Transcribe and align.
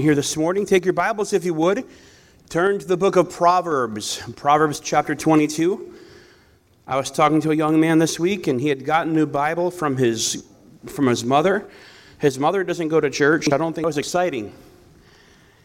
here 0.00 0.16
this 0.16 0.36
morning. 0.36 0.66
Take 0.66 0.84
your 0.84 0.92
Bibles, 0.92 1.32
if 1.32 1.44
you 1.44 1.54
would. 1.54 1.84
Turn 2.48 2.80
to 2.80 2.84
the 2.84 2.96
book 2.96 3.14
of 3.14 3.30
Proverbs, 3.30 4.20
Proverbs 4.34 4.80
chapter 4.80 5.14
22. 5.14 5.94
I 6.84 6.96
was 6.96 7.12
talking 7.12 7.40
to 7.42 7.52
a 7.52 7.54
young 7.54 7.78
man 7.78 8.00
this 8.00 8.18
week, 8.18 8.48
and 8.48 8.60
he 8.60 8.70
had 8.70 8.84
gotten 8.84 9.12
a 9.12 9.14
new 9.14 9.26
Bible 9.26 9.70
from 9.70 9.96
his, 9.96 10.44
from 10.86 11.06
his 11.06 11.22
mother. 11.22 11.70
His 12.18 12.40
mother 12.40 12.64
doesn't 12.64 12.88
go 12.88 12.98
to 12.98 13.08
church. 13.08 13.52
I 13.52 13.56
don't 13.56 13.72
think 13.72 13.84
it 13.84 13.86
was 13.86 13.96
exciting. 13.96 14.52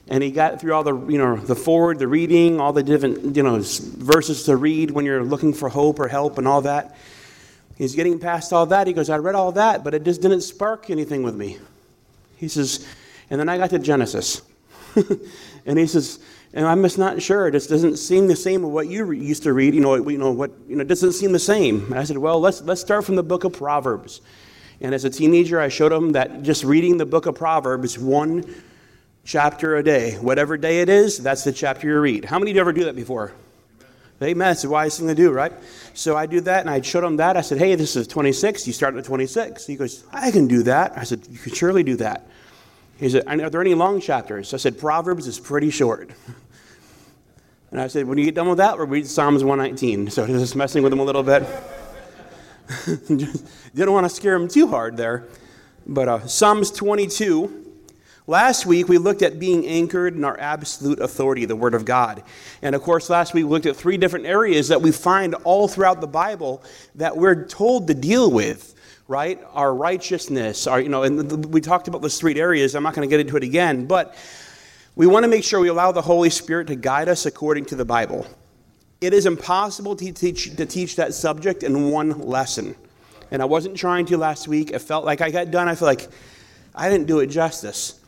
And 0.09 0.21
he 0.21 0.29
got 0.29 0.61
through 0.61 0.75
all 0.75 0.83
the, 0.83 0.95
you 1.07 1.17
know, 1.17 1.35
the 1.35 1.55
forward, 1.55 1.97
the 1.97 2.07
reading, 2.07 2.59
all 2.59 2.71
the 2.71 2.83
different, 2.83 3.35
you 3.35 3.41
know, 3.41 3.59
verses 3.59 4.43
to 4.43 4.55
read 4.55 4.91
when 4.91 5.05
you're 5.05 5.23
looking 5.23 5.55
for 5.55 5.69
hope 5.69 5.97
or 5.99 6.07
help 6.07 6.37
and 6.37 6.47
all 6.47 6.61
that. 6.61 6.95
He's 7.79 7.95
getting 7.95 8.19
past 8.19 8.53
all 8.53 8.67
that. 8.67 8.85
He 8.85 8.93
goes, 8.93 9.09
I 9.09 9.17
read 9.17 9.33
all 9.33 9.53
that, 9.53 9.83
but 9.83 9.95
it 9.95 10.03
just 10.03 10.21
didn't 10.21 10.41
spark 10.41 10.91
anything 10.91 11.23
with 11.23 11.33
me. 11.33 11.57
He 12.37 12.47
says, 12.47 12.85
and 13.29 13.39
then 13.39 13.49
I 13.49 13.57
got 13.57 13.69
to 13.71 13.79
Genesis. 13.79 14.41
and 15.65 15.77
he 15.77 15.87
says, 15.87 16.19
and 16.53 16.65
I'm 16.65 16.81
just 16.81 16.97
not 16.97 17.21
sure. 17.21 17.47
It 17.47 17.51
just 17.51 17.69
doesn't 17.69 17.97
seem 17.97 18.27
the 18.27 18.35
same 18.35 18.65
of 18.65 18.71
what 18.71 18.87
you 18.87 19.11
used 19.11 19.43
to 19.43 19.53
read. 19.53 19.75
You 19.75 19.81
know, 19.81 19.95
you 20.09 20.17
know 20.17 20.31
what 20.31 20.51
you 20.67 20.75
know, 20.75 20.81
it 20.81 20.87
doesn't 20.87 21.13
seem 21.13 21.31
the 21.31 21.39
same. 21.39 21.85
And 21.85 21.99
I 21.99 22.03
said, 22.03 22.17
well, 22.17 22.39
let's 22.39 22.61
let's 22.61 22.81
start 22.81 23.05
from 23.05 23.15
the 23.15 23.23
book 23.23 23.43
of 23.43 23.53
Proverbs. 23.53 24.21
And 24.81 24.95
as 24.95 25.05
a 25.05 25.09
teenager, 25.09 25.59
I 25.59 25.67
showed 25.67 25.91
him 25.91 26.13
that 26.13 26.41
just 26.41 26.63
reading 26.63 26.97
the 26.97 27.05
book 27.05 27.25
of 27.25 27.35
Proverbs 27.35 27.99
one 27.99 28.45
chapter 29.25 29.75
a 29.75 29.83
day, 29.83 30.13
whatever 30.13 30.57
day 30.57 30.81
it 30.81 30.89
is, 30.89 31.17
that's 31.17 31.43
the 31.43 31.51
chapter 31.51 31.87
you 31.87 31.99
read. 31.99 32.25
How 32.25 32.39
many 32.39 32.51
of 32.51 32.55
you 32.55 32.61
ever 32.61 32.73
do 32.73 32.85
that 32.85 32.95
before? 32.95 33.33
Amen. 34.21 34.51
It's 34.51 34.63
a 34.63 34.69
wise 34.69 34.97
thing 34.97 35.07
to 35.07 35.15
do, 35.15 35.31
right? 35.31 35.53
So 35.93 36.17
I 36.17 36.25
do 36.25 36.41
that, 36.41 36.61
and 36.61 36.69
I 36.69 36.81
showed 36.81 37.05
him 37.05 37.17
that. 37.17 37.37
I 37.37 37.41
said, 37.41 37.57
hey, 37.57 37.75
this 37.75 37.95
is 37.95 38.07
26. 38.07 38.67
You 38.67 38.73
start 38.73 38.95
at 38.95 39.05
26. 39.05 39.65
He 39.65 39.75
goes, 39.75 40.03
I 40.11 40.31
can 40.31 40.47
do 40.47 40.63
that. 40.63 40.97
I 40.97 41.03
said, 41.03 41.25
you 41.29 41.37
can 41.37 41.53
surely 41.53 41.83
do 41.83 41.95
that. 41.97 42.28
He 42.99 43.09
said, 43.09 43.23
Are 43.27 43.49
there 43.49 43.61
any 43.61 43.73
long 43.73 44.01
chapters? 44.01 44.53
I 44.53 44.57
said, 44.57 44.77
Proverbs 44.77 45.25
is 45.27 45.39
pretty 45.39 45.69
short. 45.69 46.11
And 47.71 47.79
I 47.79 47.85
said, 47.85 48.07
When 48.07 48.17
you 48.17 48.25
get 48.25 48.33
done 48.33 48.49
with 48.49 48.57
that, 48.57 48.79
we'll 48.79 48.87
read 48.87 49.05
Psalms 49.05 49.43
119. 49.43 50.09
So 50.09 50.25
just 50.25 50.55
messing 50.55 50.81
with 50.81 50.91
him 50.91 50.97
a 50.97 51.03
little 51.03 51.21
bit. 51.21 51.43
Didn't 53.07 53.93
want 53.93 54.05
to 54.05 54.09
scare 54.09 54.33
him 54.33 54.47
too 54.47 54.67
hard 54.67 54.97
there. 54.97 55.27
But 55.85 56.07
uh, 56.09 56.25
Psalms 56.25 56.71
22. 56.71 57.67
Last 58.25 58.65
week, 58.65 58.87
we 58.87 58.97
looked 58.97 59.21
at 59.21 59.39
being 59.39 59.67
anchored 59.67 60.15
in 60.15 60.23
our 60.23 60.39
absolute 60.39 60.99
authority, 60.99 61.45
the 61.45 61.55
Word 61.55 61.75
of 61.75 61.85
God. 61.85 62.23
And 62.63 62.73
of 62.73 62.81
course, 62.81 63.07
last 63.07 63.35
week, 63.35 63.43
we 63.43 63.51
looked 63.51 63.67
at 63.67 63.75
three 63.75 63.97
different 63.97 64.25
areas 64.25 64.67
that 64.69 64.81
we 64.81 64.91
find 64.91 65.35
all 65.43 65.67
throughout 65.67 66.01
the 66.01 66.07
Bible 66.07 66.63
that 66.95 67.17
we're 67.17 67.45
told 67.45 67.87
to 67.87 67.93
deal 67.93 68.31
with 68.31 68.73
right? 69.09 69.43
Our 69.53 69.73
righteousness, 69.73 70.67
our, 70.67 70.79
you 70.79 70.87
know, 70.87 71.01
and 71.01 71.45
we 71.47 71.61
talked 71.61 71.87
about 71.87 72.03
those 72.03 72.19
three 72.19 72.39
areas. 72.39 72.75
I'm 72.75 72.83
not 72.83 72.93
going 72.93 73.09
to 73.09 73.11
get 73.11 73.19
into 73.19 73.35
it 73.35 73.43
again, 73.43 73.87
but 73.87 74.15
we 74.95 75.07
want 75.07 75.23
to 75.23 75.27
make 75.27 75.43
sure 75.43 75.59
we 75.59 75.67
allow 75.67 75.91
the 75.91 76.01
Holy 76.01 76.29
Spirit 76.29 76.67
to 76.67 76.75
guide 76.75 77.09
us 77.09 77.25
according 77.25 77.65
to 77.65 77.75
the 77.75 77.83
Bible. 77.83 78.27
It 79.01 79.13
is 79.13 79.25
impossible 79.25 79.95
to 79.95 80.11
teach, 80.11 80.55
to 80.55 80.65
teach 80.65 80.95
that 80.97 81.15
subject 81.15 81.63
in 81.63 81.89
one 81.89 82.19
lesson. 82.19 82.75
And 83.31 83.41
I 83.41 83.45
wasn't 83.45 83.75
trying 83.75 84.05
to 84.07 84.17
last 84.17 84.47
week. 84.47 84.69
It 84.69 84.79
felt 84.79 85.05
like 85.05 85.21
I 85.21 85.31
got 85.31 85.49
done. 85.49 85.67
I 85.67 85.73
feel 85.73 85.87
like 85.87 86.07
I 86.75 86.87
didn't 86.87 87.07
do 87.07 87.19
it 87.19 87.27
justice. 87.27 87.98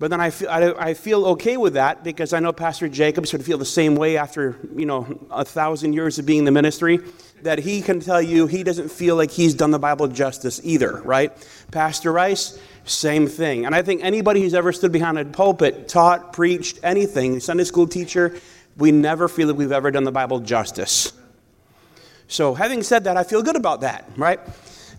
But 0.00 0.08
then 0.08 0.20
I 0.20 0.30
feel, 0.30 0.48
I, 0.48 0.72
I, 0.72 0.94
feel 0.94 1.26
okay 1.26 1.58
with 1.58 1.74
that 1.74 2.02
because 2.02 2.32
I 2.32 2.40
know 2.40 2.54
Pastor 2.54 2.88
Jacobs 2.88 3.34
would 3.34 3.44
feel 3.44 3.58
the 3.58 3.66
same 3.66 3.96
way 3.96 4.16
after, 4.16 4.58
you 4.74 4.86
know, 4.86 5.06
a 5.30 5.44
thousand 5.44 5.92
years 5.92 6.18
of 6.18 6.24
being 6.24 6.38
in 6.38 6.44
the 6.46 6.50
ministry, 6.50 7.00
that 7.42 7.58
he 7.58 7.82
can 7.82 8.00
tell 8.00 8.22
you 8.22 8.46
he 8.46 8.62
doesn't 8.62 8.90
feel 8.90 9.14
like 9.14 9.30
he's 9.30 9.52
done 9.52 9.72
the 9.72 9.78
Bible 9.78 10.08
justice 10.08 10.58
either, 10.64 11.02
right? 11.02 11.30
Pastor 11.70 12.12
Rice, 12.12 12.58
same 12.86 13.26
thing. 13.26 13.66
And 13.66 13.74
I 13.74 13.82
think 13.82 14.02
anybody 14.02 14.40
who's 14.40 14.54
ever 14.54 14.72
stood 14.72 14.90
behind 14.90 15.18
a 15.18 15.26
pulpit, 15.26 15.86
taught, 15.86 16.32
preached, 16.32 16.78
anything, 16.82 17.38
Sunday 17.38 17.64
school 17.64 17.86
teacher, 17.86 18.40
we 18.78 18.92
never 18.92 19.28
feel 19.28 19.48
that 19.48 19.54
we've 19.54 19.70
ever 19.70 19.90
done 19.90 20.04
the 20.04 20.12
Bible 20.12 20.40
justice. 20.40 21.12
So 22.26 22.54
having 22.54 22.82
said 22.82 23.04
that, 23.04 23.18
I 23.18 23.22
feel 23.22 23.42
good 23.42 23.56
about 23.56 23.82
that, 23.82 24.08
right? 24.16 24.40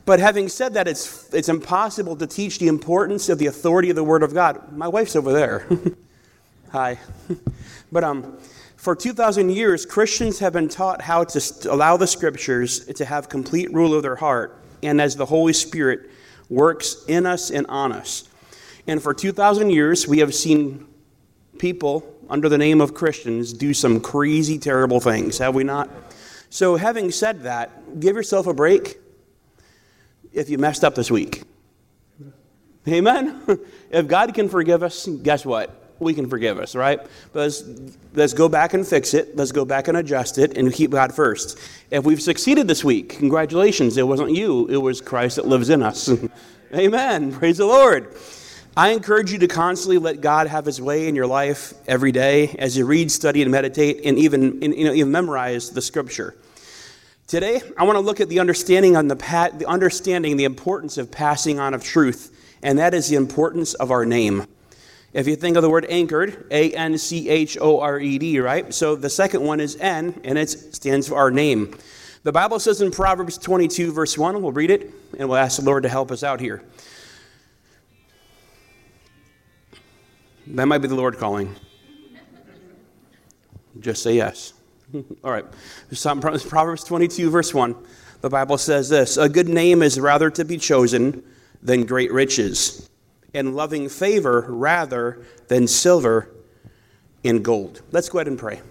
But 0.05 0.19
having 0.19 0.49
said 0.49 0.73
that, 0.73 0.87
it's, 0.87 1.31
it's 1.33 1.49
impossible 1.49 2.15
to 2.15 2.27
teach 2.27 2.59
the 2.59 2.67
importance 2.67 3.29
of 3.29 3.37
the 3.37 3.45
authority 3.45 3.89
of 3.89 3.95
the 3.95 4.03
Word 4.03 4.23
of 4.23 4.33
God. 4.33 4.75
My 4.75 4.87
wife's 4.87 5.15
over 5.15 5.31
there. 5.31 5.67
Hi. 6.71 6.97
but 7.91 8.03
um, 8.03 8.37
for 8.77 8.95
2,000 8.95 9.51
years, 9.51 9.85
Christians 9.85 10.39
have 10.39 10.53
been 10.53 10.69
taught 10.69 11.01
how 11.01 11.23
to 11.23 11.71
allow 11.71 11.97
the 11.97 12.07
Scriptures 12.07 12.85
to 12.85 13.05
have 13.05 13.29
complete 13.29 13.71
rule 13.71 13.93
of 13.93 14.01
their 14.01 14.15
heart, 14.15 14.57
and 14.81 14.99
as 14.99 15.15
the 15.15 15.25
Holy 15.25 15.53
Spirit 15.53 16.09
works 16.49 17.05
in 17.07 17.25
us 17.25 17.51
and 17.51 17.67
on 17.67 17.91
us. 17.91 18.27
And 18.87 19.01
for 19.01 19.13
2,000 19.13 19.69
years, 19.69 20.07
we 20.07 20.19
have 20.19 20.33
seen 20.33 20.87
people 21.59 22.11
under 22.27 22.49
the 22.49 22.57
name 22.57 22.81
of 22.81 22.93
Christians 22.95 23.53
do 23.53 23.73
some 23.73 23.99
crazy, 23.99 24.57
terrible 24.57 24.99
things, 24.99 25.37
have 25.37 25.53
we 25.53 25.63
not? 25.63 25.89
So, 26.49 26.75
having 26.75 27.11
said 27.11 27.43
that, 27.43 27.99
give 27.99 28.15
yourself 28.15 28.47
a 28.47 28.53
break 28.53 28.97
if 30.33 30.49
you 30.49 30.57
messed 30.57 30.83
up 30.83 30.95
this 30.95 31.11
week. 31.11 31.43
Amen? 32.87 33.41
if 33.91 34.07
God 34.07 34.33
can 34.33 34.49
forgive 34.49 34.83
us, 34.83 35.07
guess 35.07 35.45
what? 35.45 35.77
We 35.99 36.15
can 36.15 36.27
forgive 36.27 36.57
us, 36.57 36.75
right? 36.75 36.99
But 37.31 37.39
let's, 37.39 37.63
let's 38.15 38.33
go 38.33 38.49
back 38.49 38.73
and 38.73 38.87
fix 38.87 39.13
it. 39.13 39.35
Let's 39.35 39.51
go 39.51 39.65
back 39.65 39.87
and 39.87 39.97
adjust 39.97 40.39
it 40.39 40.57
and 40.57 40.73
keep 40.73 40.91
God 40.91 41.13
first. 41.13 41.59
If 41.91 42.05
we've 42.05 42.21
succeeded 42.21 42.67
this 42.67 42.83
week, 42.83 43.09
congratulations. 43.09 43.97
It 43.97 44.07
wasn't 44.07 44.31
you, 44.31 44.67
it 44.67 44.77
was 44.77 44.99
Christ 44.99 45.35
that 45.35 45.45
lives 45.45 45.69
in 45.69 45.83
us. 45.83 46.09
Amen. 46.73 47.31
Praise 47.31 47.57
the 47.57 47.67
Lord. 47.67 48.15
I 48.75 48.91
encourage 48.91 49.31
you 49.31 49.39
to 49.39 49.47
constantly 49.47 49.97
let 49.97 50.21
God 50.21 50.47
have 50.47 50.65
His 50.65 50.81
way 50.81 51.07
in 51.07 51.15
your 51.15 51.27
life 51.27 51.73
every 51.87 52.13
day 52.13 52.55
as 52.57 52.77
you 52.77 52.85
read, 52.85 53.11
study, 53.11 53.41
and 53.41 53.51
meditate, 53.51 54.01
and 54.05 54.17
even, 54.17 54.61
you 54.61 54.85
know, 54.85 54.93
even 54.93 55.11
memorize 55.11 55.69
the 55.71 55.81
Scripture. 55.81 56.35
Today, 57.31 57.61
I 57.77 57.85
want 57.85 57.95
to 57.95 58.01
look 58.01 58.19
at 58.19 58.27
the 58.27 58.41
understanding 58.41 58.97
on 58.97 59.07
the, 59.07 59.15
pa- 59.15 59.51
the 59.53 59.65
understanding 59.65 60.35
the 60.35 60.43
importance 60.43 60.97
of 60.97 61.09
passing 61.09 61.61
on 61.61 61.73
of 61.73 61.81
truth, 61.81 62.37
and 62.61 62.77
that 62.77 62.93
is 62.93 63.07
the 63.07 63.15
importance 63.15 63.73
of 63.73 63.89
our 63.89 64.05
name. 64.05 64.45
If 65.13 65.29
you 65.29 65.37
think 65.37 65.55
of 65.55 65.63
the 65.63 65.69
word 65.69 65.85
anchored, 65.87 66.45
A 66.51 66.73
N 66.73 66.97
C 66.97 67.29
H 67.29 67.57
O 67.61 67.79
R 67.79 68.01
E 68.01 68.17
D, 68.17 68.41
right? 68.41 68.73
So 68.73 68.97
the 68.97 69.09
second 69.09 69.45
one 69.45 69.61
is 69.61 69.77
N, 69.77 70.19
and 70.25 70.37
it 70.37 70.49
stands 70.49 71.07
for 71.07 71.15
our 71.15 71.31
name. 71.31 71.73
The 72.23 72.33
Bible 72.33 72.59
says 72.59 72.81
in 72.81 72.91
Proverbs 72.91 73.37
22, 73.37 73.93
verse 73.93 74.17
1, 74.17 74.41
we'll 74.41 74.51
read 74.51 74.69
it, 74.69 74.91
and 75.17 75.29
we'll 75.29 75.37
ask 75.37 75.57
the 75.57 75.65
Lord 75.65 75.83
to 75.83 75.89
help 75.89 76.11
us 76.11 76.23
out 76.23 76.41
here. 76.41 76.61
That 80.47 80.65
might 80.65 80.79
be 80.79 80.89
the 80.89 80.95
Lord 80.95 81.17
calling. 81.17 81.55
Just 83.79 84.03
say 84.03 84.15
yes. 84.15 84.51
All 85.23 85.31
right. 85.31 85.45
Proverbs 86.47 86.83
22, 86.83 87.29
verse 87.29 87.53
1. 87.53 87.75
The 88.21 88.29
Bible 88.29 88.57
says 88.57 88.89
this 88.89 89.17
A 89.17 89.29
good 89.29 89.49
name 89.49 89.81
is 89.81 89.99
rather 89.99 90.29
to 90.31 90.45
be 90.45 90.57
chosen 90.57 91.23
than 91.61 91.85
great 91.85 92.11
riches, 92.11 92.89
and 93.33 93.55
loving 93.55 93.89
favor 93.89 94.45
rather 94.49 95.23
than 95.47 95.67
silver 95.67 96.29
and 97.23 97.43
gold. 97.43 97.81
Let's 97.91 98.09
go 98.09 98.19
ahead 98.19 98.27
and 98.27 98.37
pray. 98.37 98.61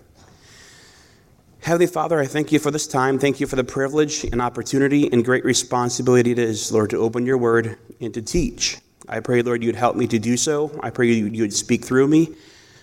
Heavenly 1.61 1.87
Father, 1.87 2.19
I 2.19 2.27
thank 2.27 2.53
you 2.53 2.59
for 2.59 2.71
this 2.71 2.87
time. 2.87 3.19
Thank 3.19 3.39
you 3.39 3.47
for 3.47 3.57
the 3.57 3.65
privilege 3.65 4.25
and 4.25 4.41
opportunity 4.41 5.13
and 5.13 5.25
great 5.25 5.45
responsibility 5.45 6.31
it 6.31 6.39
is, 6.39 6.73
Lord, 6.73 6.91
to 6.91 6.97
open 6.97 7.27
your 7.27 7.37
word 7.37 7.77
and 8.01 8.15
to 8.15 8.23
teach. 8.23 8.79
I 9.09 9.21
pray, 9.21 9.43
Lord, 9.43 9.63
you'd 9.63 9.77
help 9.77 9.95
me 9.95 10.07
to 10.07 10.19
do 10.19 10.37
so. 10.37 10.79
I 10.83 10.91
pray 10.91 11.13
you 11.13 11.43
would 11.43 11.53
speak 11.53 11.85
through 11.85 12.09
me. 12.09 12.35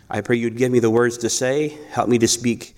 I 0.09 0.21
pray 0.21 0.35
you'd 0.35 0.57
give 0.57 0.71
me 0.71 0.79
the 0.79 0.91
words 0.91 1.17
to 1.19 1.29
say. 1.29 1.77
Help 1.89 2.07
me 2.07 2.19
to 2.19 2.27
speak 2.27 2.75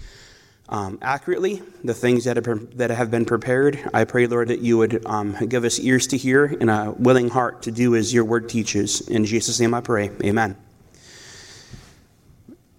um, 0.69 0.99
accurately 1.01 1.61
the 1.83 1.93
things 1.93 2.25
that 2.25 2.37
have, 2.37 2.77
that 2.77 2.91
have 2.91 3.11
been 3.11 3.25
prepared. 3.25 3.79
I 3.93 4.03
pray, 4.05 4.27
Lord, 4.27 4.49
that 4.49 4.59
you 4.59 4.77
would 4.77 5.05
um, 5.05 5.35
give 5.47 5.65
us 5.65 5.79
ears 5.79 6.07
to 6.07 6.17
hear 6.17 6.45
and 6.45 6.69
a 6.69 6.93
willing 6.97 7.29
heart 7.29 7.63
to 7.63 7.71
do 7.71 7.95
as 7.95 8.13
your 8.13 8.23
word 8.23 8.47
teaches. 8.47 9.07
In 9.07 9.25
Jesus' 9.25 9.59
name 9.59 9.73
I 9.73 9.81
pray. 9.81 10.11
Amen. 10.23 10.55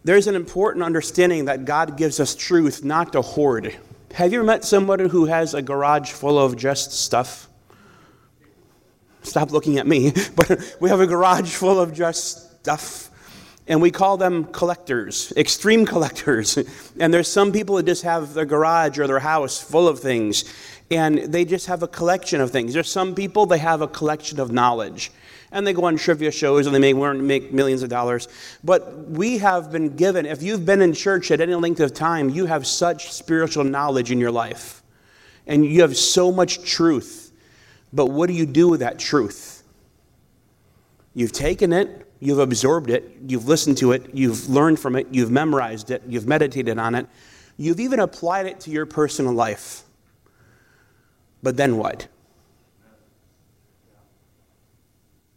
There's 0.05 0.27
an 0.27 0.35
important 0.35 0.85
understanding 0.85 1.45
that 1.47 1.65
God 1.65 1.97
gives 1.97 2.21
us 2.21 2.35
truth 2.35 2.83
not 2.85 3.13
to 3.13 3.23
hoard. 3.23 3.77
Have 4.15 4.33
you 4.33 4.39
ever 4.39 4.47
met 4.47 4.65
somebody 4.65 5.09
who 5.09 5.27
has 5.27 5.53
a 5.55 5.61
garage 5.61 6.11
full 6.11 6.39
of 6.39 6.57
just 6.57 6.93
stuff? 6.93 7.49
Stop 9.23 9.51
looking 9.51 9.79
at 9.79 9.87
me. 9.87 10.13
But 10.37 10.77
we 10.81 10.89
have 10.89 11.01
a 11.01 11.07
garage 11.07 11.53
full 11.53 11.79
of 11.79 11.93
just 11.93 12.61
stuff 12.61 13.10
and 13.71 13.81
we 13.81 13.93
call 13.93 14.17
them 14.17 14.45
collectors, 14.47 15.33
extreme 15.37 15.87
collectors. 15.87 16.59
And 16.99 17.15
there's 17.15 17.29
some 17.29 17.53
people 17.53 17.77
that 17.77 17.87
just 17.87 18.03
have 18.03 18.35
their 18.35 18.45
garage 18.45 18.99
or 18.99 19.07
their 19.07 19.21
house 19.21 19.59
full 19.59 19.89
of 19.89 20.01
things, 20.01 20.45
and 20.91 21.19
they 21.19 21.45
just 21.45 21.67
have 21.67 21.83
a 21.83 21.89
collection 21.89 22.41
of 22.41 22.51
things. 22.51 22.75
There's 22.75 22.91
some 22.91 23.15
people, 23.15 23.47
they 23.47 23.59
have 23.59 23.81
a 23.81 23.89
collection 23.89 24.41
of 24.41 24.51
knowledge. 24.51 25.13
And 25.53 25.67
they 25.67 25.73
go 25.73 25.85
on 25.85 25.97
trivia 25.97 26.31
shows 26.31 26.67
and 26.67 26.75
they 26.75 26.93
make, 26.93 27.17
make 27.17 27.53
millions 27.53 27.83
of 27.83 27.89
dollars. 27.89 28.29
But 28.63 29.09
we 29.09 29.39
have 29.39 29.73
been 29.73 29.97
given, 29.97 30.27
if 30.27 30.43
you've 30.43 30.67
been 30.67 30.83
in 30.83 30.93
church 30.93 31.31
at 31.31 31.41
any 31.41 31.55
length 31.55 31.81
of 31.81 31.95
time, 31.95 32.29
you 32.29 32.47
have 32.47 32.67
such 32.67 33.13
spiritual 33.13 33.65
knowledge 33.65 34.11
in 34.11 34.19
your 34.19 34.31
life. 34.31 34.83
And 35.47 35.65
you 35.65 35.83
have 35.83 35.97
so 35.97 36.31
much 36.31 36.63
truth. 36.63 37.33
But 37.93 38.07
what 38.07 38.27
do 38.27 38.35
you 38.35 38.47
do 38.47 38.69
with 38.69 38.81
that 38.81 38.99
truth? 38.99 39.60
You've 41.15 41.33
taken 41.33 41.73
it, 41.73 42.07
you've 42.21 42.39
absorbed 42.39 42.91
it, 42.91 43.17
you've 43.27 43.49
listened 43.49 43.79
to 43.79 43.93
it, 43.93 44.15
you've 44.15 44.49
learned 44.49 44.79
from 44.79 44.95
it, 44.97 45.09
you've 45.11 45.31
memorized 45.31 45.91
it, 45.91 46.03
you've 46.07 46.27
meditated 46.27 46.79
on 46.79 46.95
it, 46.95 47.07
you've 47.57 47.81
even 47.81 47.99
applied 47.99 48.47
it 48.47 48.61
to 48.61 48.71
your 48.71 48.87
personal 48.87 49.33
life. 49.33 49.83
But 51.43 51.57
then 51.57 51.77
what? 51.77 52.07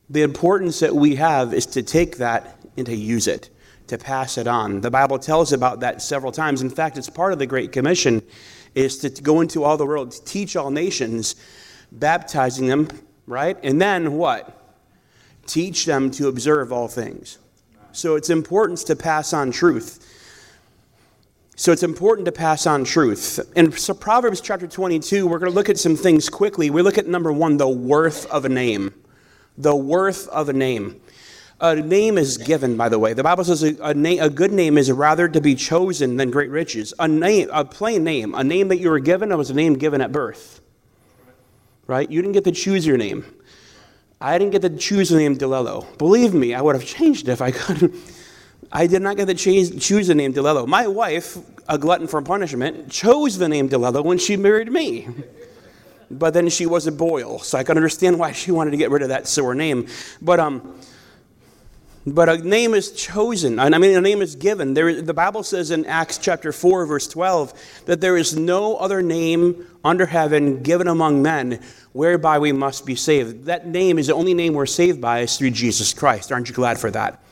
The 0.09 0.21
importance 0.21 0.79
that 0.81 0.93
we 0.93 1.15
have 1.15 1.53
is 1.53 1.65
to 1.67 1.81
take 1.81 2.17
that 2.17 2.59
and 2.77 2.85
to 2.85 2.95
use 2.95 3.27
it, 3.27 3.49
to 3.87 3.97
pass 3.97 4.37
it 4.37 4.47
on. 4.47 4.81
The 4.81 4.91
Bible 4.91 5.17
tells 5.17 5.53
about 5.53 5.79
that 5.79 6.01
several 6.01 6.31
times. 6.31 6.61
In 6.61 6.69
fact, 6.69 6.97
it's 6.97 7.09
part 7.09 7.33
of 7.33 7.39
the 7.39 7.47
Great 7.47 7.71
Commission 7.71 8.21
is 8.75 8.97
to 8.99 9.09
go 9.09 9.41
into 9.41 9.63
all 9.63 9.77
the 9.77 9.85
world, 9.85 10.13
teach 10.25 10.55
all 10.55 10.71
nations, 10.71 11.35
baptizing 11.91 12.67
them, 12.67 12.89
right? 13.25 13.57
And 13.63 13.81
then 13.81 14.13
what? 14.13 14.62
Teach 15.45 15.85
them 15.85 16.09
to 16.11 16.27
observe 16.27 16.71
all 16.71 16.87
things. 16.87 17.37
So 17.91 18.15
it's 18.15 18.29
important 18.29 18.79
to 18.87 18.95
pass 18.95 19.33
on 19.33 19.51
truth. 19.51 20.09
So 21.55 21.71
it's 21.71 21.83
important 21.83 22.25
to 22.25 22.31
pass 22.31 22.65
on 22.65 22.83
truth. 22.83 23.39
And 23.55 23.77
so 23.77 23.93
Proverbs 23.93 24.41
chapter 24.41 24.67
22, 24.67 25.27
we're 25.27 25.37
going 25.37 25.51
to 25.51 25.55
look 25.55 25.69
at 25.69 25.77
some 25.77 25.95
things 25.95 26.27
quickly. 26.27 26.71
We 26.71 26.81
look 26.81 26.97
at 26.97 27.07
number 27.07 27.31
one, 27.31 27.57
the 27.57 27.69
worth 27.69 28.25
of 28.31 28.45
a 28.45 28.49
name. 28.49 28.93
The 29.57 29.75
worth 29.75 30.27
of 30.29 30.49
a 30.49 30.53
name. 30.53 30.99
A 31.61 31.75
name 31.75 32.17
is 32.17 32.37
given, 32.37 32.75
by 32.75 32.89
the 32.89 32.97
way. 32.97 33.13
The 33.13 33.23
Bible 33.23 33.43
says 33.43 33.61
a, 33.63 33.77
a, 33.83 33.93
name, 33.93 34.19
a 34.21 34.29
good 34.29 34.51
name 34.51 34.77
is 34.77 34.91
rather 34.91 35.29
to 35.29 35.39
be 35.39 35.53
chosen 35.53 36.17
than 36.17 36.31
great 36.31 36.49
riches. 36.49 36.93
A 36.97 37.07
name, 37.07 37.49
a 37.53 37.63
plain 37.63 38.03
name, 38.03 38.33
a 38.33 38.43
name 38.43 38.69
that 38.69 38.79
you 38.79 38.89
were 38.89 38.99
given, 38.99 39.35
was 39.37 39.51
a 39.51 39.53
name 39.53 39.75
given 39.75 40.01
at 40.01 40.11
birth. 40.11 40.59
Right? 41.85 42.09
You 42.09 42.21
didn't 42.21 42.33
get 42.33 42.45
to 42.45 42.51
choose 42.51 42.85
your 42.85 42.97
name. 42.97 43.25
I 44.23 44.37
didn't 44.37 44.51
get 44.51 44.61
to 44.61 44.69
choose 44.69 45.09
the 45.09 45.17
name 45.17 45.37
DeLello. 45.37 45.97
Believe 45.97 46.33
me, 46.33 46.53
I 46.53 46.61
would 46.61 46.75
have 46.75 46.85
changed 46.85 47.27
it 47.27 47.33
if 47.33 47.41
I 47.41 47.51
could. 47.51 47.93
I 48.71 48.87
did 48.87 49.01
not 49.01 49.17
get 49.17 49.27
to 49.27 49.35
choose 49.35 50.07
the 50.07 50.15
name 50.15 50.33
DeLello. 50.33 50.65
My 50.65 50.87
wife, 50.87 51.37
a 51.67 51.77
glutton 51.77 52.07
for 52.07 52.21
punishment, 52.21 52.89
chose 52.89 53.37
the 53.37 53.49
name 53.49 53.67
DeLello 53.67 54.01
when 54.01 54.17
she 54.17 54.37
married 54.37 54.71
me. 54.71 55.09
But 56.09 56.33
then 56.33 56.47
she 56.47 56.65
was 56.65 56.87
a 56.87 56.91
Boyle, 56.93 57.39
so 57.39 57.57
I 57.57 57.63
can 57.65 57.75
understand 57.75 58.17
why 58.17 58.31
she 58.31 58.51
wanted 58.51 58.71
to 58.71 58.77
get 58.77 58.91
rid 58.91 59.01
of 59.01 59.09
that 59.09 59.27
sore 59.27 59.53
name. 59.55 59.87
But 60.21 60.39
um, 60.39 60.79
but 62.05 62.27
a 62.27 62.37
name 62.37 62.73
is 62.73 62.91
chosen. 62.91 63.59
I 63.59 63.69
mean, 63.69 63.95
a 63.95 64.01
name 64.01 64.21
is 64.21 64.35
given. 64.35 64.73
There, 64.73 65.01
the 65.01 65.13
Bible 65.13 65.43
says 65.43 65.71
in 65.71 65.85
Acts 65.85 66.17
chapter 66.17 66.51
4, 66.51 66.85
verse 66.85 67.07
12, 67.07 67.83
that 67.85 68.01
there 68.01 68.17
is 68.17 68.35
no 68.35 68.75
other 68.75 69.01
name 69.01 69.65
under 69.85 70.05
heaven 70.05 70.61
given 70.63 70.87
among 70.87 71.21
men 71.21 71.61
whereby 71.93 72.39
we 72.39 72.51
must 72.51 72.85
be 72.85 72.95
saved. 72.95 73.45
That 73.45 73.67
name 73.67 73.97
is 73.97 74.07
the 74.07 74.13
only 74.13 74.33
name 74.33 74.53
we're 74.53 74.65
saved 74.65 74.99
by 74.99 75.21
is 75.21 75.37
through 75.37 75.51
Jesus 75.51 75.93
Christ. 75.93 76.31
Aren't 76.31 76.49
you 76.49 76.55
glad 76.55 76.77
for 76.77 76.91
that? 76.91 77.23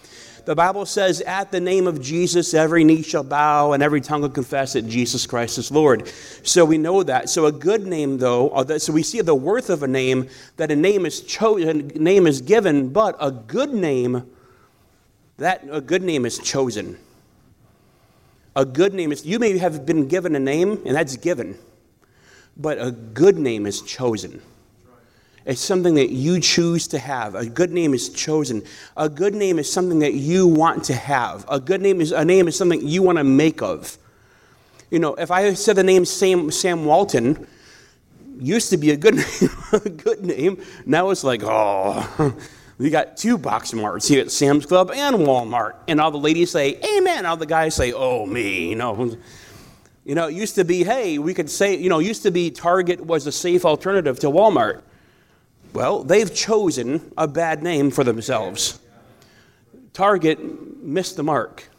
The 0.46 0.56
Bible 0.56 0.88
says, 0.88 1.22
at 1.22 1.52
the 1.52 1.60
name 1.60 1.86
of 1.86 2.02
Jesus, 2.02 2.54
every 2.54 2.84
knee 2.84 3.04
shall 3.04 3.24
bow 3.24 3.74
and 3.74 3.84
every 3.84 4.02
tongue 4.02 4.22
will 4.22 4.30
confess 4.30 4.74
that 4.74 4.88
Jesus 4.88 5.28
Christ 5.28 5.58
is 5.60 5.70
Lord. 5.70 6.12
So 6.44 6.66
we 6.66 6.80
know 6.80 7.04
that. 7.04 7.30
So 7.30 7.46
a 7.46 7.52
good 7.52 7.86
name, 7.86 8.18
though, 8.18 8.50
uh, 8.50 8.80
so 8.80 8.92
we 8.92 9.04
see 9.04 9.22
the 9.22 9.36
worth 9.36 9.70
of 9.70 9.84
a 9.84 9.88
name, 9.88 10.30
that 10.58 10.72
a 10.72 10.76
name 10.76 11.06
is 11.06 11.22
chosen, 11.22 11.90
name 11.90 12.26
is 12.26 12.42
given, 12.42 12.90
but 12.90 13.16
a 13.20 13.30
good 13.30 13.74
name 13.74 14.32
that 15.38 15.66
a 15.70 15.82
good 15.82 16.04
name 16.04 16.26
is 16.26 16.38
chosen. 16.38 16.98
A 18.56 18.66
good 18.66 18.94
name 18.94 19.12
is, 19.12 19.26
you 19.26 19.40
may 19.40 19.58
have 19.58 19.86
been 19.86 20.08
given 20.08 20.36
a 20.36 20.40
name, 20.40 20.82
and 20.86 20.96
that's 20.96 21.16
given, 21.16 21.58
but 22.58 22.78
a 22.80 22.92
good 22.92 23.38
name 23.38 23.66
is 23.66 23.82
chosen. 23.82 24.42
It's 25.46 25.62
something 25.62 25.96
that 25.96 26.12
you 26.12 26.40
choose 26.40 26.88
to 26.90 27.00
have. 27.00 27.34
A 27.34 27.46
good 27.46 27.72
name 27.72 27.94
is 27.94 28.10
chosen. 28.10 28.62
A 28.96 29.10
good 29.10 29.34
name 29.34 29.58
is 29.58 29.72
something 29.72 30.00
that 30.00 30.14
you 30.14 30.48
want 30.48 30.84
to 30.86 30.94
have. 30.94 31.46
A 31.50 31.60
good 31.60 31.82
name 31.82 32.00
is 32.00 32.12
a 32.12 32.24
name 32.24 32.48
is 32.48 32.56
something 32.56 32.88
you 32.88 33.02
want 33.02 33.18
to 33.18 33.24
make 33.24 33.62
of. 33.62 33.98
You 34.92 35.00
know, 35.00 35.16
if 35.16 35.32
I 35.32 35.54
said 35.56 35.78
the 35.78 35.84
name 35.84 36.06
Sam, 36.06 36.52
Sam 36.52 36.86
Walton, 36.86 37.48
used 38.40 38.70
to 38.70 38.78
be 38.78 38.92
a 38.92 38.98
good 38.98 39.16
name, 39.42 39.50
a 39.74 39.90
good 39.90 40.24
name. 40.24 40.62
Now 40.86 41.10
it's 41.10 41.24
like, 41.24 41.42
oh, 41.44 42.36
we 42.82 42.90
got 42.90 43.16
two 43.16 43.38
box 43.38 43.74
marts 43.74 44.08
here 44.08 44.22
at 44.22 44.32
Sam's 44.32 44.66
Club 44.66 44.90
and 44.90 45.18
Walmart. 45.18 45.76
And 45.88 46.02
all 46.02 46.10
the 46.10 46.18
ladies 46.18 46.50
say, 46.50 46.80
Amen. 46.98 47.28
All 47.28 47.38
the 47.38 47.46
guys 47.46 47.76
say, 47.76 47.94
Oh, 47.94 48.26
me. 48.26 48.70
You 48.70 48.76
know, 48.76 49.18
you 50.04 50.16
know, 50.16 50.28
it 50.30 50.34
used 50.34 50.56
to 50.56 50.66
be, 50.66 50.84
hey, 50.84 51.20
we 51.20 51.36
could 51.36 51.50
say, 51.50 51.76
you 51.76 51.90
know, 51.90 52.00
used 52.00 52.24
to 52.24 52.32
be 52.32 52.50
Target 52.50 53.06
was 53.06 53.28
a 53.28 53.32
safe 53.32 53.66
alternative 53.66 54.18
to 54.22 54.28
Walmart. 54.28 54.82
Well, 55.74 56.04
they've 56.04 56.34
chosen 56.34 57.12
a 57.18 57.28
bad 57.28 57.62
name 57.62 57.92
for 57.92 58.04
themselves. 58.04 58.80
Target 59.94 60.82
missed 60.82 61.18
the 61.18 61.24
mark. 61.24 61.70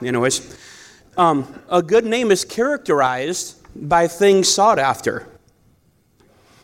Anyways, 0.00 0.56
um, 1.18 1.62
a 1.68 1.82
good 1.82 2.06
name 2.06 2.30
is 2.30 2.46
characterized 2.46 3.60
by 3.74 4.08
things 4.08 4.48
sought 4.48 4.78
after, 4.78 5.28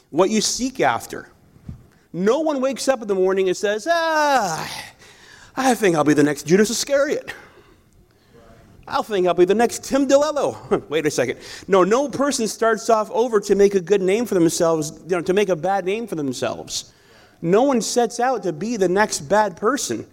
what 0.08 0.30
you 0.30 0.40
seek 0.40 0.80
after. 0.80 1.31
No 2.12 2.40
one 2.40 2.60
wakes 2.60 2.88
up 2.88 3.00
in 3.00 3.08
the 3.08 3.14
morning 3.14 3.48
and 3.48 3.56
says, 3.56 3.88
ah, 3.90 4.70
I 5.56 5.74
think 5.74 5.96
I'll 5.96 6.04
be 6.04 6.14
the 6.14 6.22
next 6.22 6.46
Judas 6.46 6.70
Iscariot. 6.70 7.32
I'll 8.86 9.02
think 9.02 9.26
I'll 9.26 9.34
be 9.34 9.44
the 9.44 9.54
next 9.54 9.84
Tim 9.84 10.06
DeLello. 10.06 10.88
Wait 10.90 11.06
a 11.06 11.10
second. 11.10 11.38
No, 11.68 11.84
no 11.84 12.08
person 12.08 12.48
starts 12.48 12.90
off 12.90 13.10
over 13.10 13.40
to 13.40 13.54
make 13.54 13.74
a 13.74 13.80
good 13.80 14.02
name 14.02 14.26
for 14.26 14.34
themselves, 14.34 14.92
you 15.04 15.16
know, 15.16 15.22
to 15.22 15.32
make 15.32 15.48
a 15.48 15.56
bad 15.56 15.84
name 15.84 16.06
for 16.06 16.16
themselves. 16.16 16.92
No 17.40 17.62
one 17.62 17.80
sets 17.80 18.20
out 18.20 18.42
to 18.42 18.52
be 18.52 18.76
the 18.76 18.88
next 18.88 19.20
bad 19.20 19.56
person. 19.56 20.06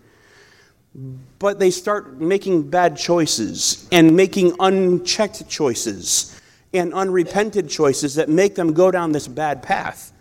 But 1.40 1.60
they 1.60 1.72
start 1.72 2.19
making 2.19 2.69
bad 2.69 2.98
choices 2.98 3.88
and 3.92 4.16
making 4.16 4.56
unchecked 4.60 5.48
choices 5.50 6.40
and 6.74 6.94
unrepented 6.94 7.69
choices 7.69 8.16
that 8.16 8.30
make 8.30 8.56
them 8.56 8.74
go 8.74 8.92
down 8.92 9.12
this 9.12 9.28
bad 9.28 9.62
path 9.62 10.13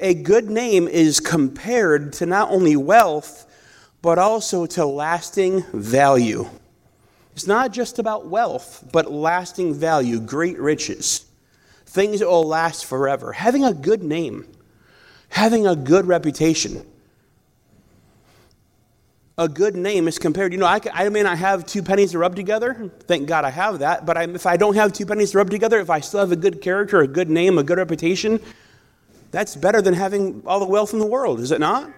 a 0.00 0.14
good 0.14 0.50
name 0.50 0.88
is 0.88 1.20
compared 1.20 2.12
to 2.14 2.26
not 2.26 2.50
only 2.50 2.76
wealth, 2.76 3.46
but 4.02 4.18
also 4.18 4.66
to 4.66 4.84
lasting 4.84 5.62
value. 5.72 6.48
It's 7.34 7.46
not 7.46 7.72
just 7.72 7.98
about 7.98 8.26
wealth, 8.26 8.88
but 8.92 9.10
lasting 9.10 9.74
value, 9.74 10.20
great 10.20 10.58
riches, 10.58 11.26
things 11.86 12.20
that 12.20 12.28
will 12.28 12.46
last 12.46 12.86
forever. 12.86 13.32
Having 13.32 13.64
a 13.64 13.74
good 13.74 14.02
name, 14.02 14.46
having 15.28 15.66
a 15.66 15.76
good 15.76 16.06
reputation. 16.06 16.84
A 19.38 19.48
good 19.48 19.74
name 19.74 20.06
is 20.06 20.18
compared, 20.18 20.52
you 20.52 20.58
know, 20.58 20.66
I, 20.66 20.80
I 20.92 21.08
may 21.08 21.22
not 21.22 21.38
have 21.38 21.64
two 21.64 21.82
pennies 21.82 22.10
to 22.10 22.18
rub 22.18 22.36
together. 22.36 22.90
Thank 23.04 23.26
God 23.26 23.46
I 23.46 23.50
have 23.50 23.78
that. 23.78 24.04
But 24.04 24.18
I, 24.18 24.24
if 24.24 24.44
I 24.44 24.58
don't 24.58 24.74
have 24.74 24.92
two 24.92 25.06
pennies 25.06 25.30
to 25.30 25.38
rub 25.38 25.48
together, 25.48 25.78
if 25.78 25.88
I 25.88 26.00
still 26.00 26.20
have 26.20 26.32
a 26.32 26.36
good 26.36 26.60
character, 26.60 27.00
a 27.00 27.08
good 27.08 27.30
name, 27.30 27.56
a 27.56 27.62
good 27.62 27.78
reputation, 27.78 28.38
that's 29.30 29.56
better 29.56 29.80
than 29.80 29.94
having 29.94 30.42
all 30.46 30.60
the 30.60 30.66
wealth 30.66 30.92
in 30.92 30.98
the 30.98 31.06
world, 31.06 31.40
is 31.40 31.50
it 31.52 31.60
not? 31.60 31.90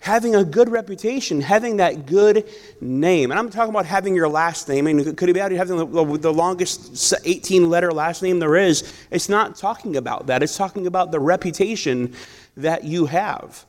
Having 0.00 0.34
a 0.34 0.44
good 0.44 0.68
reputation, 0.68 1.40
having 1.40 1.76
that 1.76 2.06
good 2.06 2.48
name. 2.80 3.30
And 3.30 3.38
I'm 3.38 3.50
talking 3.50 3.70
about 3.70 3.86
having 3.86 4.16
your 4.16 4.28
last 4.28 4.68
name. 4.68 4.88
And 4.88 5.16
could 5.16 5.28
it 5.28 5.32
be 5.32 5.38
you 5.38 5.56
having 5.56 5.76
the, 5.76 6.18
the 6.18 6.32
longest 6.32 7.14
18 7.24 7.70
letter 7.70 7.92
last 7.92 8.20
name 8.20 8.40
there 8.40 8.56
is? 8.56 8.92
It's 9.12 9.28
not 9.28 9.54
talking 9.54 9.96
about 9.96 10.26
that. 10.26 10.42
It's 10.42 10.56
talking 10.56 10.88
about 10.88 11.12
the 11.12 11.20
reputation 11.20 12.14
that 12.56 12.82
you 12.82 13.06
have. 13.06 13.64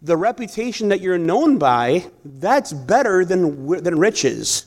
The 0.00 0.16
reputation 0.16 0.88
that 0.88 1.02
you're 1.02 1.18
known 1.18 1.58
by, 1.58 2.06
that's 2.24 2.72
better 2.72 3.26
than, 3.26 3.66
than 3.82 3.98
riches. 3.98 4.66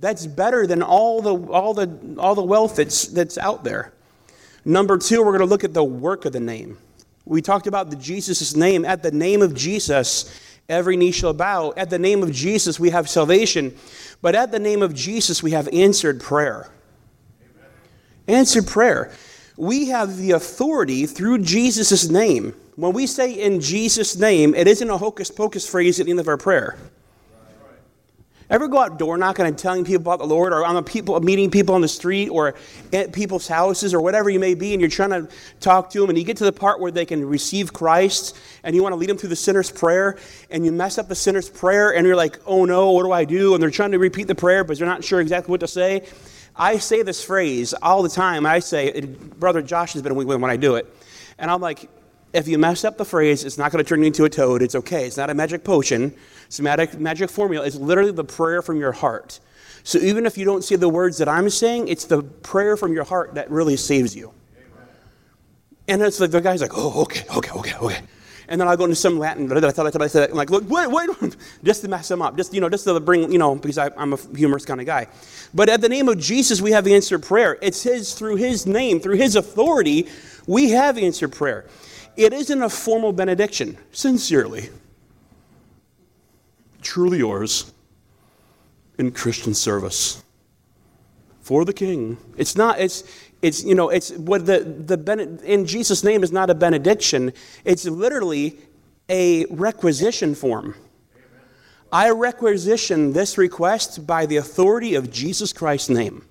That's 0.00 0.26
better 0.26 0.66
than 0.66 0.82
all 0.82 1.22
the, 1.22 1.34
all 1.52 1.74
the, 1.74 2.16
all 2.18 2.34
the 2.34 2.42
wealth 2.42 2.76
that's, 2.76 3.06
that's 3.06 3.38
out 3.38 3.62
there. 3.62 3.92
Number 4.64 4.98
two, 4.98 5.18
we're 5.18 5.32
going 5.32 5.40
to 5.40 5.46
look 5.46 5.64
at 5.64 5.74
the 5.74 5.84
work 5.84 6.24
of 6.24 6.32
the 6.32 6.40
name. 6.40 6.78
We 7.24 7.42
talked 7.42 7.66
about 7.66 7.90
the 7.90 7.96
Jesus' 7.96 8.56
name. 8.56 8.84
At 8.84 9.02
the 9.02 9.10
name 9.10 9.42
of 9.42 9.54
Jesus, 9.54 10.34
every 10.68 10.96
knee 10.96 11.12
shall 11.12 11.34
bow. 11.34 11.74
At 11.76 11.90
the 11.90 11.98
name 11.98 12.22
of 12.22 12.32
Jesus, 12.32 12.80
we 12.80 12.90
have 12.90 13.08
salvation. 13.08 13.76
But 14.22 14.34
at 14.34 14.50
the 14.50 14.58
name 14.58 14.82
of 14.82 14.94
Jesus, 14.94 15.42
we 15.42 15.50
have 15.52 15.68
answered 15.72 16.20
prayer. 16.20 16.70
Amen. 17.40 17.70
Answered 18.26 18.66
prayer. 18.66 19.12
We 19.56 19.88
have 19.88 20.16
the 20.16 20.32
authority 20.32 21.06
through 21.06 21.38
Jesus' 21.38 22.08
name. 22.08 22.54
When 22.76 22.92
we 22.92 23.06
say 23.06 23.32
in 23.32 23.60
Jesus' 23.60 24.16
name, 24.16 24.54
it 24.54 24.68
isn't 24.68 24.88
a 24.88 24.96
hocus 24.96 25.30
pocus 25.30 25.68
phrase 25.68 25.98
at 25.98 26.06
the 26.06 26.10
end 26.10 26.20
of 26.20 26.28
our 26.28 26.36
prayer. 26.36 26.76
Ever 28.50 28.66
go 28.66 28.78
out 28.78 28.98
door 28.98 29.18
knocking 29.18 29.44
and 29.44 29.58
telling 29.58 29.84
people 29.84 30.00
about 30.00 30.20
the 30.20 30.26
Lord, 30.26 30.54
or 30.54 30.64
on 30.64 30.74
the 30.74 30.82
people 30.82 31.20
meeting 31.20 31.50
people 31.50 31.74
on 31.74 31.82
the 31.82 31.88
street, 31.88 32.30
or 32.30 32.54
at 32.94 33.12
people's 33.12 33.46
houses, 33.46 33.92
or 33.92 34.00
whatever 34.00 34.30
you 34.30 34.40
may 34.40 34.54
be, 34.54 34.72
and 34.72 34.80
you're 34.80 34.88
trying 34.88 35.10
to 35.10 35.28
talk 35.60 35.90
to 35.90 36.00
them, 36.00 36.08
and 36.08 36.18
you 36.18 36.24
get 36.24 36.38
to 36.38 36.44
the 36.44 36.52
part 36.52 36.80
where 36.80 36.90
they 36.90 37.04
can 37.04 37.26
receive 37.26 37.74
Christ, 37.74 38.34
and 38.64 38.74
you 38.74 38.82
want 38.82 38.94
to 38.94 38.96
lead 38.96 39.10
them 39.10 39.18
through 39.18 39.28
the 39.28 39.36
sinner's 39.36 39.70
prayer, 39.70 40.16
and 40.50 40.64
you 40.64 40.72
mess 40.72 40.96
up 40.96 41.08
the 41.08 41.14
sinner's 41.14 41.50
prayer, 41.50 41.94
and 41.94 42.06
you're 42.06 42.16
like, 42.16 42.38
"Oh 42.46 42.64
no, 42.64 42.92
what 42.92 43.02
do 43.02 43.12
I 43.12 43.26
do?" 43.26 43.52
And 43.52 43.62
they're 43.62 43.70
trying 43.70 43.92
to 43.92 43.98
repeat 43.98 44.28
the 44.28 44.34
prayer, 44.34 44.64
but 44.64 44.78
they're 44.78 44.86
not 44.86 45.04
sure 45.04 45.20
exactly 45.20 45.50
what 45.50 45.60
to 45.60 45.68
say. 45.68 46.04
I 46.56 46.78
say 46.78 47.02
this 47.02 47.22
phrase 47.22 47.74
all 47.74 48.02
the 48.02 48.08
time. 48.08 48.46
I 48.46 48.60
say, 48.60 49.02
Brother 49.38 49.60
Josh 49.60 49.92
has 49.92 50.02
been 50.02 50.14
with 50.14 50.26
me 50.26 50.36
when 50.36 50.50
I 50.50 50.56
do 50.56 50.76
it, 50.76 50.86
and 51.38 51.50
I'm 51.50 51.60
like, 51.60 51.90
if 52.32 52.46
you 52.46 52.58
mess 52.58 52.84
up 52.84 52.98
the 52.98 53.04
phrase, 53.04 53.44
it's 53.44 53.58
not 53.58 53.72
going 53.72 53.82
to 53.82 53.88
turn 53.88 54.00
you 54.00 54.06
into 54.06 54.24
a 54.24 54.30
toad. 54.30 54.62
It's 54.62 54.74
okay. 54.74 55.06
It's 55.06 55.16
not 55.16 55.30
a 55.30 55.34
magic 55.34 55.64
potion. 55.64 56.14
It's 56.46 56.58
a 56.58 56.62
magic, 56.62 56.98
magic 56.98 57.30
formula. 57.30 57.66
It's 57.66 57.76
literally 57.76 58.12
the 58.12 58.24
prayer 58.24 58.62
from 58.62 58.78
your 58.78 58.92
heart. 58.92 59.40
So 59.82 59.98
even 60.00 60.26
if 60.26 60.36
you 60.36 60.44
don't 60.44 60.62
see 60.62 60.76
the 60.76 60.88
words 60.88 61.18
that 61.18 61.28
I'm 61.28 61.48
saying, 61.48 61.88
it's 61.88 62.04
the 62.04 62.22
prayer 62.22 62.76
from 62.76 62.92
your 62.92 63.04
heart 63.04 63.34
that 63.34 63.50
really 63.50 63.76
saves 63.76 64.14
you. 64.14 64.32
And 65.86 66.02
it's 66.02 66.20
like 66.20 66.30
the 66.30 66.40
guy's 66.40 66.60
like, 66.60 66.76
oh, 66.76 67.02
okay, 67.02 67.24
okay, 67.34 67.50
okay, 67.50 67.74
okay. 67.74 68.00
And 68.48 68.60
then 68.60 68.68
I'll 68.68 68.76
go 68.76 68.84
into 68.84 68.96
some 68.96 69.18
Latin, 69.18 69.50
I 69.50 69.70
thought 69.70 70.02
I 70.02 70.06
said, 70.06 70.30
I'm 70.30 70.36
like, 70.36 70.50
look, 70.50 70.68
wait, 70.68 70.90
wait, 70.90 71.36
just 71.64 71.82
to 71.82 71.88
mess 71.88 72.10
him 72.10 72.22
up, 72.22 72.36
just, 72.36 72.54
you 72.54 72.62
know, 72.62 72.68
just 72.68 72.84
to 72.84 72.98
bring, 72.98 73.30
you 73.30 73.38
know, 73.38 73.54
because 73.54 73.76
I, 73.76 73.90
am 73.96 74.14
a 74.14 74.18
humorous 74.34 74.64
kind 74.64 74.80
of 74.80 74.86
guy. 74.86 75.06
But 75.52 75.68
at 75.68 75.82
the 75.82 75.88
name 75.88 76.08
of 76.08 76.18
Jesus, 76.18 76.60
we 76.60 76.70
have 76.72 76.86
answered 76.86 77.22
prayer. 77.22 77.58
It's 77.60 77.82
his, 77.82 78.14
through 78.14 78.36
his 78.36 78.66
name, 78.66 79.00
through 79.00 79.16
his 79.16 79.36
authority, 79.36 80.08
we 80.46 80.70
have 80.70 80.96
answered 80.96 81.32
prayer. 81.32 81.66
It 82.18 82.32
isn't 82.32 82.62
a 82.62 82.68
formal 82.68 83.12
benediction, 83.12 83.78
sincerely. 83.92 84.70
Truly 86.82 87.18
yours 87.18 87.72
in 88.98 89.12
Christian 89.12 89.54
service 89.54 90.24
for 91.40 91.64
the 91.64 91.72
King. 91.72 92.18
It's 92.36 92.56
not, 92.56 92.80
it's, 92.80 93.04
it's, 93.40 93.62
you 93.62 93.76
know, 93.76 93.88
it's 93.90 94.10
what 94.10 94.46
the, 94.46 94.58
the, 94.58 94.96
ben, 94.96 95.38
in 95.44 95.64
Jesus' 95.64 96.02
name 96.02 96.24
is 96.24 96.32
not 96.32 96.50
a 96.50 96.56
benediction. 96.56 97.32
It's 97.64 97.86
literally 97.86 98.58
a 99.08 99.44
requisition 99.46 100.34
form. 100.34 100.74
I 101.92 102.10
requisition 102.10 103.12
this 103.12 103.38
request 103.38 104.08
by 104.08 104.26
the 104.26 104.38
authority 104.38 104.96
of 104.96 105.12
Jesus 105.12 105.52
Christ's 105.52 105.90
name. 105.90 106.24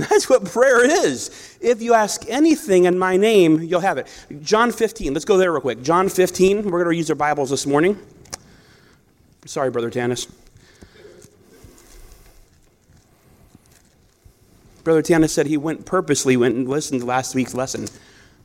That's 0.08 0.30
what 0.30 0.46
prayer 0.46 0.84
is. 0.84 1.58
If 1.60 1.82
you 1.82 1.94
ask 1.94 2.24
anything 2.28 2.84
in 2.84 2.98
my 2.98 3.16
name, 3.16 3.60
you'll 3.60 3.80
have 3.80 3.98
it. 3.98 4.06
John 4.40 4.72
15, 4.72 5.12
let's 5.12 5.26
go 5.26 5.36
there 5.36 5.52
real 5.52 5.60
quick. 5.60 5.82
John 5.82 6.08
15, 6.08 6.70
we're 6.70 6.82
going 6.82 6.94
to 6.94 6.96
use 6.96 7.10
our 7.10 7.16
Bibles 7.16 7.50
this 7.50 7.66
morning. 7.66 7.98
Sorry, 9.44 9.70
Brother 9.70 9.90
Tanis. 9.90 10.30
Brother 14.84 15.02
Tanis 15.02 15.30
said 15.30 15.46
he 15.46 15.58
went 15.58 15.84
purposely 15.84 16.36
went 16.38 16.54
and 16.54 16.66
listened 16.66 17.00
to 17.00 17.06
last 17.06 17.34
week's 17.34 17.54
lesson. 17.54 17.86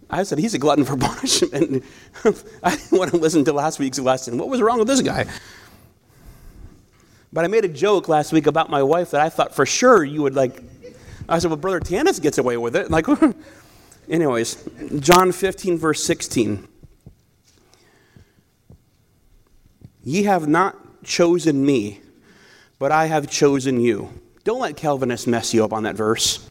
I 0.10 0.24
said 0.24 0.38
he's 0.38 0.54
a 0.54 0.60
glutton 0.60 0.84
for 0.84 0.98
punishment. 0.98 1.84
I 2.64 2.76
didn't 2.76 2.98
want 2.98 3.12
to 3.12 3.18
listen 3.18 3.46
to 3.46 3.54
last 3.54 3.80
week's 3.80 4.00
lesson. 4.00 4.38
What 4.38 4.50
was 4.50 4.62
wrong 4.62 4.80
with 4.80 4.88
this 4.88 5.02
guy? 5.02 5.26
But 7.32 7.46
I 7.46 7.48
made 7.48 7.66
a 7.66 7.70
joke 7.70 8.10
last 8.10 8.34
week 8.34 8.48
about 8.48 8.70
my 8.70 8.84
wife 8.84 9.12
that 9.12 9.22
I 9.22 9.30
thought 9.30 9.56
for 9.56 9.66
sure 9.66 10.04
you 10.04 10.22
would 10.22 10.36
like. 10.36 10.62
I 11.28 11.40
said, 11.40 11.50
well, 11.50 11.58
Brother 11.58 11.80
Tanis 11.80 12.22
gets 12.22 12.38
away 12.38 12.58
with 12.58 12.76
it. 12.76 12.92
Like, 12.92 13.08
anyways, 14.10 14.68
John 15.00 15.32
15, 15.32 15.78
verse 15.78 16.04
16. 16.04 16.68
Ye 20.04 20.24
have 20.24 20.48
not 20.48 21.04
chosen 21.04 21.66
me, 21.66 22.02
but 22.78 22.92
I 22.92 23.08
have 23.08 23.30
chosen 23.30 23.80
you 23.80 24.10
don't 24.46 24.60
let 24.60 24.78
Calvinists 24.78 25.26
mess 25.26 25.54
you 25.54 25.66
up 25.66 25.74
on 25.74 25.84
that 25.84 25.96
verse. 25.96 26.50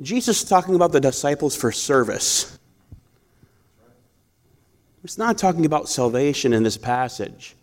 Jesus 0.00 0.42
is 0.42 0.48
talking 0.48 0.74
about 0.74 0.90
the 0.90 1.00
disciples 1.00 1.54
for 1.54 1.70
service. 1.70 2.58
It's 5.04 5.18
not 5.18 5.38
talking 5.38 5.66
about 5.66 5.88
salvation 5.88 6.54
in 6.54 6.62
this 6.62 6.78
passage. 6.78 7.55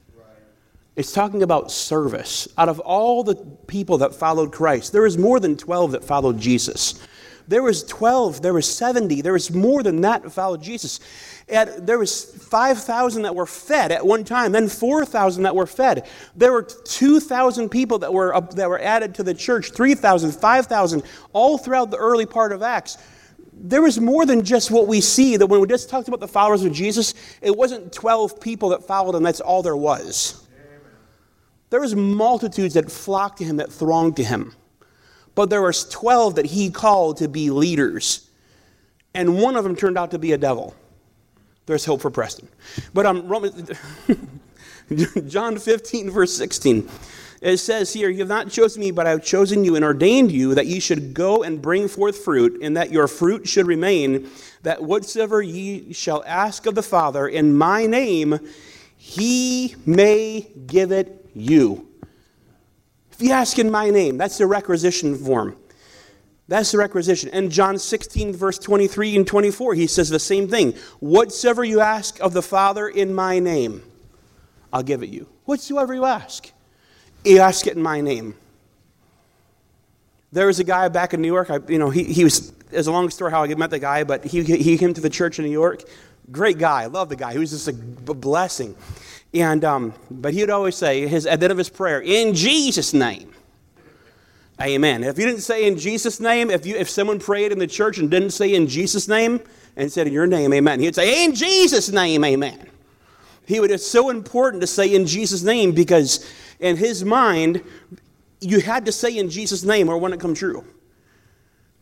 It's 0.95 1.11
talking 1.11 1.41
about 1.41 1.71
service. 1.71 2.47
Out 2.57 2.69
of 2.69 2.79
all 2.79 3.23
the 3.23 3.35
people 3.35 3.99
that 3.99 4.13
followed 4.13 4.51
Christ, 4.51 4.91
there 4.91 5.01
was 5.01 5.17
more 5.17 5.39
than 5.39 5.57
12 5.57 5.93
that 5.93 6.03
followed 6.03 6.39
Jesus. 6.39 6.99
There 7.47 7.63
was 7.63 7.83
12, 7.83 8.41
there 8.41 8.53
was 8.53 8.73
70, 8.73 9.21
there 9.21 9.33
was 9.33 9.51
more 9.51 9.83
than 9.83 10.01
that 10.01 10.23
that 10.23 10.29
followed 10.31 10.61
Jesus. 10.61 10.99
At, 11.49 11.85
there 11.85 11.97
was 11.97 12.23
5,000 12.23 13.23
that 13.23 13.35
were 13.35 13.45
fed 13.45 13.91
at 13.91 14.05
one 14.05 14.23
time, 14.23 14.53
then 14.53 14.69
4,000 14.69 15.43
that 15.43 15.55
were 15.55 15.65
fed. 15.65 16.07
There 16.35 16.53
were 16.53 16.63
2,000 16.63 17.69
people 17.69 17.99
that 17.99 18.13
were, 18.13 18.39
that 18.51 18.69
were 18.69 18.79
added 18.79 19.15
to 19.15 19.23
the 19.23 19.33
church, 19.33 19.71
3,000, 19.71 20.31
5,000, 20.31 21.03
all 21.33 21.57
throughout 21.57 21.91
the 21.91 21.97
early 21.97 22.25
part 22.25 22.53
of 22.53 22.61
Acts. 22.61 22.97
There 23.51 23.81
was 23.81 23.99
more 23.99 24.25
than 24.25 24.43
just 24.45 24.71
what 24.71 24.87
we 24.87 25.01
see, 25.01 25.35
that 25.35 25.47
when 25.47 25.59
we 25.59 25.67
just 25.67 25.89
talked 25.89 26.07
about 26.07 26.21
the 26.21 26.27
followers 26.27 26.63
of 26.63 26.71
Jesus, 26.71 27.13
it 27.41 27.55
wasn't 27.55 27.91
12 27.91 28.39
people 28.39 28.69
that 28.69 28.87
followed 28.87 29.15
him, 29.15 29.23
that's 29.23 29.41
all 29.41 29.61
there 29.61 29.75
was. 29.75 30.42
There 31.73 31.81
was 31.81 31.95
multitudes 31.95 32.75
that 32.75 32.91
flocked 32.91 33.39
to 33.39 33.45
him, 33.45 33.57
that 33.57 33.73
thronged 33.73 34.17
to 34.17 34.23
him. 34.23 34.53
But 35.33 35.49
there 35.49 35.63
was 35.63 35.89
12 35.89 36.35
that 36.35 36.45
he 36.45 36.69
called 36.69 37.17
to 37.17 37.27
be 37.27 37.49
leaders. 37.49 38.29
And 39.15 39.41
one 39.41 39.55
of 39.55 39.63
them 39.63 39.75
turned 39.75 39.97
out 39.97 40.11
to 40.11 40.19
be 40.19 40.33
a 40.33 40.37
devil. 40.37 40.75
There's 41.65 41.83
hope 41.83 42.01
for 42.01 42.11
Preston. 42.11 42.47
But 42.93 43.07
um, 43.07 43.27
Roman, 43.27 43.67
John 45.27 45.57
15, 45.57 46.11
verse 46.11 46.37
16. 46.37 46.87
It 47.41 47.57
says 47.57 47.91
here, 47.91 48.07
You 48.07 48.19
have 48.19 48.27
not 48.27 48.51
chosen 48.51 48.79
me, 48.79 48.91
but 48.91 49.07
I 49.07 49.09
have 49.09 49.25
chosen 49.25 49.65
you 49.65 49.75
and 49.75 49.83
ordained 49.83 50.31
you 50.31 50.53
that 50.53 50.67
ye 50.67 50.79
should 50.79 51.15
go 51.15 51.41
and 51.41 51.59
bring 51.59 51.87
forth 51.87 52.17
fruit, 52.23 52.61
and 52.61 52.77
that 52.77 52.91
your 52.91 53.07
fruit 53.07 53.47
should 53.47 53.65
remain, 53.65 54.29
that 54.61 54.83
whatsoever 54.83 55.41
ye 55.41 55.91
shall 55.91 56.23
ask 56.27 56.67
of 56.67 56.75
the 56.75 56.83
Father 56.83 57.27
in 57.27 57.57
my 57.57 57.87
name, 57.87 58.37
he 58.95 59.75
may 59.87 60.47
give 60.67 60.91
it 60.91 61.22
you. 61.33 61.87
If 63.11 63.21
you 63.21 63.31
ask 63.31 63.59
in 63.59 63.69
my 63.69 63.89
name, 63.89 64.17
that's 64.17 64.37
the 64.37 64.47
requisition 64.47 65.15
form. 65.15 65.55
That's 66.47 66.71
the 66.71 66.77
requisition. 66.77 67.29
And 67.31 67.51
John 67.51 67.77
16, 67.77 68.33
verse 68.33 68.59
23 68.59 69.15
and 69.15 69.25
24, 69.25 69.75
he 69.75 69.87
says 69.87 70.09
the 70.09 70.19
same 70.19 70.47
thing. 70.47 70.73
Whatsoever 70.99 71.63
you 71.63 71.79
ask 71.79 72.19
of 72.19 72.33
the 72.33 72.41
Father 72.41 72.87
in 72.87 73.13
my 73.13 73.39
name, 73.39 73.83
I'll 74.71 74.83
give 74.83 75.03
it 75.03 75.09
you. 75.09 75.27
Whatsoever 75.45 75.93
you 75.93 76.05
ask, 76.05 76.51
you 77.23 77.39
ask 77.39 77.67
it 77.67 77.75
in 77.75 77.81
my 77.81 78.01
name. 78.01 78.35
There 80.31 80.47
was 80.47 80.59
a 80.59 80.63
guy 80.63 80.87
back 80.89 81.13
in 81.13 81.21
New 81.21 81.27
York, 81.27 81.49
I, 81.49 81.59
you 81.67 81.77
know, 81.77 81.91
he, 81.91 82.03
he 82.03 82.23
was, 82.23 82.51
it's 82.71 82.87
a 82.87 82.91
long 82.91 83.09
story 83.11 83.31
how 83.31 83.43
I 83.43 83.55
met 83.55 83.69
the 83.69 83.79
guy, 83.79 84.03
but 84.03 84.25
he, 84.25 84.43
he 84.43 84.77
came 84.77 84.93
to 84.93 85.01
the 85.01 85.09
church 85.09 85.37
in 85.37 85.45
New 85.45 85.51
York. 85.51 85.83
Great 86.31 86.57
guy, 86.57 86.83
I 86.83 86.85
love 86.87 87.09
the 87.09 87.15
guy. 87.15 87.33
He 87.33 87.39
was 87.39 87.51
just 87.51 87.67
a 87.67 87.73
blessing. 87.73 88.75
And, 89.33 89.65
um, 89.65 89.93
but 90.11 90.33
he 90.33 90.41
would 90.41 90.49
always 90.49 90.75
say, 90.75 91.07
his, 91.07 91.25
at 91.25 91.39
the 91.39 91.45
end 91.45 91.51
of 91.51 91.57
his 91.57 91.69
prayer, 91.69 92.01
in 92.01 92.35
Jesus' 92.35 92.93
name. 92.93 93.33
Amen. 94.61 95.03
If 95.03 95.17
you 95.17 95.25
didn't 95.25 95.41
say 95.41 95.67
in 95.67 95.77
Jesus' 95.77 96.19
name, 96.19 96.51
if, 96.51 96.65
you, 96.65 96.75
if 96.75 96.89
someone 96.89 97.19
prayed 97.19 97.51
in 97.51 97.57
the 97.57 97.67
church 97.67 97.97
and 97.97 98.09
didn't 98.09 98.29
say 98.29 98.53
in 98.53 98.67
Jesus' 98.67 99.07
name 99.07 99.41
and 99.75 99.91
said 99.91 100.05
in 100.05 100.13
your 100.13 100.27
name, 100.27 100.53
amen, 100.53 100.79
he'd 100.79 100.93
say, 100.93 101.25
in 101.25 101.33
Jesus' 101.33 101.91
name, 101.91 102.23
amen. 102.23 102.69
He 103.45 103.59
would, 103.59 103.71
it's 103.71 103.85
so 103.85 104.09
important 104.09 104.61
to 104.61 104.67
say 104.67 104.93
in 104.93 105.07
Jesus' 105.07 105.43
name 105.43 105.71
because 105.73 106.31
in 106.59 106.77
his 106.77 107.03
mind, 107.03 107.63
you 108.39 108.61
had 108.61 108.85
to 108.85 108.91
say 108.91 109.17
in 109.17 109.29
Jesus' 109.29 109.63
name 109.63 109.89
or 109.89 109.95
it 109.95 109.99
wouldn't 109.99 110.21
come 110.21 110.35
true. 110.35 110.63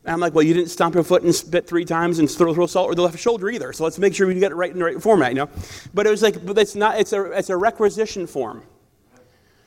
And 0.03 0.13
I'm 0.13 0.19
like, 0.19 0.33
well, 0.33 0.43
you 0.43 0.53
didn't 0.53 0.69
stomp 0.69 0.95
your 0.95 1.03
foot 1.03 1.21
and 1.21 1.33
spit 1.33 1.67
three 1.67 1.85
times 1.85 2.17
and 2.17 2.29
throw, 2.29 2.53
throw 2.53 2.65
salt 2.65 2.89
or 2.89 2.95
the 2.95 3.03
left 3.03 3.19
shoulder 3.19 3.49
either. 3.49 3.71
So 3.71 3.83
let's 3.83 3.99
make 3.99 4.15
sure 4.15 4.25
we 4.25 4.33
get 4.35 4.51
it 4.51 4.55
right 4.55 4.71
in 4.71 4.79
the 4.79 4.85
right 4.85 5.01
format, 5.01 5.31
you 5.31 5.35
know. 5.35 5.49
But 5.93 6.07
it 6.07 6.09
was 6.09 6.23
like, 6.23 6.43
but 6.43 6.57
it's 6.57 6.75
not. 6.75 6.99
It's 6.99 7.13
a 7.13 7.23
it's 7.31 7.49
a 7.49 7.57
requisition 7.57 8.25
form. 8.25 8.63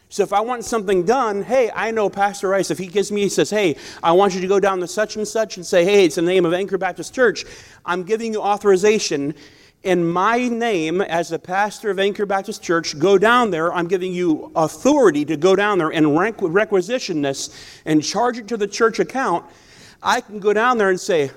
So 0.08 0.22
if 0.22 0.32
I 0.32 0.40
want 0.40 0.64
something 0.64 1.04
done, 1.04 1.42
hey, 1.42 1.70
I 1.74 1.90
know 1.90 2.08
Pastor 2.08 2.48
Rice, 2.48 2.70
if 2.70 2.78
he 2.78 2.86
gives 2.86 3.10
me, 3.10 3.22
he 3.22 3.28
says, 3.28 3.50
hey, 3.50 3.76
I 4.00 4.12
want 4.12 4.34
you 4.34 4.40
to 4.40 4.46
go 4.46 4.60
down 4.60 4.78
to 4.80 4.86
such 4.86 5.16
and 5.16 5.26
such 5.26 5.56
and 5.56 5.66
say, 5.66 5.84
hey, 5.84 6.04
it's 6.04 6.14
the 6.14 6.22
name 6.22 6.44
of 6.44 6.52
Anchor 6.52 6.78
Baptist 6.78 7.12
Church. 7.12 7.44
I'm 7.84 8.04
giving 8.04 8.32
you 8.32 8.40
authorization 8.40 9.34
in 9.82 10.06
my 10.06 10.46
name 10.46 11.00
as 11.00 11.30
the 11.30 11.38
pastor 11.38 11.90
of 11.90 11.98
Anchor 11.98 12.26
Baptist 12.26 12.62
Church. 12.62 12.96
Go 12.98 13.18
down 13.18 13.50
there. 13.50 13.72
I'm 13.72 13.88
giving 13.88 14.12
you 14.12 14.52
authority 14.54 15.24
to 15.24 15.36
go 15.36 15.56
down 15.56 15.78
there 15.78 15.90
and 15.90 16.16
requisition 16.16 17.22
this 17.22 17.80
and 17.84 18.02
charge 18.02 18.38
it 18.38 18.46
to 18.48 18.56
the 18.56 18.68
church 18.68 19.00
account. 19.00 19.44
I 20.04 20.20
can 20.20 20.38
go 20.38 20.52
down 20.52 20.78
there 20.78 20.90
and 20.90 21.00
say, 21.00 21.32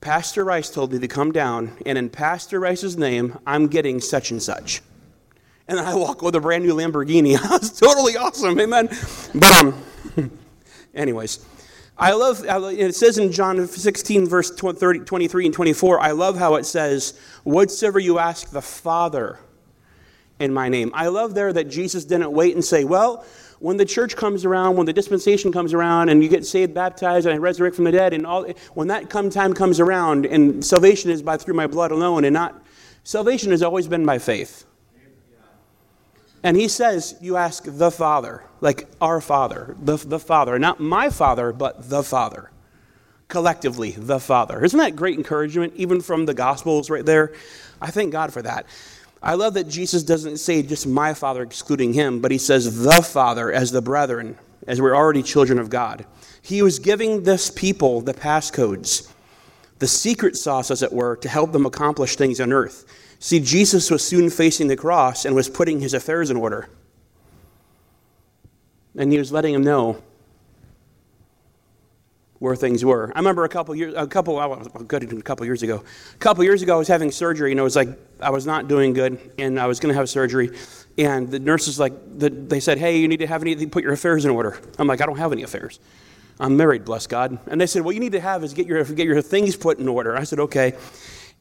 Pastor 0.00 0.44
Rice 0.44 0.70
told 0.70 0.92
me 0.92 1.00
to 1.00 1.08
come 1.08 1.32
down, 1.32 1.76
and 1.84 1.98
in 1.98 2.10
Pastor 2.10 2.60
Rice's 2.60 2.96
name, 2.96 3.38
I'm 3.46 3.66
getting 3.66 4.00
such 4.00 4.30
and 4.30 4.40
such 4.40 4.82
and 5.68 5.80
I 5.80 5.94
walk 5.94 6.22
with 6.22 6.34
a 6.34 6.40
brand 6.40 6.64
new 6.64 6.74
Lamborghini. 6.74 7.40
That's 7.50 7.70
totally 7.78 8.16
awesome, 8.16 8.58
amen. 8.58 8.88
But 9.34 9.52
um, 9.52 9.82
anyways, 10.94 11.44
I 11.98 12.12
love. 12.12 12.44
It 12.44 12.94
says 12.94 13.18
in 13.18 13.32
John 13.32 13.66
16, 13.66 14.28
verse 14.28 14.50
30, 14.50 15.00
23 15.00 15.46
and 15.46 15.54
24. 15.54 16.00
I 16.00 16.10
love 16.12 16.36
how 16.36 16.54
it 16.56 16.66
says, 16.66 17.18
"Whatsoever 17.44 17.98
you 17.98 18.18
ask 18.18 18.50
the 18.50 18.62
Father 18.62 19.38
in 20.38 20.52
my 20.52 20.68
name." 20.68 20.90
I 20.94 21.08
love 21.08 21.34
there 21.34 21.52
that 21.52 21.68
Jesus 21.68 22.04
didn't 22.04 22.32
wait 22.32 22.54
and 22.54 22.64
say, 22.64 22.84
"Well." 22.84 23.24
When 23.58 23.76
the 23.76 23.84
church 23.84 24.16
comes 24.16 24.44
around, 24.44 24.76
when 24.76 24.86
the 24.86 24.92
dispensation 24.92 25.50
comes 25.50 25.72
around, 25.72 26.10
and 26.10 26.22
you 26.22 26.28
get 26.28 26.44
saved, 26.44 26.74
baptized, 26.74 27.26
and 27.26 27.34
I 27.34 27.38
resurrect 27.38 27.76
from 27.76 27.84
the 27.84 27.92
dead, 27.92 28.12
and 28.12 28.26
all, 28.26 28.46
when 28.74 28.88
that 28.88 29.08
come 29.08 29.30
time 29.30 29.54
comes 29.54 29.80
around, 29.80 30.26
and 30.26 30.64
salvation 30.64 31.10
is 31.10 31.22
by 31.22 31.36
through 31.36 31.54
my 31.54 31.66
blood 31.66 31.90
alone, 31.90 32.24
and 32.24 32.34
not 32.34 32.62
salvation 33.04 33.50
has 33.50 33.62
always 33.62 33.88
been 33.88 34.04
by 34.04 34.18
faith. 34.18 34.64
And 36.42 36.56
he 36.56 36.68
says, 36.68 37.16
You 37.20 37.36
ask 37.36 37.64
the 37.66 37.90
Father, 37.90 38.44
like 38.60 38.88
our 39.00 39.20
Father, 39.20 39.74
the, 39.80 39.96
the 39.96 40.18
Father, 40.18 40.58
not 40.58 40.78
my 40.78 41.10
Father, 41.10 41.52
but 41.52 41.88
the 41.88 42.02
Father. 42.02 42.50
collectively, 43.28 43.90
the 43.92 44.20
Father. 44.20 44.64
Isn't 44.64 44.78
that 44.78 44.94
great 44.94 45.16
encouragement, 45.18 45.72
even 45.76 46.00
from 46.00 46.26
the 46.26 46.34
Gospels 46.34 46.90
right 46.90 47.04
there? 47.04 47.32
I 47.80 47.90
thank 47.90 48.12
God 48.12 48.32
for 48.32 48.42
that. 48.42 48.66
I 49.22 49.34
love 49.34 49.54
that 49.54 49.68
Jesus 49.68 50.02
doesn't 50.02 50.38
say 50.38 50.62
just 50.62 50.86
my 50.86 51.14
Father 51.14 51.42
excluding 51.42 51.92
him, 51.92 52.20
but 52.20 52.30
he 52.30 52.38
says 52.38 52.84
the 52.84 53.02
Father 53.02 53.50
as 53.50 53.70
the 53.70 53.82
brethren, 53.82 54.38
as 54.66 54.80
we're 54.80 54.94
already 54.94 55.22
children 55.22 55.58
of 55.58 55.70
God. 55.70 56.06
He 56.42 56.62
was 56.62 56.78
giving 56.78 57.22
this 57.22 57.50
people 57.50 58.00
the 58.00 58.14
passcodes, 58.14 59.10
the 59.78 59.88
secret 59.88 60.36
sauce, 60.36 60.70
as 60.70 60.82
it 60.82 60.92
were, 60.92 61.16
to 61.16 61.28
help 61.28 61.52
them 61.52 61.66
accomplish 61.66 62.16
things 62.16 62.40
on 62.40 62.52
earth. 62.52 62.84
See, 63.18 63.40
Jesus 63.40 63.90
was 63.90 64.06
soon 64.06 64.30
facing 64.30 64.68
the 64.68 64.76
cross 64.76 65.24
and 65.24 65.34
was 65.34 65.48
putting 65.48 65.80
his 65.80 65.94
affairs 65.94 66.30
in 66.30 66.36
order. 66.36 66.68
And 68.96 69.10
he 69.10 69.18
was 69.18 69.32
letting 69.32 69.54
them 69.54 69.64
know 69.64 70.02
where 72.38 72.54
things 72.54 72.84
were. 72.84 73.12
I 73.14 73.18
remember 73.18 73.44
a 73.44 73.48
couple 73.48 73.74
years, 73.74 73.94
a 73.96 74.06
couple, 74.06 74.38
oh, 74.38 74.56
good, 74.86 75.12
a 75.12 75.22
couple 75.22 75.46
years 75.46 75.62
ago. 75.62 75.82
A 76.14 76.18
couple 76.18 76.44
years 76.44 76.62
ago, 76.62 76.74
I 76.74 76.78
was 76.78 76.88
having 76.88 77.10
surgery, 77.10 77.50
and 77.50 77.58
it 77.58 77.62
was 77.62 77.76
like 77.76 77.88
I 78.20 78.30
was 78.30 78.46
not 78.46 78.68
doing 78.68 78.92
good, 78.92 79.18
and 79.38 79.58
I 79.58 79.66
was 79.66 79.80
going 79.80 79.92
to 79.92 79.98
have 79.98 80.08
surgery. 80.08 80.50
And 80.98 81.30
the 81.30 81.38
nurses 81.38 81.78
like, 81.78 81.92
the, 82.18 82.30
they 82.30 82.60
said, 82.60 82.78
"Hey, 82.78 82.98
you 82.98 83.08
need 83.08 83.18
to 83.18 83.26
have 83.26 83.42
anything, 83.42 83.70
put 83.70 83.82
your 83.82 83.92
affairs 83.92 84.24
in 84.24 84.30
order." 84.30 84.58
I'm 84.78 84.86
like, 84.86 85.00
"I 85.00 85.06
don't 85.06 85.18
have 85.18 85.32
any 85.32 85.42
affairs. 85.42 85.80
I'm 86.38 86.56
married, 86.56 86.84
bless 86.84 87.06
God." 87.06 87.38
And 87.46 87.60
they 87.60 87.66
said, 87.66 87.82
"What 87.82 87.94
you 87.94 88.00
need 88.00 88.12
to 88.12 88.20
have 88.20 88.44
is 88.44 88.52
get 88.52 88.66
your 88.66 88.84
get 88.84 89.06
your 89.06 89.22
things 89.22 89.56
put 89.56 89.78
in 89.78 89.88
order." 89.88 90.16
I 90.16 90.24
said, 90.24 90.40
"Okay." 90.40 90.74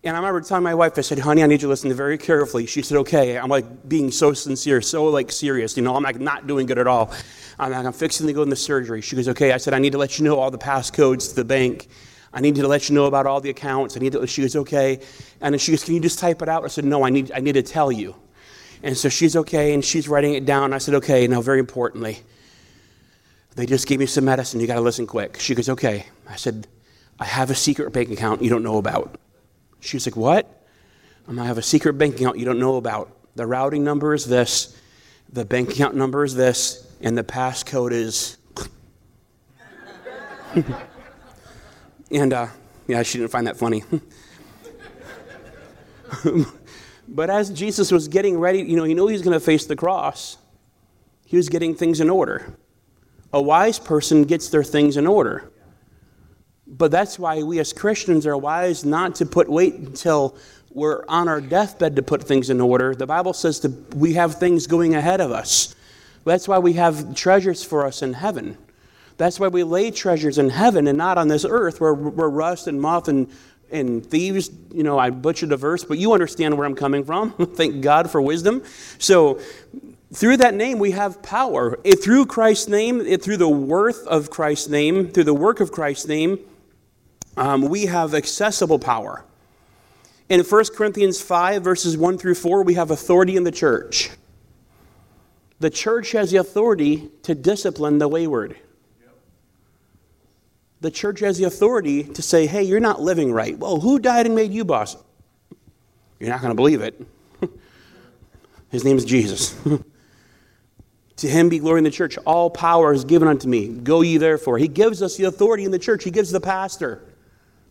And 0.06 0.16
I 0.16 0.20
remember 0.20 0.40
telling 0.42 0.64
my 0.64 0.76
wife, 0.76 1.00
I 1.00 1.02
said, 1.02 1.18
honey, 1.18 1.42
I 1.42 1.48
need 1.48 1.56
you 1.56 1.68
to 1.68 1.68
listen 1.68 1.92
very 1.92 2.20
carefully. 2.20 2.68
She 2.68 2.84
said, 2.84 3.00
okay. 3.00 3.40
I'm 3.40 3.50
like 3.50 3.90
being 3.90 4.12
so 4.12 4.34
sincere, 4.34 4.80
so 4.80 5.06
like 5.06 5.32
serious. 5.32 5.76
You 5.76 5.82
know, 5.82 5.96
I'm 5.96 6.04
like 6.04 6.20
not 6.20 6.46
doing 6.46 6.68
good 6.68 6.78
at 6.78 6.86
all. 6.86 7.12
I'm 7.58 7.72
like, 7.72 7.86
I'm 7.86 7.92
fixing 7.92 8.28
to 8.28 8.34
go 8.34 8.44
into 8.44 8.56
surgery. 8.56 9.02
She 9.02 9.16
goes, 9.16 9.28
okay. 9.30 9.52
I 9.52 9.58
said, 9.58 9.74
I 9.74 9.80
need 9.80 9.94
to 9.94 9.98
let 9.98 10.20
you 10.20 10.26
know 10.26 10.38
all 10.38 10.52
the 10.52 10.60
passcodes 10.60 11.30
to 11.30 11.36
the 11.36 11.44
bank. 11.44 11.88
I 12.32 12.40
need 12.42 12.54
to 12.56 12.68
let 12.68 12.88
you 12.88 12.94
know 12.94 13.06
about 13.06 13.26
all 13.26 13.42
the 13.42 13.50
accounts. 13.50 13.98
I 13.98 14.00
need 14.00 14.12
to, 14.12 14.28
she 14.28 14.44
goes, 14.44 14.56
okay. 14.56 15.00
And 15.42 15.54
then 15.54 15.60
she 15.60 15.72
goes, 15.72 15.84
can 15.84 15.96
you 15.96 16.00
just 16.00 16.20
type 16.20 16.44
it 16.44 16.50
out? 16.50 16.64
I 16.64 16.68
said, 16.68 16.86
no, 16.86 17.04
I 17.04 17.10
need, 17.10 17.32
I 17.32 17.40
need 17.40 17.54
to 17.54 17.64
tell 17.64 17.92
you. 17.92 18.16
And 18.84 18.96
so 18.96 19.10
she's 19.10 19.36
okay, 19.36 19.74
and 19.74 19.84
she's 19.84 20.08
writing 20.08 20.36
it 20.36 20.46
down. 20.46 20.72
I 20.72 20.78
said, 20.78 20.94
okay. 20.96 21.26
Now, 21.26 21.42
very 21.42 21.58
importantly, 21.58 22.20
they 23.56 23.66
just 23.66 23.88
gave 23.88 24.00
me 24.00 24.06
some 24.06 24.26
medicine. 24.26 24.60
You 24.60 24.68
got 24.68 24.76
to 24.76 24.82
listen 24.82 25.08
quick. 25.08 25.40
She 25.40 25.56
goes, 25.56 25.68
okay. 25.70 26.06
I 26.30 26.36
said, 26.36 26.68
I 27.20 27.26
have 27.26 27.50
a 27.50 27.56
secret 27.56 27.92
bank 27.92 28.12
account 28.12 28.44
you 28.44 28.52
don't 28.52 28.62
know 28.62 28.78
about. 28.78 29.18
She 29.86 29.96
was 29.98 30.08
like, 30.08 30.16
What? 30.16 30.66
I'm 31.28 31.40
I 31.40 31.46
have 31.46 31.58
a 31.58 31.64
secret 31.64 31.94
bank 31.94 32.16
account 32.16 32.38
you 32.38 32.46
don't 32.46 32.60
know 32.60 32.78
about. 32.78 33.12
The 33.36 33.46
routing 33.46 33.84
number 33.84 34.14
is 34.14 34.26
this, 34.26 34.80
the 35.32 35.44
bank 35.46 35.72
account 35.72 35.96
number 35.96 36.24
is 36.24 36.36
this, 36.36 36.88
and 37.02 37.18
the 37.18 37.24
passcode 37.24 37.92
is. 37.92 38.38
and 42.12 42.34
uh, 42.34 42.48
yeah, 42.88 43.04
she 43.04 43.18
didn't 43.18 43.32
find 43.32 43.48
that 43.48 43.58
funny. 43.58 43.84
but 47.08 47.30
as 47.30 47.50
Jesus 47.50 47.92
was 47.92 48.08
getting 48.08 48.40
ready, 48.40 48.60
you 48.60 48.78
know, 48.78 48.84
he 48.84 48.94
knew 48.94 49.08
he 49.08 49.14
was 49.14 49.22
going 49.22 49.38
to 49.38 49.44
face 49.44 49.66
the 49.66 49.76
cross. 49.76 50.38
He 51.26 51.36
was 51.36 51.50
getting 51.50 51.76
things 51.76 52.00
in 52.00 52.10
order. 52.10 52.56
A 53.34 53.42
wise 53.42 53.80
person 53.80 54.24
gets 54.24 54.50
their 54.50 54.64
things 54.64 54.96
in 54.96 55.06
order. 55.08 55.52
But 56.68 56.92
that's 56.92 57.20
why 57.20 57.44
we 57.44 57.60
as 57.60 57.74
Christians 57.74 58.26
are 58.26 58.38
wise 58.38 58.84
not 58.84 59.16
to 59.16 59.26
put 59.26 59.50
wait 59.50 59.76
until 59.76 60.36
we're 60.76 61.06
on 61.08 61.28
our 61.28 61.40
deathbed 61.40 61.96
to 61.96 62.04
put 62.04 62.24
things 62.24 62.50
in 62.50 62.60
order. 62.60 62.94
The 62.94 63.08
Bible 63.08 63.34
says 63.34 63.60
that 63.62 63.96
we 63.96 64.14
have 64.16 64.36
things 64.36 64.68
going 64.68 64.94
ahead 64.94 65.22
of 65.22 65.32
us. 65.32 65.76
That's 66.26 66.48
why 66.48 66.58
we 66.58 66.74
have 66.74 67.16
treasures 67.16 67.64
for 67.64 67.86
us 67.86 68.02
in 68.02 68.14
heaven. 68.14 68.58
That's 69.18 69.40
why 69.40 69.48
we 69.48 69.64
lay 69.64 69.92
treasures 69.92 70.38
in 70.38 70.50
heaven 70.50 70.88
and 70.88 70.98
not 70.98 71.18
on 71.18 71.28
this 71.28 71.46
earth 71.48 71.80
where, 71.80 71.94
where 71.94 72.30
rust 72.30 72.68
and 72.68 72.82
moth 72.82 73.08
and, 73.08 73.30
and 73.72 74.06
thieves, 74.06 74.50
you 74.74 74.84
know, 74.84 75.00
I 75.00 75.12
butchered 75.12 75.50
the 75.50 75.58
verse, 75.58 75.86
but 75.86 75.98
you 75.98 76.14
understand 76.14 76.58
where 76.58 76.68
I'm 76.68 76.76
coming 76.76 77.06
from. 77.06 77.32
Thank 77.56 77.82
God 77.82 78.10
for 78.10 78.22
wisdom. 78.22 78.64
So 78.98 79.40
through 80.14 80.38
that 80.38 80.56
name 80.56 80.80
we 80.80 80.92
have 80.92 81.22
power. 81.22 81.80
It, 81.84 82.04
through 82.04 82.26
Christ's 82.26 82.68
name, 82.68 83.00
it, 83.02 83.24
through 83.24 83.38
the 83.38 83.48
worth 83.48 84.06
of 84.08 84.30
Christ's 84.30 84.68
name, 84.68 85.10
through 85.10 85.24
the 85.24 85.34
work 85.34 85.62
of 85.62 85.72
Christ's 85.72 86.08
name, 86.08 86.40
um, 87.38 87.64
we 87.64 87.86
have 87.86 88.14
accessible 88.14 88.80
power. 88.80 89.24
In 90.30 90.42
1 90.42 90.66
Corinthians 90.76 91.22
5, 91.22 91.64
verses 91.64 91.98
1 91.98 92.18
through 92.18 92.36
4, 92.36 92.64
we 92.64 92.74
have 92.76 92.92
authority 92.92 93.36
in 93.36 93.44
the 93.44 93.52
church. 93.52 94.10
The 95.60 95.70
church 95.70 96.12
has 96.12 96.32
the 96.32 96.38
authority 96.38 97.10
to 97.24 97.36
discipline 97.36 98.00
the 98.00 98.08
wayward. 98.08 98.58
The 100.82 100.92
church 100.92 101.20
has 101.22 101.38
the 101.38 101.46
authority 101.46 102.04
to 102.04 102.22
say, 102.22 102.48
hey, 102.48 102.64
you're 102.64 102.80
not 102.80 103.02
living 103.02 103.32
right. 103.32 103.58
Well, 103.58 103.80
who 103.80 104.00
died 104.00 104.26
and 104.26 104.36
made 104.36 104.52
you 104.52 104.66
boss? 104.66 104.98
You're 106.20 106.30
not 106.30 106.42
going 106.42 106.52
to 106.52 106.56
believe 106.56 106.82
it. 106.82 107.00
His 108.70 108.84
name 108.84 108.98
is 108.98 109.06
Jesus. 109.06 109.56
to 111.18 111.30
him 111.30 111.50
be 111.50 111.60
glory 111.60 111.80
in 111.80 111.84
the 111.84 111.92
church. 111.92 112.18
All 112.26 112.50
power 112.50 112.94
is 112.94 113.06
given 113.06 113.28
unto 113.28 113.48
me. 113.48 113.68
Go 113.68 114.02
ye 114.02 114.18
therefore. 114.18 114.58
He 114.58 114.68
gives 114.68 115.02
us 115.02 115.16
the 115.16 115.26
authority 115.26 115.64
in 115.64 115.72
the 115.72 115.80
church, 115.80 116.04
He 116.04 116.12
gives 116.12 116.32
the 116.32 116.42
pastor. 116.42 117.02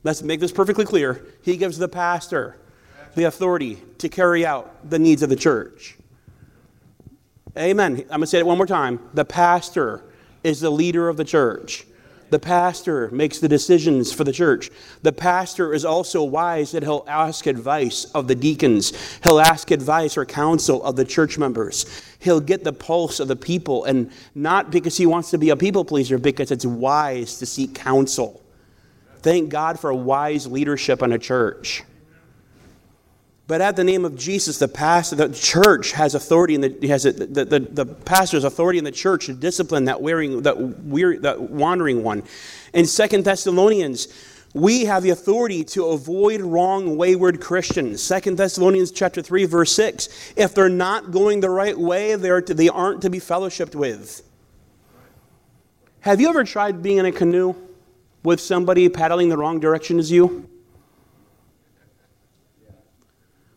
Let's 0.04 0.22
make 0.22 0.38
this 0.38 0.52
perfectly 0.52 0.84
clear. 0.84 1.24
He 1.42 1.56
gives 1.56 1.78
the 1.78 1.88
pastor 1.88 2.56
the 3.14 3.24
authority 3.24 3.82
to 3.98 4.08
carry 4.08 4.44
out 4.44 4.88
the 4.88 4.98
needs 4.98 5.22
of 5.22 5.30
the 5.30 5.36
church. 5.36 5.96
Amen. 7.56 8.00
I'm 8.02 8.06
going 8.06 8.20
to 8.20 8.26
say 8.26 8.38
it 8.38 8.46
one 8.46 8.58
more 8.58 8.66
time. 8.66 9.00
The 9.14 9.24
pastor 9.24 10.02
is 10.42 10.60
the 10.60 10.70
leader 10.70 11.08
of 11.08 11.16
the 11.16 11.24
church. 11.24 11.86
The 12.30 12.38
pastor 12.38 13.08
makes 13.12 13.38
the 13.38 13.48
decisions 13.48 14.12
for 14.12 14.24
the 14.24 14.32
church. 14.32 14.70
The 15.02 15.12
pastor 15.12 15.72
is 15.72 15.84
also 15.84 16.24
wise 16.24 16.72
that 16.72 16.82
he'll 16.82 17.04
ask 17.06 17.46
advice 17.46 18.06
of 18.06 18.26
the 18.26 18.34
deacons. 18.34 18.92
He'll 19.22 19.40
ask 19.40 19.70
advice 19.70 20.16
or 20.16 20.24
counsel 20.26 20.82
of 20.82 20.96
the 20.96 21.04
church 21.04 21.38
members. 21.38 21.86
He'll 22.18 22.40
get 22.40 22.64
the 22.64 22.72
pulse 22.72 23.20
of 23.20 23.28
the 23.28 23.36
people, 23.36 23.84
and 23.84 24.10
not 24.34 24.72
because 24.72 24.96
he 24.96 25.06
wants 25.06 25.30
to 25.30 25.38
be 25.38 25.50
a 25.50 25.56
people 25.56 25.84
pleaser, 25.84 26.18
because 26.18 26.50
it's 26.50 26.66
wise 26.66 27.38
to 27.38 27.46
seek 27.46 27.74
counsel. 27.74 28.43
Thank 29.24 29.48
God 29.48 29.80
for 29.80 29.92
wise 29.94 30.46
leadership 30.46 31.00
in 31.00 31.10
a 31.10 31.18
church. 31.18 31.82
But 33.46 33.62
at 33.62 33.74
the 33.74 33.82
name 33.82 34.04
of 34.04 34.16
Jesus, 34.16 34.58
the 34.58 34.68
pastor, 34.68 35.16
the 35.16 35.30
church 35.30 35.92
has 35.92 36.14
authority, 36.14 36.54
and 36.54 36.64
the, 36.64 36.88
has 36.88 37.04
the, 37.04 37.12
the, 37.12 37.60
the 37.60 37.86
pastor's 37.86 38.44
authority 38.44 38.78
in 38.78 38.84
the 38.84 38.92
church 38.92 39.24
to 39.24 39.32
discipline 39.32 39.86
that 39.86 40.02
wearing, 40.02 40.42
that, 40.42 40.58
weary, 40.58 41.16
that 41.20 41.40
wandering 41.40 42.02
one. 42.02 42.22
In 42.74 42.84
Second 42.84 43.24
Thessalonians, 43.24 44.08
we 44.52 44.84
have 44.84 45.02
the 45.02 45.08
authority 45.08 45.64
to 45.64 45.86
avoid 45.86 46.42
wrong, 46.42 46.98
wayward 46.98 47.40
Christians. 47.40 48.02
Second 48.02 48.36
Thessalonians 48.36 48.90
chapter 48.90 49.22
three, 49.22 49.46
verse 49.46 49.72
six. 49.72 50.10
If 50.36 50.54
they're 50.54 50.68
not 50.68 51.12
going 51.12 51.40
the 51.40 51.48
right 51.48 51.78
way, 51.78 52.14
they're 52.16 52.42
to, 52.42 52.52
they 52.52 52.68
aren't 52.68 53.00
to 53.02 53.10
be 53.10 53.20
fellowshipped 53.20 53.74
with. 53.74 54.20
Have 56.00 56.20
you 56.20 56.28
ever 56.28 56.44
tried 56.44 56.82
being 56.82 56.98
in 56.98 57.06
a 57.06 57.12
canoe? 57.12 57.54
With 58.24 58.40
somebody 58.40 58.88
paddling 58.88 59.28
the 59.28 59.36
wrong 59.36 59.60
direction 59.60 59.98
as 59.98 60.10
you? 60.10 60.48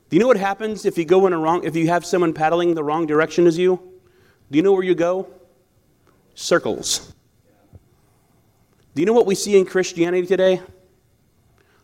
Do 0.10 0.16
you 0.16 0.20
know 0.20 0.28
what 0.28 0.38
happens 0.38 0.86
if 0.86 0.98
you 0.98 1.06
go 1.06 1.26
in 1.28 1.34
a 1.34 1.38
wrong 1.38 1.64
if 1.64 1.76
you 1.76 1.88
have 1.88 2.06
someone 2.06 2.34
paddling 2.34 2.76
the 2.76 2.84
wrong 2.84 3.08
direction 3.08 3.48
as 3.48 3.58
you? 3.58 3.78
Do 4.52 4.58
you 4.58 4.62
know 4.62 4.72
where 4.72 4.84
you 4.84 4.96
go? 4.96 5.28
Circles. 6.36 7.14
Do 8.94 9.02
you 9.02 9.06
know 9.06 9.14
what 9.14 9.26
we 9.26 9.36
see 9.36 9.58
in 9.58 9.66
Christianity 9.66 10.26
today? 10.26 10.62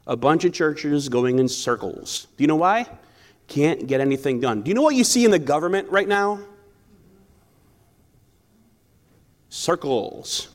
A 0.07 0.15
bunch 0.15 0.45
of 0.45 0.53
churches 0.53 1.09
going 1.09 1.39
in 1.39 1.47
circles. 1.47 2.27
Do 2.37 2.43
you 2.43 2.47
know 2.47 2.55
why? 2.55 2.87
Can't 3.47 3.87
get 3.87 3.99
anything 4.01 4.39
done. 4.39 4.61
Do 4.61 4.69
you 4.69 4.75
know 4.75 4.81
what 4.81 4.95
you 4.95 5.03
see 5.03 5.25
in 5.25 5.31
the 5.31 5.39
government 5.39 5.89
right 5.89 6.07
now? 6.07 6.39
Circles 9.49 10.52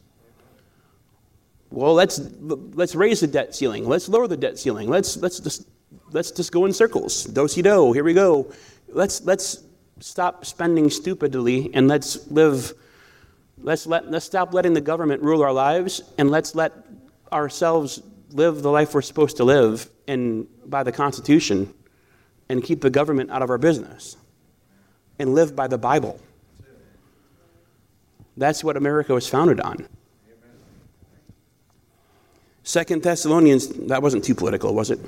well, 1.78 1.94
let's, 1.94 2.20
let's 2.40 2.96
raise 2.96 3.20
the 3.20 3.28
debt 3.28 3.54
ceiling. 3.54 3.86
Let's 3.86 4.08
lower 4.08 4.26
the 4.26 4.36
debt 4.36 4.58
ceiling. 4.58 4.88
Let's, 4.88 5.16
let's, 5.18 5.38
just, 5.38 5.68
let's 6.10 6.32
just 6.32 6.50
go 6.50 6.64
in 6.64 6.72
circles. 6.72 7.22
Do 7.22 7.46
si 7.46 7.62
do. 7.62 7.92
Here 7.92 8.02
we 8.02 8.14
go. 8.14 8.52
Let's, 8.88 9.22
let's 9.22 9.62
stop 10.00 10.44
spending 10.44 10.90
stupidly 10.90 11.70
and 11.74 11.86
let's 11.86 12.28
live. 12.32 12.74
Let's, 13.62 13.86
let, 13.86 14.10
let's 14.10 14.26
stop 14.26 14.52
letting 14.52 14.72
the 14.72 14.80
government 14.80 15.22
rule 15.22 15.40
our 15.44 15.52
lives 15.52 16.02
and 16.18 16.32
let's 16.32 16.56
let 16.56 16.72
ourselves 17.30 18.02
live 18.32 18.62
the 18.62 18.72
life 18.72 18.92
we're 18.92 19.00
supposed 19.00 19.36
to 19.36 19.44
live 19.44 19.88
and 20.08 20.48
by 20.66 20.82
the 20.82 20.90
Constitution 20.90 21.72
and 22.48 22.60
keep 22.60 22.80
the 22.80 22.90
government 22.90 23.30
out 23.30 23.42
of 23.42 23.50
our 23.50 23.58
business 23.58 24.16
and 25.20 25.32
live 25.32 25.54
by 25.54 25.68
the 25.68 25.78
Bible. 25.78 26.18
That's 28.36 28.64
what 28.64 28.76
America 28.76 29.14
was 29.14 29.28
founded 29.28 29.60
on. 29.60 29.86
Second 32.68 33.02
Thessalonians, 33.02 33.68
that 33.86 34.02
wasn't 34.02 34.22
too 34.22 34.34
political, 34.34 34.74
was 34.74 34.90
it? 34.90 35.00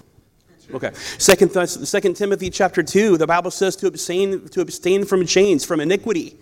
Okay. 0.72 0.92
Second, 1.18 1.50
Second 1.68 2.16
Timothy 2.16 2.48
chapter 2.48 2.82
2, 2.82 3.18
the 3.18 3.26
Bible 3.26 3.50
says 3.50 3.76
to 3.76 3.86
abstain, 3.86 4.48
to 4.48 4.62
abstain 4.62 5.04
from 5.04 5.26
chains, 5.26 5.62
from 5.62 5.78
iniquity. 5.78 6.38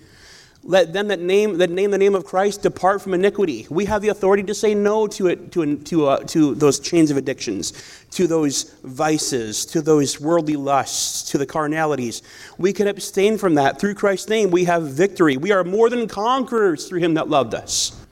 let 0.63 0.93
them 0.93 1.09
that 1.09 1.19
name, 1.19 1.59
that 1.59 1.71
name 1.71 1.91
the 1.91 1.99
name 1.99 2.15
of 2.15 2.25
Christ 2.25 2.63
depart 2.63 3.03
from 3.03 3.15
iniquity. 3.15 3.67
We 3.69 3.87
have 3.87 4.01
the 4.01 4.11
authority 4.11 4.45
to 4.45 4.55
say 4.55 4.77
no 4.77 5.09
to, 5.09 5.27
it, 5.27 5.51
to, 5.51 5.79
to, 5.79 6.07
uh, 6.07 6.19
to 6.27 6.55
those 6.55 6.79
chains 6.79 7.11
of 7.11 7.17
addictions, 7.17 7.73
to 8.13 8.29
those 8.29 8.75
vices, 8.85 9.67
to 9.67 9.83
those 9.83 10.21
worldly 10.21 10.55
lusts, 10.55 11.33
to 11.33 11.39
the 11.39 11.47
carnalities. 11.47 12.23
We 12.59 12.73
can 12.73 12.87
abstain 12.87 13.39
from 13.39 13.57
that. 13.57 13.81
Through 13.81 13.95
Christ's 13.97 14.29
name, 14.29 14.53
we 14.53 14.67
have 14.67 14.85
victory. 14.85 15.37
We 15.37 15.51
are 15.51 15.65
more 15.65 15.91
than 15.91 16.07
conquerors 16.07 16.89
through 16.89 17.01
him 17.01 17.15
that 17.15 17.29
loved 17.29 17.57
us. 17.57 18.07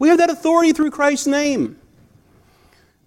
We 0.00 0.08
have 0.08 0.18
that 0.18 0.30
authority 0.30 0.72
through 0.72 0.90
Christ's 0.90 1.28
name. 1.28 1.79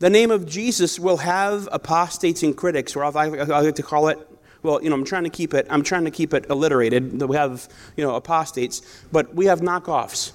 The 0.04 0.10
name 0.10 0.32
of 0.32 0.46
Jesus 0.46 1.00
will 1.00 1.16
have 1.16 1.70
apostates 1.72 2.44
and 2.44 2.58
critics, 2.58 2.94
or 2.94 3.06
I 3.06 3.10
like 3.10 3.76
to 3.76 3.84
call 3.84 4.10
it 4.10 4.20
well, 4.62 4.84
you 4.84 4.90
know, 4.90 4.96
I'm 4.96 5.06
trying 5.06 5.24
to 5.24 5.30
keep 5.30 5.54
it, 5.54 5.66
I'm 5.70 5.82
trying 5.82 6.04
to 6.04 6.12
keep 6.12 6.34
it 6.34 6.46
alliterated. 6.50 7.22
We 7.24 7.38
have, 7.38 7.70
you 7.96 8.04
know, 8.04 8.14
apostates, 8.16 8.82
but 9.14 9.34
we 9.34 9.46
have 9.46 9.62
knockoffs, 9.62 10.34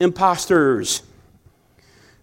imposters. 0.00 1.02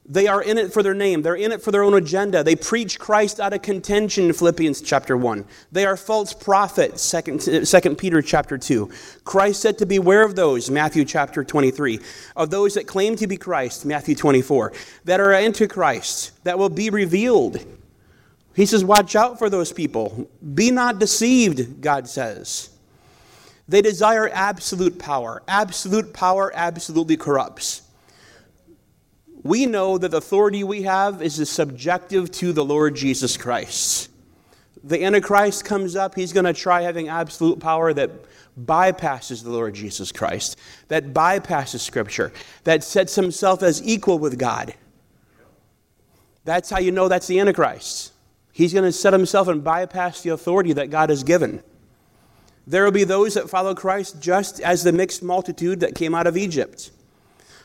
They 0.10 0.28
are 0.28 0.42
in 0.42 0.58
it 0.58 0.72
for 0.72 0.82
their 0.82 0.94
name. 0.94 1.22
They're 1.22 1.36
in 1.36 1.52
it 1.52 1.62
for 1.62 1.72
their 1.72 1.84
own 1.84 1.94
agenda. 1.94 2.42
They 2.42 2.56
preach 2.56 2.98
Christ 2.98 3.42
out 3.42 3.52
of 3.52 3.62
contention, 3.62 4.32
Philippians 4.32 4.82
chapter 4.82 5.18
1. 5.18 5.44
They 5.74 5.86
are 5.86 5.98
false 5.98 6.34
prophets, 6.34 7.12
2, 7.12 7.66
2 7.66 7.96
Peter 7.96 8.22
chapter 8.22 8.58
2. 8.58 8.90
Christ 9.26 9.62
said 9.62 9.78
to 9.80 9.86
beware 9.86 10.24
of 10.24 10.38
those, 10.38 10.72
Matthew 10.72 11.04
chapter 11.04 11.44
23. 11.44 12.00
Of 12.38 12.50
those 12.50 12.76
that 12.76 12.88
claim 12.88 13.18
to 13.18 13.28
be 13.28 13.36
Christ, 13.36 13.86
Matthew 13.86 14.16
24. 14.16 14.72
That 15.04 15.20
are 15.20 15.34
antichrist, 15.34 16.42
that 16.46 16.58
will 16.58 16.70
be 16.70 16.90
revealed, 16.90 17.66
he 18.56 18.66
says, 18.66 18.86
Watch 18.86 19.16
out 19.16 19.38
for 19.38 19.50
those 19.50 19.74
people. 19.74 20.30
Be 20.54 20.72
not 20.72 21.00
deceived, 21.00 21.82
God 21.82 22.08
says. 22.08 22.70
They 23.68 23.82
desire 23.82 24.30
absolute 24.30 24.98
power. 24.98 25.44
Absolute 25.50 26.14
power 26.14 26.52
absolutely 26.56 27.18
corrupts. 27.18 27.82
We 29.48 29.66
know 29.66 29.98
that 29.98 30.12
the 30.12 30.18
authority 30.18 30.66
we 30.66 30.82
have 30.82 31.22
is 31.22 31.50
subjective 31.50 32.30
to 32.32 32.52
the 32.52 32.66
Lord 32.66 32.98
Jesus 32.98 33.38
Christ. 33.38 34.10
The 34.84 35.02
Antichrist 35.06 35.64
comes 35.64 35.96
up, 35.96 36.16
he's 36.16 36.34
going 36.34 36.46
to 36.46 36.54
try 36.54 36.82
having 36.82 37.08
absolute 37.08 37.62
power 37.62 37.94
that 37.94 38.12
bypasses 38.60 39.44
the 39.44 39.50
Lord 39.50 39.74
Jesus 39.74 40.12
Christ, 40.12 40.58
that 40.90 41.14
bypasses 41.14 41.80
Scripture, 41.80 42.34
that 42.66 42.84
sets 42.84 43.16
himself 43.16 43.64
as 43.64 43.82
equal 43.88 44.20
with 44.20 44.38
God. 44.38 44.74
That's 46.44 46.70
how 46.70 46.80
you 46.80 46.92
know 46.92 47.08
that's 47.08 47.28
the 47.28 47.40
Antichrist. 47.40 48.12
He's 48.52 48.74
going 48.74 48.84
to 48.84 48.92
set 48.92 49.14
himself 49.14 49.48
and 49.48 49.64
bypass 49.64 50.24
the 50.24 50.32
authority 50.32 50.74
that 50.74 50.90
God 50.90 51.10
has 51.10 51.24
given. 51.24 51.64
There 52.66 52.84
will 52.84 52.92
be 52.92 53.06
those 53.06 53.36
that 53.36 53.50
follow 53.50 53.74
Christ 53.74 54.22
just 54.22 54.60
as 54.60 54.84
the 54.84 54.92
mixed 54.92 55.24
multitude 55.24 55.80
that 55.80 55.96
came 55.96 56.14
out 56.14 56.28
of 56.28 56.36
Egypt. 56.36 56.92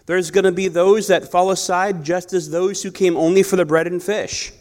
There's 0.07 0.31
going 0.31 0.45
to 0.45 0.53
be 0.53 0.69
those 0.69 1.07
that 1.09 1.31
fall 1.31 1.51
aside 1.51 2.05
just 2.05 2.33
as 2.33 2.51
those 2.51 2.83
who 2.83 2.91
came 2.91 3.17
only 3.17 3.43
for 3.43 3.57
the 3.57 3.65
bread 3.65 3.87
and 3.87 4.03
fish. 4.03 4.53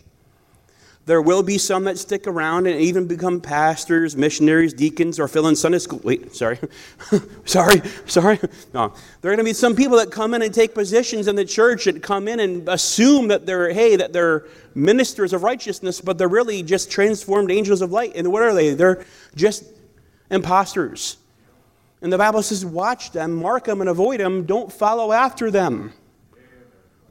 There 1.07 1.21
will 1.21 1.41
be 1.41 1.57
some 1.57 1.85
that 1.85 1.97
stick 1.97 2.27
around 2.27 2.67
and 2.67 2.79
even 2.79 3.07
become 3.07 3.41
pastors, 3.41 4.15
missionaries, 4.15 4.71
deacons, 4.71 5.19
or 5.19 5.27
fill 5.27 5.47
in 5.47 5.55
Sunday 5.55 5.79
school. 5.79 5.99
Wait, 6.03 6.35
sorry. 6.35 6.59
sorry, 7.45 7.81
sorry. 8.05 8.39
No. 8.71 8.93
There 9.21 9.31
are 9.31 9.35
going 9.35 9.43
to 9.43 9.49
be 9.49 9.53
some 9.53 9.75
people 9.75 9.97
that 9.97 10.11
come 10.11 10.35
in 10.35 10.43
and 10.43 10.53
take 10.53 10.75
positions 10.75 11.27
in 11.27 11.35
the 11.35 11.43
church 11.43 11.87
and 11.87 12.03
come 12.03 12.27
in 12.27 12.39
and 12.39 12.69
assume 12.69 13.29
that 13.29 13.47
they're, 13.47 13.73
hey, 13.73 13.95
that 13.95 14.13
they're 14.13 14.45
ministers 14.75 15.33
of 15.33 15.41
righteousness, 15.41 15.99
but 15.99 16.19
they're 16.19 16.27
really 16.27 16.61
just 16.61 16.91
transformed 16.91 17.49
angels 17.49 17.81
of 17.81 17.91
light. 17.91 18.15
And 18.15 18.31
what 18.31 18.43
are 18.43 18.53
they? 18.53 18.75
They're 18.75 19.03
just 19.33 19.63
imposters. 20.29 21.17
And 22.01 22.11
the 22.11 22.17
Bible 22.17 22.41
says, 22.41 22.65
watch 22.65 23.11
them, 23.11 23.35
mark 23.35 23.65
them, 23.65 23.79
and 23.79 23.89
avoid 23.89 24.19
them. 24.19 24.45
Don't 24.45 24.71
follow 24.71 25.11
after 25.11 25.51
them. 25.51 25.93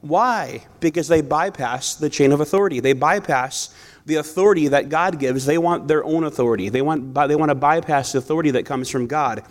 Why? 0.01 0.67
Because 0.81 1.09
they 1.09 1.21
bypass 1.21 1.95
the 1.95 2.11
chain 2.11 2.33
of 2.33 2.41
authority. 2.41 2.81
They 2.81 2.95
bypass 2.95 3.75
the 4.07 4.17
authority 4.17 4.69
that 4.69 4.89
God 4.89 5.19
gives. 5.21 5.47
They 5.47 5.59
want 5.59 5.87
their 5.87 6.03
own 6.03 6.25
authority. 6.25 6.71
They 6.71 6.83
want, 6.83 7.15
they 7.15 7.37
want 7.37 7.51
to 7.51 7.55
bypass 7.55 8.13
the 8.13 8.19
authority 8.19 8.51
that 8.53 8.65
comes 8.65 8.89
from 8.89 9.07
God. 9.07 9.45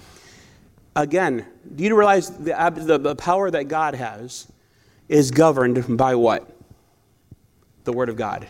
Again, 0.95 1.45
do 1.75 1.83
you 1.83 1.95
realize 1.95 2.31
the, 2.31 2.73
the, 2.75 2.97
the 2.97 3.15
power 3.15 3.49
that 3.49 3.67
God 3.67 3.95
has 3.95 4.51
is 5.07 5.31
governed 5.31 5.97
by 5.97 6.15
what? 6.15 6.49
The 7.85 7.93
Word 7.93 8.09
of 8.09 8.17
God. 8.17 8.47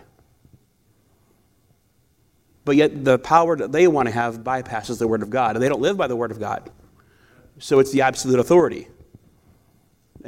But 2.66 2.76
yet, 2.78 3.04
the 3.04 3.20
power 3.20 3.56
that 3.58 3.72
they 3.72 3.88
want 3.88 4.08
to 4.08 4.14
have 4.14 4.40
bypasses 4.40 5.00
the 5.00 5.08
Word 5.08 5.22
of 5.22 5.30
God. 5.30 5.56
And 5.56 5.64
they 5.64 5.70
don't 5.70 5.82
live 5.82 5.98
by 5.98 6.08
the 6.08 6.16
Word 6.16 6.32
of 6.32 6.40
God. 6.40 6.70
So 7.60 7.80
it's 7.80 7.92
the 7.92 8.02
absolute 8.02 8.40
authority. 8.40 8.88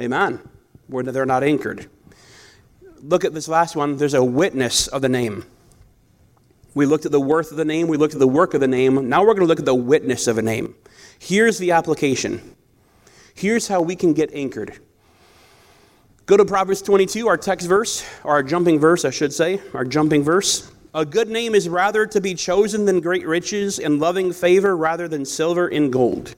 Amen 0.00 0.40
where 0.92 1.02
they're 1.04 1.26
not 1.26 1.42
anchored. 1.42 1.88
Look 3.02 3.24
at 3.24 3.34
this 3.34 3.48
last 3.48 3.74
one. 3.74 3.96
There's 3.96 4.14
a 4.14 4.22
witness 4.24 4.86
of 4.86 5.02
the 5.02 5.08
name. 5.08 5.44
We 6.74 6.86
looked 6.86 7.04
at 7.04 7.12
the 7.12 7.20
worth 7.20 7.50
of 7.50 7.56
the 7.56 7.64
name, 7.64 7.88
we 7.88 7.96
looked 7.96 8.14
at 8.14 8.20
the 8.20 8.28
work 8.28 8.54
of 8.54 8.60
the 8.60 8.68
name. 8.68 9.08
Now 9.08 9.20
we're 9.20 9.34
going 9.34 9.40
to 9.40 9.46
look 9.46 9.58
at 9.58 9.66
the 9.66 9.74
witness 9.74 10.26
of 10.26 10.38
a 10.38 10.42
name. 10.42 10.74
Here's 11.18 11.58
the 11.58 11.72
application. 11.72 12.56
Here's 13.34 13.68
how 13.68 13.82
we 13.82 13.96
can 13.96 14.14
get 14.14 14.32
anchored. 14.32 14.78
Go 16.24 16.36
to 16.36 16.44
Proverbs 16.44 16.80
22, 16.80 17.28
our 17.28 17.36
text 17.36 17.68
verse, 17.68 18.06
or 18.24 18.32
our 18.32 18.42
jumping 18.42 18.78
verse, 18.78 19.04
I 19.04 19.10
should 19.10 19.32
say, 19.32 19.60
our 19.74 19.84
jumping 19.84 20.22
verse. 20.22 20.70
A 20.94 21.04
good 21.04 21.28
name 21.28 21.54
is 21.54 21.68
rather 21.68 22.06
to 22.06 22.20
be 22.20 22.34
chosen 22.34 22.84
than 22.86 23.00
great 23.00 23.26
riches, 23.26 23.78
and 23.78 23.98
loving 23.98 24.32
favor 24.32 24.76
rather 24.76 25.08
than 25.08 25.24
silver 25.24 25.68
and 25.68 25.92
gold. 25.92 26.36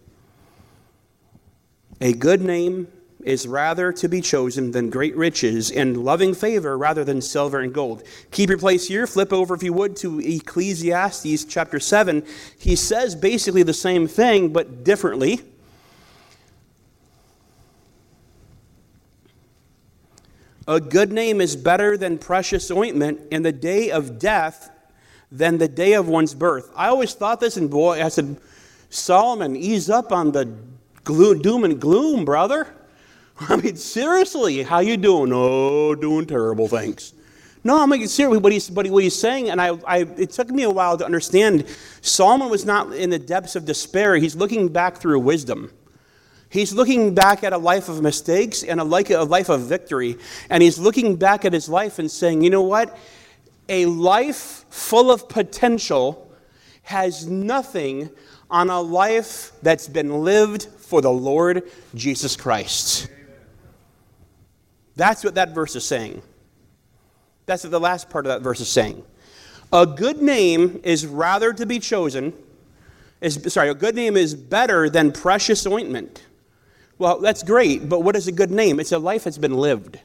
A 2.05 2.12
good 2.12 2.43
name 2.43 2.88
is 3.21 3.49
rather 3.49 3.90
to 3.90 4.09
be 4.11 4.21
chosen 4.21 4.73
than 4.73 4.90
great 4.90 5.17
riches, 5.17 5.71
and 5.71 6.05
loving 6.05 6.35
favor 6.35 6.77
rather 6.77 7.03
than 7.03 7.23
silver 7.23 7.61
and 7.61 7.73
gold. 7.73 8.03
Keep 8.31 8.51
your 8.51 8.59
place 8.59 8.88
here. 8.88 9.07
Flip 9.07 9.33
over, 9.33 9.55
if 9.55 9.62
you 9.62 9.73
would, 9.73 9.97
to 9.97 10.21
Ecclesiastes 10.21 11.47
chapter 11.47 11.81
7. 11.81 12.23
He 12.59 12.77
says 12.77 13.14
basically 13.14 13.62
the 13.62 13.73
same 13.73 14.07
thing, 14.07 14.53
but 14.53 14.85
differently. 14.85 15.40
A 20.69 20.79
good 20.79 21.11
name 21.11 21.40
is 21.40 21.57
better 21.57 21.97
than 21.97 22.19
precious 22.19 22.71
ointment 22.71 23.19
in 23.31 23.45
the 23.45 23.53
day 23.53 23.90
of 23.90 24.19
death 24.19 24.69
than 25.33 25.57
the 25.57 25.69
day 25.69 25.95
of 25.95 26.07
one's 26.07 26.35
birth. 26.35 26.71
I 26.77 26.88
always 26.88 27.14
thought 27.14 27.40
this, 27.40 27.57
and 27.57 27.71
boy, 27.71 28.05
I 28.05 28.09
said, 28.09 28.37
Solomon, 28.90 29.57
ease 29.57 29.88
up 29.88 30.12
on 30.12 30.33
the 30.33 30.55
doom 31.05 31.64
and 31.64 31.81
gloom, 31.81 32.25
brother. 32.25 32.67
I 33.40 33.57
mean, 33.57 33.77
seriously, 33.77 34.62
how 34.62 34.81
you 34.81 34.97
doing? 34.97 35.33
Oh, 35.33 35.95
doing 35.95 36.27
terrible, 36.27 36.69
things. 36.69 37.12
No, 37.67 37.83
I'm 37.83 37.88
making 37.88 38.09
serious 38.09 38.43
what 38.43 38.53
he's, 38.53 38.71
what 38.71 38.85
he's 38.85 39.19
saying, 39.19 39.49
and 39.49 39.61
I, 39.61 39.69
I, 39.87 39.99
it 40.01 40.31
took 40.31 40.51
me 40.51 40.64
a 40.64 40.71
while 40.71 40.99
to 40.99 41.05
understand. 41.05 41.64
Solomon 42.03 42.51
was 42.51 42.67
not 42.67 42.93
in 42.93 43.09
the 43.09 43.19
depths 43.19 43.57
of 43.57 43.64
despair. 43.64 44.17
He's 44.17 44.37
looking 44.37 44.69
back 44.69 44.99
through 44.99 45.21
wisdom. 45.21 45.73
He's 46.51 46.75
looking 46.75 47.14
back 47.14 47.43
at 47.43 47.55
a 47.55 47.59
life 47.59 47.88
of 47.88 48.03
mistakes 48.03 48.62
and 48.62 48.81
a 48.81 48.85
life, 48.85 49.09
a 49.11 49.25
life 49.25 49.49
of 49.49 49.62
victory, 49.62 50.19
and 50.51 50.62
he's 50.62 50.79
looking 50.79 51.17
back 51.17 51.47
at 51.47 51.55
his 51.55 51.69
life 51.69 51.99
and 51.99 52.11
saying, 52.11 52.43
you 52.43 52.51
know 52.51 52.62
what? 52.62 52.97
A 53.69 53.87
life 53.87 54.67
full 54.69 55.11
of 55.11 55.29
potential 55.29 56.31
has 56.83 57.27
nothing 57.27 58.11
on 58.51 58.69
a 58.69 58.81
life 58.81 59.53
that's 59.62 59.88
been 59.88 60.23
lived 60.23 60.69
for 60.85 61.01
the 61.01 61.11
Lord 61.11 61.70
Jesus 61.94 62.37
Christ. 62.37 63.09
That's 64.97 65.25
what 65.25 65.35
that 65.35 65.55
verse 65.55 65.75
is 65.75 65.85
saying. 65.85 66.23
That's 67.47 67.64
what 67.64 67.70
the 67.70 67.81
last 67.81 68.09
part 68.09 68.27
of 68.27 68.31
that 68.31 68.42
verse 68.42 68.61
is 68.61 68.68
saying. 68.68 69.03
A 69.73 69.87
good 69.87 70.23
name 70.23 70.81
is 70.85 71.07
rather 71.07 71.53
to 71.53 71.66
be 71.66 71.81
chosen, 71.81 72.33
is, 73.20 73.53
sorry, 73.53 73.70
a 73.70 73.75
good 73.75 73.94
name 73.94 74.16
is 74.16 74.35
better 74.35 74.88
than 74.88 75.11
precious 75.11 75.66
ointment. 75.66 76.25
Well, 76.97 77.20
that's 77.20 77.42
great, 77.42 77.88
but 77.88 78.01
what 78.01 78.14
is 78.14 78.29
a 78.29 78.33
good 78.33 78.53
name? 78.53 78.79
It's 78.79 78.92
a 78.92 78.99
life 78.99 79.25
that's 79.25 79.38
been 79.38 79.55
lived. 79.55 79.99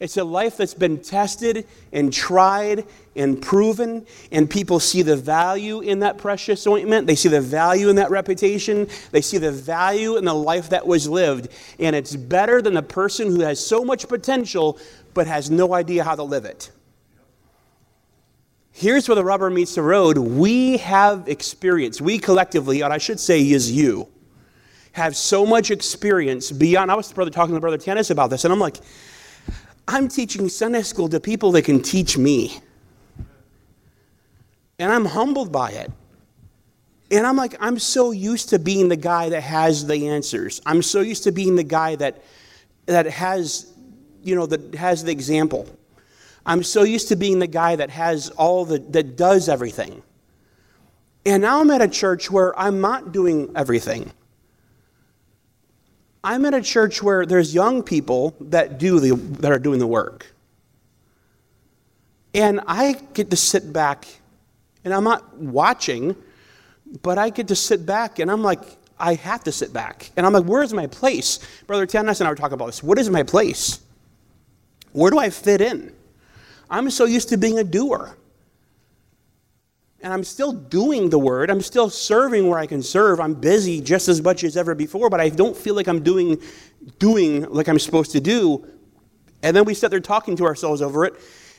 It's 0.00 0.16
a 0.16 0.22
life 0.22 0.56
that's 0.56 0.74
been 0.74 1.00
tested 1.00 1.66
and 1.92 2.12
tried 2.12 2.86
and 3.16 3.42
proven, 3.42 4.06
and 4.30 4.48
people 4.48 4.78
see 4.78 5.02
the 5.02 5.16
value 5.16 5.80
in 5.80 6.00
that 6.00 6.18
precious 6.18 6.66
ointment. 6.68 7.08
They 7.08 7.16
see 7.16 7.28
the 7.28 7.40
value 7.40 7.88
in 7.88 7.96
that 7.96 8.10
reputation. 8.10 8.88
They 9.10 9.20
see 9.20 9.38
the 9.38 9.50
value 9.50 10.16
in 10.16 10.24
the 10.24 10.34
life 10.34 10.70
that 10.70 10.86
was 10.86 11.08
lived. 11.08 11.48
And 11.80 11.96
it's 11.96 12.14
better 12.14 12.62
than 12.62 12.74
the 12.74 12.82
person 12.82 13.26
who 13.28 13.40
has 13.40 13.64
so 13.64 13.84
much 13.84 14.06
potential 14.08 14.78
but 15.14 15.26
has 15.26 15.50
no 15.50 15.74
idea 15.74 16.04
how 16.04 16.14
to 16.14 16.22
live 16.22 16.44
it. 16.44 16.70
Here's 18.70 19.08
where 19.08 19.16
the 19.16 19.24
rubber 19.24 19.50
meets 19.50 19.74
the 19.74 19.82
road. 19.82 20.16
We 20.16 20.76
have 20.76 21.28
experience. 21.28 22.00
We 22.00 22.20
collectively, 22.20 22.84
or 22.84 22.92
I 22.92 22.98
should 22.98 23.18
say, 23.18 23.40
is 23.40 23.72
you, 23.72 24.06
have 24.92 25.16
so 25.16 25.44
much 25.44 25.72
experience 25.72 26.52
beyond. 26.52 26.92
I 26.92 26.94
was 26.94 27.12
brother 27.12 27.32
talking 27.32 27.56
to 27.56 27.60
Brother 27.60 27.78
Tanis 27.78 28.12
about 28.12 28.30
this, 28.30 28.44
and 28.44 28.52
I'm 28.52 28.60
like, 28.60 28.76
I'm 29.88 30.06
teaching 30.06 30.50
Sunday 30.50 30.82
school 30.82 31.08
to 31.08 31.18
people 31.18 31.50
that 31.52 31.62
can 31.62 31.82
teach 31.82 32.18
me. 32.18 32.60
And 34.78 34.92
I'm 34.92 35.06
humbled 35.06 35.50
by 35.50 35.70
it. 35.70 35.90
And 37.10 37.26
I'm 37.26 37.36
like, 37.36 37.56
I'm 37.58 37.78
so 37.78 38.10
used 38.10 38.50
to 38.50 38.58
being 38.58 38.90
the 38.90 38.96
guy 38.96 39.30
that 39.30 39.42
has 39.42 39.86
the 39.86 40.08
answers. 40.08 40.60
I'm 40.66 40.82
so 40.82 41.00
used 41.00 41.24
to 41.24 41.32
being 41.32 41.56
the 41.56 41.64
guy 41.64 41.96
that 41.96 42.22
that 42.84 43.06
has, 43.06 43.72
you 44.22 44.34
know, 44.34 44.44
that 44.44 44.74
has 44.74 45.04
the 45.04 45.10
example. 45.10 45.66
I'm 46.44 46.62
so 46.62 46.82
used 46.82 47.08
to 47.08 47.16
being 47.16 47.38
the 47.38 47.46
guy 47.46 47.76
that 47.76 47.88
has 47.88 48.28
all 48.30 48.66
the 48.66 48.78
that 48.90 49.16
does 49.16 49.48
everything. 49.48 50.02
And 51.24 51.42
now 51.42 51.60
I'm 51.60 51.70
at 51.70 51.80
a 51.80 51.88
church 51.88 52.30
where 52.30 52.58
I'm 52.58 52.82
not 52.82 53.10
doing 53.10 53.50
everything. 53.56 54.12
I'm 56.28 56.44
at 56.44 56.52
a 56.52 56.60
church 56.60 57.02
where 57.02 57.24
there's 57.24 57.54
young 57.54 57.82
people 57.82 58.36
that 58.38 58.76
do 58.76 59.00
the 59.00 59.16
that 59.40 59.50
are 59.50 59.58
doing 59.58 59.78
the 59.78 59.86
work. 59.86 60.26
And 62.34 62.60
I 62.66 63.00
get 63.14 63.30
to 63.30 63.36
sit 63.36 63.72
back 63.72 64.06
and 64.84 64.92
I'm 64.92 65.04
not 65.04 65.38
watching, 65.38 66.14
but 67.00 67.16
I 67.16 67.30
get 67.30 67.48
to 67.48 67.56
sit 67.56 67.86
back 67.86 68.18
and 68.18 68.30
I'm 68.30 68.42
like, 68.42 68.60
I 69.00 69.14
have 69.14 69.42
to 69.44 69.52
sit 69.52 69.72
back. 69.72 70.10
And 70.18 70.26
I'm 70.26 70.34
like, 70.34 70.44
where's 70.44 70.74
my 70.74 70.86
place? 70.86 71.38
Brother 71.66 71.86
Tanis 71.86 72.20
and 72.20 72.28
I 72.28 72.30
were 72.30 72.36
talking 72.36 72.52
about 72.52 72.66
this. 72.66 72.82
What 72.82 72.98
is 72.98 73.08
my 73.08 73.22
place? 73.22 73.80
Where 74.92 75.10
do 75.10 75.18
I 75.18 75.30
fit 75.30 75.62
in? 75.62 75.94
I'm 76.68 76.90
so 76.90 77.06
used 77.06 77.30
to 77.30 77.38
being 77.38 77.58
a 77.58 77.64
doer. 77.64 78.18
And 80.00 80.12
I'm 80.12 80.22
still 80.22 80.52
doing 80.52 81.10
the 81.10 81.18
word. 81.18 81.50
I'm 81.50 81.60
still 81.60 81.90
serving 81.90 82.46
where 82.46 82.58
I 82.58 82.66
can 82.66 82.82
serve. 82.82 83.18
I'm 83.18 83.34
busy 83.34 83.80
just 83.80 84.08
as 84.08 84.22
much 84.22 84.44
as 84.44 84.56
ever 84.56 84.74
before, 84.74 85.10
but 85.10 85.20
I 85.20 85.28
don't 85.28 85.56
feel 85.56 85.74
like 85.74 85.88
I'm 85.88 86.02
doing 86.02 86.40
doing 86.98 87.42
like 87.50 87.68
I'm 87.68 87.78
supposed 87.78 88.12
to 88.12 88.20
do. 88.20 88.66
And 89.42 89.56
then 89.56 89.64
we 89.64 89.74
sit 89.74 89.90
there 89.90 90.00
talking 90.00 90.36
to 90.36 90.44
ourselves 90.44 90.82
over 90.82 91.04
it. 91.04 91.14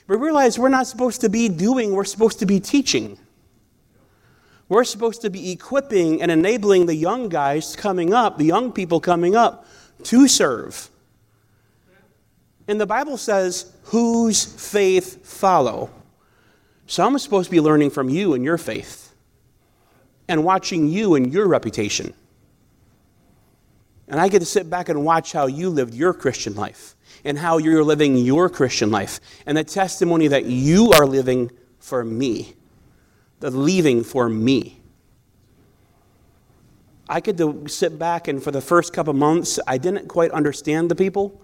We 0.07 0.15
realize 0.15 0.57
we're 0.57 0.69
not 0.69 0.87
supposed 0.87 1.21
to 1.21 1.29
be 1.29 1.49
doing, 1.49 1.93
we're 1.93 2.05
supposed 2.05 2.39
to 2.39 2.45
be 2.45 2.59
teaching. 2.59 3.17
We're 4.67 4.83
supposed 4.83 5.21
to 5.21 5.29
be 5.29 5.51
equipping 5.51 6.21
and 6.21 6.31
enabling 6.31 6.85
the 6.85 6.95
young 6.95 7.27
guys 7.29 7.75
coming 7.75 8.13
up, 8.13 8.37
the 8.37 8.45
young 8.45 8.71
people 8.71 8.99
coming 8.99 9.35
up, 9.35 9.65
to 10.03 10.27
serve. 10.27 10.89
And 12.67 12.79
the 12.79 12.85
Bible 12.85 13.17
says, 13.17 13.73
whose 13.85 14.45
faith 14.45 15.25
follow. 15.25 15.89
So 16.89 17.05
I'm 17.05 17.17
supposed 17.19 17.45
to 17.45 17.51
be 17.51 17.61
learning 17.61 17.91
from 17.91 18.09
you 18.09 18.33
and 18.33 18.43
your 18.43 18.57
faith 18.57 19.13
and 20.27 20.43
watching 20.43 20.87
you 20.87 21.13
and 21.13 21.31
your 21.31 21.47
reputation. 21.47 22.13
And 24.07 24.19
I 24.19 24.27
get 24.27 24.39
to 24.39 24.45
sit 24.45 24.69
back 24.69 24.89
and 24.89 25.05
watch 25.05 25.31
how 25.31 25.45
you 25.45 25.69
lived 25.69 25.93
your 25.93 26.15
Christian 26.15 26.55
life 26.55 26.95
and 27.23 27.37
how 27.37 27.59
you're 27.59 27.83
living 27.83 28.17
your 28.17 28.49
Christian 28.49 28.89
life 28.89 29.19
and 29.45 29.55
the 29.55 29.63
testimony 29.63 30.27
that 30.29 30.45
you 30.45 30.91
are 30.91 31.05
living 31.05 31.51
for 31.79 32.03
me 32.03 32.55
the 33.39 33.51
leaving 33.51 34.03
for 34.03 34.27
me. 34.27 34.81
I 37.07 37.21
could 37.21 37.71
sit 37.71 37.97
back, 37.97 38.27
and 38.27 38.43
for 38.43 38.51
the 38.51 38.61
first 38.61 38.93
couple 38.93 39.13
months, 39.13 39.59
I 39.65 39.77
didn't 39.77 40.07
quite 40.07 40.31
understand 40.31 40.91
the 40.91 40.95
people 40.95 41.41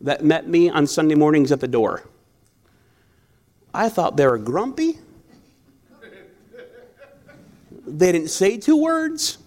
that 0.00 0.24
met 0.24 0.48
me 0.48 0.68
on 0.68 0.86
Sunday 0.86 1.14
mornings 1.14 1.52
at 1.52 1.60
the 1.60 1.68
door. 1.68 2.02
I 3.76 3.90
thought 3.90 4.16
they 4.16 4.26
were 4.26 4.38
grumpy. 4.38 4.98
They 7.86 8.10
didn't 8.10 8.30
say 8.30 8.56
two 8.56 8.76
words. 8.76 9.38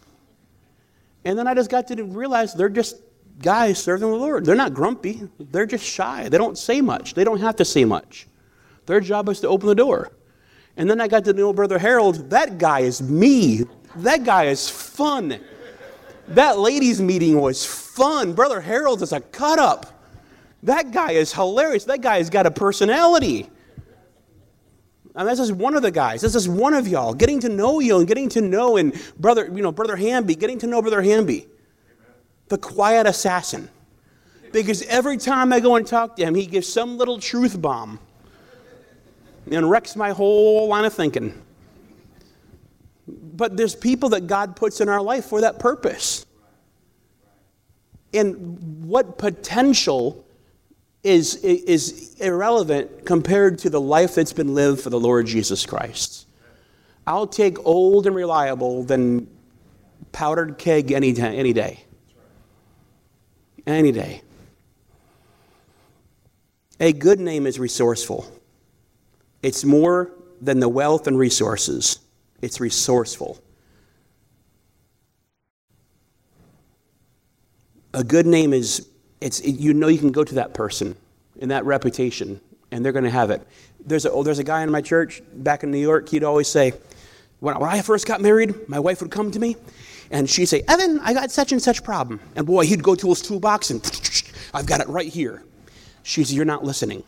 And 1.26 1.38
then 1.38 1.48
I 1.48 1.54
just 1.54 1.70
got 1.70 1.88
to 1.88 2.04
realize 2.04 2.54
they're 2.54 2.70
just 2.70 2.98
guys 3.42 3.80
serving 3.80 4.10
the 4.10 4.16
Lord. 4.16 4.46
They're 4.46 4.56
not 4.56 4.74
grumpy, 4.74 5.28
they're 5.40 5.66
just 5.66 5.84
shy. 5.84 6.30
They 6.30 6.38
don't 6.38 6.58
say 6.58 6.80
much, 6.80 7.16
they 7.16 7.24
don't 7.24 7.40
have 7.40 7.56
to 7.58 7.66
say 7.66 7.86
much. 7.86 8.28
Their 8.86 9.00
job 9.00 9.30
is 9.30 9.40
to 9.42 9.48
open 9.48 9.68
the 9.68 9.76
door. 9.76 10.12
And 10.78 10.90
then 10.90 11.02
I 11.02 11.08
got 11.08 11.26
to 11.26 11.34
know 11.34 11.52
Brother 11.52 11.78
Harold. 11.78 12.30
That 12.30 12.58
guy 12.58 12.82
is 12.82 13.02
me. 13.02 13.66
That 13.98 14.24
guy 14.24 14.46
is 14.46 14.70
fun. 14.70 15.40
That 16.30 16.60
ladies' 16.60 17.02
meeting 17.02 17.40
was 17.42 17.66
fun. 17.66 18.34
Brother 18.34 18.62
Harold 18.62 19.02
is 19.02 19.12
a 19.12 19.20
cut 19.20 19.60
up. 19.60 20.04
That 20.64 20.92
guy 20.92 21.12
is 21.12 21.34
hilarious. 21.34 21.86
That 21.86 22.02
guy 22.02 22.18
has 22.18 22.30
got 22.30 22.46
a 22.46 22.52
personality. 22.52 23.50
And 25.20 25.28
this 25.28 25.38
is 25.38 25.52
one 25.52 25.76
of 25.76 25.82
the 25.82 25.92
guys. 25.92 26.22
This 26.22 26.34
is 26.34 26.48
one 26.48 26.74
of 26.74 26.88
y'all 26.88 27.14
getting 27.14 27.42
to 27.42 27.50
know 27.50 27.82
you 27.82 27.98
and 27.98 28.08
getting 28.08 28.30
to 28.30 28.42
know 28.42 28.78
and 28.78 28.98
brother, 29.20 29.52
you 29.54 29.62
know, 29.62 29.70
brother 29.70 29.98
Hamby, 29.98 30.34
getting 30.34 30.58
to 30.60 30.66
know 30.66 30.82
brother 30.82 31.02
Hamby, 31.02 31.46
the 32.48 32.58
quiet 32.58 33.06
assassin. 33.06 33.68
Because 34.54 34.82
every 34.84 35.18
time 35.18 35.52
I 35.52 35.60
go 35.60 35.76
and 35.76 35.86
talk 35.86 36.16
to 36.16 36.24
him, 36.24 36.36
he 36.36 36.46
gives 36.46 36.72
some 36.72 36.98
little 36.98 37.20
truth 37.20 37.62
bomb 37.62 38.00
and 39.52 39.70
wrecks 39.70 39.98
my 39.98 40.12
whole 40.12 40.70
line 40.70 40.86
of 40.86 40.94
thinking. 40.94 41.34
But 43.06 43.58
there's 43.58 43.76
people 43.76 44.08
that 44.10 44.26
God 44.26 44.56
puts 44.56 44.80
in 44.80 44.88
our 44.88 45.02
life 45.02 45.26
for 45.26 45.42
that 45.42 45.60
purpose. 45.60 46.26
And 48.14 48.86
what 48.86 49.18
potential 49.18 50.26
is, 51.04 51.36
is 51.36 52.16
irrelevant 52.20 53.06
compared 53.06 53.60
to 53.60 53.70
the 53.70 53.80
life 53.80 54.16
that's 54.16 54.34
been 54.34 54.54
lived 54.54 54.82
for 54.82 54.90
the 54.90 55.00
Lord 55.00 55.26
Jesus 55.26 55.66
Christ. 55.66 56.28
I'll 57.08 57.28
take 57.28 57.66
old 57.66 58.06
and 58.06 58.16
reliable 58.16 58.84
than 58.84 59.28
powdered 60.12 60.58
keg 60.58 60.92
any, 60.92 61.18
any 61.20 61.54
day. 61.54 61.84
Any 63.66 63.92
day. 63.92 64.22
A 66.80 66.94
good 66.94 67.20
name 67.20 67.46
is 67.46 67.60
resourceful. 67.60 68.26
It's 69.42 69.64
more 69.64 70.12
than 70.42 70.60
the 70.60 70.70
wealth 70.70 71.08
and 71.08 71.18
resources, 71.18 72.00
it's 72.42 72.60
resourceful. 72.60 73.42
A 77.94 78.04
good 78.04 78.28
name 78.28 78.54
is, 78.54 78.88
it's, 79.22 79.44
you 79.44 79.74
know 79.74 79.88
you 79.88 80.00
can 80.00 80.12
go 80.12 80.24
to 80.24 80.36
that 80.36 80.54
person 80.54 80.96
and 81.42 81.52
that 81.52 81.66
reputation, 81.66 82.40
and 82.72 82.84
they're 82.84 82.92
going 82.92 83.06
to 83.06 83.12
have 83.12 83.32
it. 83.32 83.46
There's 83.86 84.06
a, 84.06 84.12
oh, 84.12 84.24
there's 84.24 84.40
a 84.40 84.44
guy 84.44 84.62
in 84.62 84.72
my 84.72 84.82
church 84.82 85.22
back 85.34 85.64
in 85.64 85.72
New 85.72 85.80
York, 85.80 86.10
he'd 86.10 86.24
always 86.24 86.48
say, 86.48 86.74
when, 87.40 87.58
when 87.60 87.70
I 87.70 87.82
first 87.82 88.06
got 88.06 88.22
married, 88.22 88.68
my 88.68 88.80
wife 88.80 89.02
would 89.02 89.12
come 89.12 89.32
to 89.32 89.40
me, 89.40 89.56
and 90.12 90.30
she'd 90.30 90.48
say, 90.48 90.64
Evan, 90.68 91.00
I 91.02 91.14
got 91.14 91.32
such 91.32 91.52
and 91.52 91.62
such 91.62 91.84
problem. 91.84 92.20
And 92.36 92.46
boy, 92.46 92.66
he'd 92.66 92.84
go 92.84 92.96
to 92.96 93.10
his 93.10 93.22
toolbox 93.22 93.70
and 93.70 93.82
I've 94.54 94.66
got 94.66 94.82
it 94.82 94.88
right 94.88 95.08
here. 95.08 95.44
She 96.04 96.24
said, 96.24 96.36
You're 96.36 96.46
not 96.46 96.64
listening. 96.64 97.04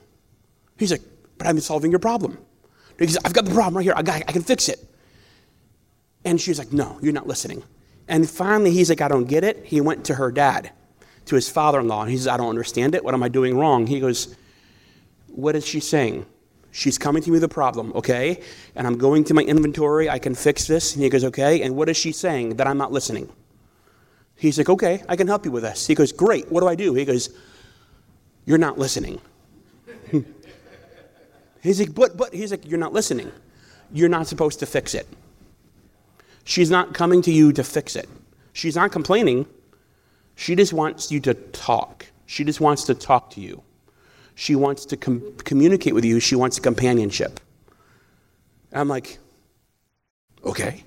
He's 0.78 0.92
like, 0.92 1.02
but 1.38 1.48
I'm 1.48 1.60
solving 1.60 1.92
your 1.92 2.00
problem. 2.00 2.38
He 3.00 3.08
says, 3.08 3.18
I've 3.26 3.34
got 3.34 3.46
the 3.46 3.54
problem 3.54 3.78
right 3.78 3.84
here. 3.84 3.94
I, 3.96 4.04
got, 4.04 4.22
I 4.28 4.32
can 4.32 4.44
fix 4.44 4.70
it. 4.70 4.80
And 6.24 6.40
she's 6.40 6.60
like, 6.60 6.72
No, 6.72 7.00
you're 7.02 7.14
not 7.14 7.28
listening. 7.28 7.64
And 8.08 8.30
finally, 8.30 8.72
he's 8.72 8.90
like, 8.90 9.02
I 9.02 9.08
don't 9.08 9.26
get 9.26 9.44
it. 9.44 9.66
He 9.66 9.82
went 9.82 10.06
to 10.06 10.16
her 10.16 10.32
dad, 10.32 10.72
to 11.26 11.36
his 11.36 11.50
father 11.50 11.80
in 11.80 11.88
law, 11.88 12.02
and 12.02 12.12
he 12.12 12.18
says, 12.18 12.28
I 12.28 12.38
don't 12.38 12.50
understand 12.50 12.96
it. 12.96 13.04
What 13.04 13.14
am 13.14 13.24
I 13.24 13.30
doing 13.30 13.58
wrong? 13.58 13.88
He 13.88 14.00
goes, 14.00 14.36
What 15.28 15.56
is 15.56 15.66
she 15.66 15.80
saying? 15.80 16.26
She's 16.72 16.98
coming 16.98 17.22
to 17.24 17.30
me 17.30 17.34
with 17.34 17.44
a 17.44 17.50
problem, 17.50 17.92
okay? 17.94 18.42
And 18.76 18.88
I'm 18.88 18.98
going 18.98 19.24
to 19.26 19.34
my 19.34 19.42
inventory. 19.42 20.10
I 20.10 20.20
can 20.20 20.34
fix 20.34 20.68
this. 20.68 20.94
And 20.96 21.04
he 21.04 21.10
goes, 21.10 21.24
Okay. 21.24 21.62
And 21.62 21.76
what 21.76 21.90
is 21.90 21.98
she 21.98 22.12
saying? 22.12 22.56
That 22.56 22.68
I'm 22.68 22.78
not 22.78 22.92
listening. 22.92 23.30
He's 24.36 24.58
like, 24.58 24.70
Okay, 24.70 25.04
I 25.08 25.16
can 25.16 25.28
help 25.28 25.46
you 25.46 25.52
with 25.52 25.64
this. 25.64 25.88
He 25.88 25.96
goes, 25.96 26.12
Great. 26.12 26.52
What 26.52 26.62
do 26.62 26.68
I 26.68 26.76
do? 26.76 26.94
He 26.94 27.06
goes, 27.06 27.30
You're 28.46 28.58
not 28.58 28.78
listening. 28.78 29.22
He's 31.62 31.80
like, 31.80 31.94
but, 31.94 32.18
but, 32.18 32.34
he's 32.34 32.52
like, 32.52 32.68
you're 32.68 32.80
not 32.80 32.94
listening. 32.94 33.32
You're 33.94 34.10
not 34.10 34.28
supposed 34.28 34.60
to 34.60 34.66
fix 34.66 34.96
it. 34.96 35.08
She's 36.44 36.72
not 36.72 36.94
coming 36.94 37.22
to 37.24 37.32
you 37.32 37.54
to 37.54 37.64
fix 37.64 37.96
it. 37.96 38.10
She's 38.54 38.76
not 38.76 38.92
complaining. 38.92 39.46
She 40.36 40.56
just 40.56 40.74
wants 40.74 41.12
you 41.12 41.20
to 41.22 41.34
talk. 41.34 42.06
She 42.26 42.44
just 42.44 42.62
wants 42.62 42.84
to 42.86 42.96
talk 42.96 43.32
to 43.32 43.42
you. 43.42 43.64
She 44.36 44.56
wants 44.56 44.86
to 44.86 44.98
com- 44.98 45.36
communicate 45.44 45.94
with 45.94 46.06
you. 46.06 46.20
She 46.20 46.36
wants 46.36 46.60
companionship. 46.60 47.40
And 48.72 48.82
I'm 48.82 48.88
like, 48.88 49.20
okay, 50.44 50.84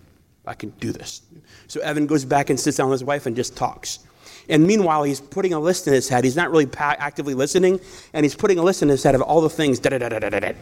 I 0.47 0.55
can 0.55 0.71
do 0.71 0.93
this. 0.93 1.23
So 1.69 1.81
Evan 1.81 2.07
goes 2.07 2.25
back 2.25 2.51
and 2.51 2.59
sits 2.59 2.79
down 2.79 2.89
with 2.89 3.01
his 3.01 3.05
wife 3.05 3.27
and 3.27 3.37
just 3.37 3.57
talks. 3.57 4.01
And 4.49 4.67
meanwhile, 4.67 5.05
he's 5.05 5.21
putting 5.21 5.53
a 5.55 5.61
list 5.61 5.87
in 5.87 5.95
his 5.95 6.09
head. 6.09 6.25
He's 6.25 6.37
not 6.37 6.51
really 6.51 6.67
pa- 6.67 6.97
actively 6.99 7.35
listening, 7.35 7.81
and 8.13 8.25
he's 8.25 8.35
putting 8.35 8.59
a 8.59 8.63
list 8.63 8.83
in 8.83 8.89
his 8.89 9.03
head 9.03 9.15
of 9.15 9.23
all 9.23 9.41
the 9.41 9.49
things. 9.49 9.79
Da, 9.79 9.91
da, 9.91 9.99
da, 9.99 10.19
da, 10.19 10.29
da, 10.29 10.41
da. 10.41 10.53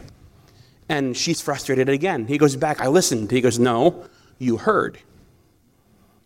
And 0.88 1.16
she's 1.16 1.40
frustrated 1.40 1.88
again. 1.88 2.26
He 2.26 2.38
goes 2.38 2.54
back, 2.56 2.80
I 2.80 2.88
listened. 2.88 3.30
He 3.30 3.40
goes, 3.40 3.58
No, 3.58 4.04
you 4.38 4.56
heard, 4.56 4.98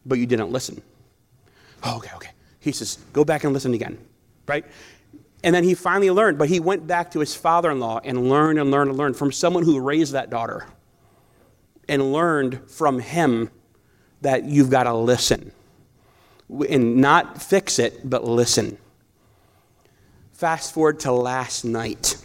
but 0.05 0.19
you 0.19 0.27
didn't 0.27 0.51
listen. 0.51 0.83
Oh, 1.83 1.97
okay, 1.97 2.11
okay. 2.17 2.31
He 2.67 2.73
says, 2.73 2.99
Go 3.13 3.25
back 3.25 3.45
and 3.45 3.53
listen 3.53 3.75
again, 3.75 3.97
right? 4.49 4.65
And 5.45 5.55
then 5.55 5.63
he 5.63 5.75
finally 5.75 6.11
learned, 6.11 6.37
but 6.37 6.49
he 6.49 6.59
went 6.59 6.89
back 6.89 7.13
to 7.13 7.21
his 7.21 7.33
father 7.33 7.71
in 7.71 7.79
law 7.79 8.01
and 8.03 8.29
learned 8.29 8.59
and 8.59 8.73
learned 8.73 8.91
and 8.91 8.99
learned 8.99 9.17
from 9.17 9.31
someone 9.31 9.63
who 9.63 9.79
raised 9.79 10.13
that 10.15 10.31
daughter 10.31 10.67
and 11.89 12.13
learned 12.13 12.69
from 12.69 12.99
him 12.99 13.51
that 14.23 14.45
you've 14.45 14.69
got 14.71 14.85
to 14.85 14.95
listen 14.95 15.53
and 16.69 16.97
not 16.97 17.41
fix 17.41 17.79
it, 17.79 18.09
but 18.09 18.25
listen. 18.25 18.79
Fast 20.33 20.75
forward 20.75 20.99
to 21.01 21.13
last 21.13 21.65
night. 21.65 22.17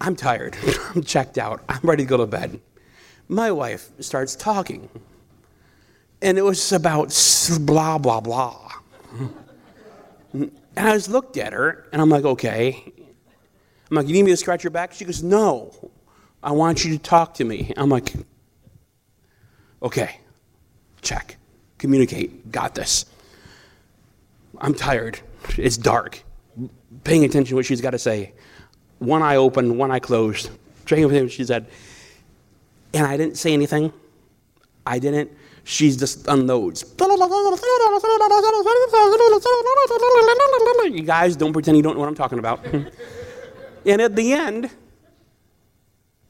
I'm 0.00 0.14
tired. 0.14 0.56
I'm 0.94 1.02
checked 1.02 1.38
out. 1.38 1.64
I'm 1.68 1.80
ready 1.82 2.04
to 2.04 2.08
go 2.08 2.18
to 2.18 2.26
bed. 2.26 2.60
My 3.26 3.50
wife 3.50 3.90
starts 3.98 4.36
talking. 4.36 4.88
And 6.22 6.38
it 6.38 6.42
was 6.42 6.72
about 6.72 7.12
blah, 7.60 7.98
blah, 7.98 8.20
blah. 8.20 8.67
And 10.32 10.52
I 10.76 10.94
just 10.94 11.08
looked 11.08 11.36
at 11.36 11.52
her 11.52 11.88
and 11.92 12.00
I'm 12.00 12.10
like, 12.10 12.24
okay. 12.24 12.92
I'm 13.90 13.96
like, 13.96 14.06
you 14.06 14.12
need 14.12 14.24
me 14.24 14.30
to 14.30 14.36
scratch 14.36 14.62
your 14.62 14.70
back? 14.70 14.92
She 14.92 15.04
goes, 15.04 15.22
no. 15.22 15.72
I 16.42 16.52
want 16.52 16.84
you 16.84 16.96
to 16.96 17.02
talk 17.02 17.34
to 17.34 17.44
me. 17.44 17.72
I'm 17.76 17.88
like, 17.88 18.14
okay, 19.82 20.20
check, 21.02 21.36
communicate, 21.78 22.52
got 22.52 22.74
this. 22.74 23.06
I'm 24.58 24.74
tired. 24.74 25.20
It's 25.56 25.76
dark. 25.76 26.22
Paying 27.04 27.24
attention 27.24 27.50
to 27.50 27.54
what 27.56 27.66
she's 27.66 27.80
got 27.80 27.90
to 27.90 27.98
say. 27.98 28.34
One 28.98 29.22
eye 29.22 29.36
open, 29.36 29.78
one 29.78 29.90
eye 29.90 29.98
closed. 29.98 30.50
Drinking 30.84 31.06
with 31.06 31.16
him, 31.16 31.28
she 31.28 31.44
said. 31.44 31.66
And 32.94 33.06
I 33.06 33.16
didn't 33.16 33.36
say 33.36 33.52
anything. 33.52 33.92
I 34.86 34.98
didn't. 34.98 35.30
She's 35.64 35.96
just 35.96 36.26
unloads. 36.28 36.84
You 40.84 41.02
guys 41.02 41.36
don't 41.36 41.52
pretend 41.52 41.76
you 41.76 41.82
don't 41.82 41.94
know 41.94 42.00
what 42.00 42.08
I'm 42.08 42.14
talking 42.14 42.38
about. 42.38 42.64
and 43.86 44.00
at 44.00 44.16
the 44.16 44.32
end, 44.32 44.70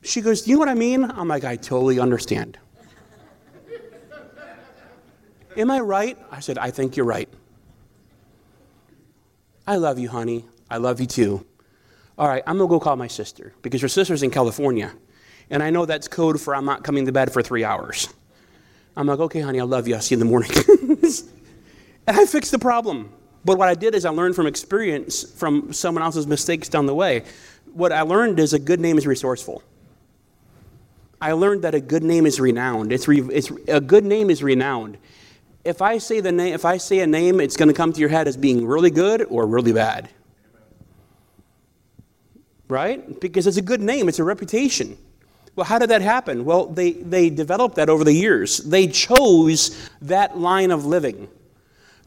she 0.03 0.21
goes, 0.21 0.47
you 0.47 0.55
know 0.55 0.61
what 0.61 0.69
I 0.69 0.75
mean? 0.75 1.05
I'm 1.05 1.29
like, 1.29 1.45
I 1.45 1.57
totally 1.57 1.99
understand. 2.01 2.59
Am 5.57 5.71
I 5.71 5.81
right? 5.81 6.17
I 6.31 6.41
said, 6.41 6.57
I 6.59 6.71
think 6.71 6.97
you're 6.97 7.07
right. 7.07 7.29
I 9.67 9.77
love 9.77 9.99
you, 9.99 10.09
honey. 10.09 10.45
I 10.71 10.79
love 10.79 11.01
you 11.01 11.07
too. 11.07 11.45
All 12.17 12.27
right, 12.27 12.43
I'm 12.47 12.59
going 12.59 12.69
to 12.69 12.71
go 12.71 12.81
call 12.81 12.97
my 12.97 13.07
sister 13.07 13.53
because 13.63 13.83
her 13.83 13.89
sister's 13.89 14.23
in 14.23 14.31
California. 14.31 14.93
And 15.51 15.63
I 15.63 15.71
know 15.71 15.87
that's 15.87 16.09
code 16.09 16.41
for 16.41 16.55
I'm 16.55 16.65
not 16.65 16.85
coming 16.85 17.07
to 17.07 17.13
bed 17.13 17.33
for 17.33 17.43
three 17.43 17.65
hours. 17.65 18.09
I'm 18.99 19.07
like, 19.07 19.21
okay, 19.21 19.41
honey, 19.41 19.61
I 19.61 19.65
love 19.65 19.89
you. 19.89 19.95
I'll 19.95 20.03
see 20.03 20.15
you 20.15 20.21
in 20.21 20.27
the 20.27 20.31
morning. 20.31 20.51
and 22.07 22.17
I 22.19 22.27
fixed 22.27 22.51
the 22.51 22.59
problem. 22.59 23.11
But 23.45 23.57
what 23.57 23.69
I 23.69 23.75
did 23.75 23.95
is 23.95 24.05
I 24.05 24.11
learned 24.11 24.35
from 24.35 24.47
experience 24.47 25.23
from 25.23 25.73
someone 25.73 26.03
else's 26.03 26.27
mistakes 26.27 26.69
down 26.69 26.85
the 26.87 26.95
way. 26.95 27.25
What 27.73 27.93
I 27.93 28.03
learned 28.03 28.39
is 28.41 28.53
a 28.53 28.59
good 28.59 28.81
name 28.81 28.99
is 28.99 29.07
resourceful. 29.07 29.63
I 31.21 31.33
learned 31.33 31.63
that 31.63 31.75
a 31.75 31.81
good 31.81 32.03
name 32.03 32.27
is 32.27 32.39
renowned. 32.39 32.93
It's, 32.93 33.09
re, 33.09 33.21
it's 33.33 33.51
a 33.69 33.81
good 33.81 34.05
name 34.05 34.29
is 34.29 34.43
renowned 34.43 34.99
if 35.69 35.83
I 35.83 35.99
say 35.99 36.21
the 36.21 36.33
name, 36.33 36.55
if 36.55 36.65
I 36.65 36.79
say 36.79 37.01
a 37.01 37.07
name, 37.07 37.41
it's 37.41 37.57
going 37.57 37.69
to 37.69 37.75
come 37.75 37.93
to 37.93 38.01
your 38.01 38.09
head 38.09 38.27
as 38.27 38.39
being 38.39 38.67
really 38.67 38.91
good 38.91 39.27
or 39.29 39.47
really 39.47 39.73
bad. 39.73 40.09
Right? 42.69 43.21
Because 43.21 43.47
it's 43.47 43.59
a 43.59 43.63
good 43.63 43.81
name, 43.83 44.09
it's 44.09 44.19
a 44.19 44.25
reputation. 44.25 44.97
Well, 45.59 45.65
how 45.65 45.81
did 45.81 45.91
that 45.91 46.03
happen? 46.03 46.45
Well, 46.45 46.67
they, 46.67 46.93
they 46.93 47.31
developed 47.31 47.75
that 47.75 47.89
over 47.91 48.05
the 48.05 48.13
years. 48.13 48.59
They 48.59 48.87
chose 48.87 49.91
that 50.03 50.39
line 50.39 50.71
of 50.71 50.87
living. 50.87 51.27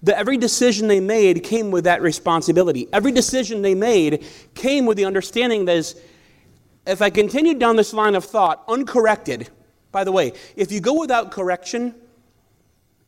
The, 0.02 0.18
every 0.18 0.38
decision 0.38 0.88
they 0.88 1.02
made 1.02 1.44
came 1.44 1.70
with 1.70 1.84
that 1.84 2.02
responsibility. 2.02 2.88
Every 2.94 3.12
decision 3.12 3.62
they 3.62 3.76
made 3.76 4.26
came 4.56 4.86
with 4.86 4.96
the 4.96 5.04
understanding 5.04 5.66
that 5.66 5.76
is, 5.76 6.00
if 6.88 7.02
I 7.02 7.10
continued 7.10 7.60
down 7.60 7.76
this 7.76 7.94
line 7.94 8.16
of 8.16 8.24
thought 8.24 8.64
uncorrected, 8.70 9.50
by 9.92 10.06
the 10.06 10.14
way, 10.14 10.32
if 10.56 10.72
you 10.72 10.80
go 10.80 10.98
without 10.98 11.32
correction, 11.32 11.94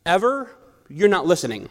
ever, 0.04 0.54
you're 0.90 1.08
not 1.08 1.24
listening. 1.24 1.70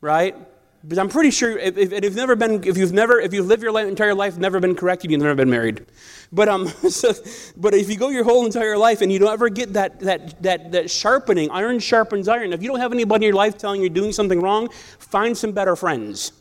Right? 0.00 0.34
Because 0.82 0.96
I'm 0.96 1.10
pretty 1.10 1.30
sure 1.30 1.58
if, 1.58 1.76
if, 1.76 1.92
if, 1.92 2.04
you've 2.04 2.14
never 2.14 2.34
been, 2.34 2.64
if 2.64 2.78
you've 2.78 2.92
never, 2.92 3.20
if 3.20 3.34
you've 3.34 3.46
lived 3.46 3.62
your 3.62 3.70
life, 3.70 3.86
entire 3.86 4.14
life, 4.14 4.38
never 4.38 4.60
been 4.60 4.74
corrected, 4.74 5.10
you've 5.10 5.20
never 5.20 5.34
been 5.34 5.50
married. 5.50 5.84
But 6.32 6.48
um, 6.48 6.68
so, 6.88 7.12
but 7.56 7.74
if 7.74 7.90
you 7.90 7.98
go 7.98 8.08
your 8.08 8.24
whole 8.24 8.46
entire 8.46 8.78
life 8.78 9.02
and 9.02 9.12
you 9.12 9.18
don't 9.18 9.32
ever 9.32 9.50
get 9.50 9.74
that 9.74 10.00
that 10.00 10.42
that 10.42 10.72
that 10.72 10.90
sharpening, 10.90 11.50
iron 11.50 11.80
sharpens 11.80 12.28
iron. 12.28 12.54
If 12.54 12.62
you 12.62 12.68
don't 12.68 12.80
have 12.80 12.92
anybody 12.92 13.26
in 13.26 13.30
your 13.30 13.36
life 13.36 13.58
telling 13.58 13.80
you 13.80 13.88
you're 13.88 13.94
doing 13.94 14.12
something 14.12 14.40
wrong, 14.40 14.70
find 14.98 15.36
some 15.36 15.52
better 15.52 15.76
friends. 15.76 16.32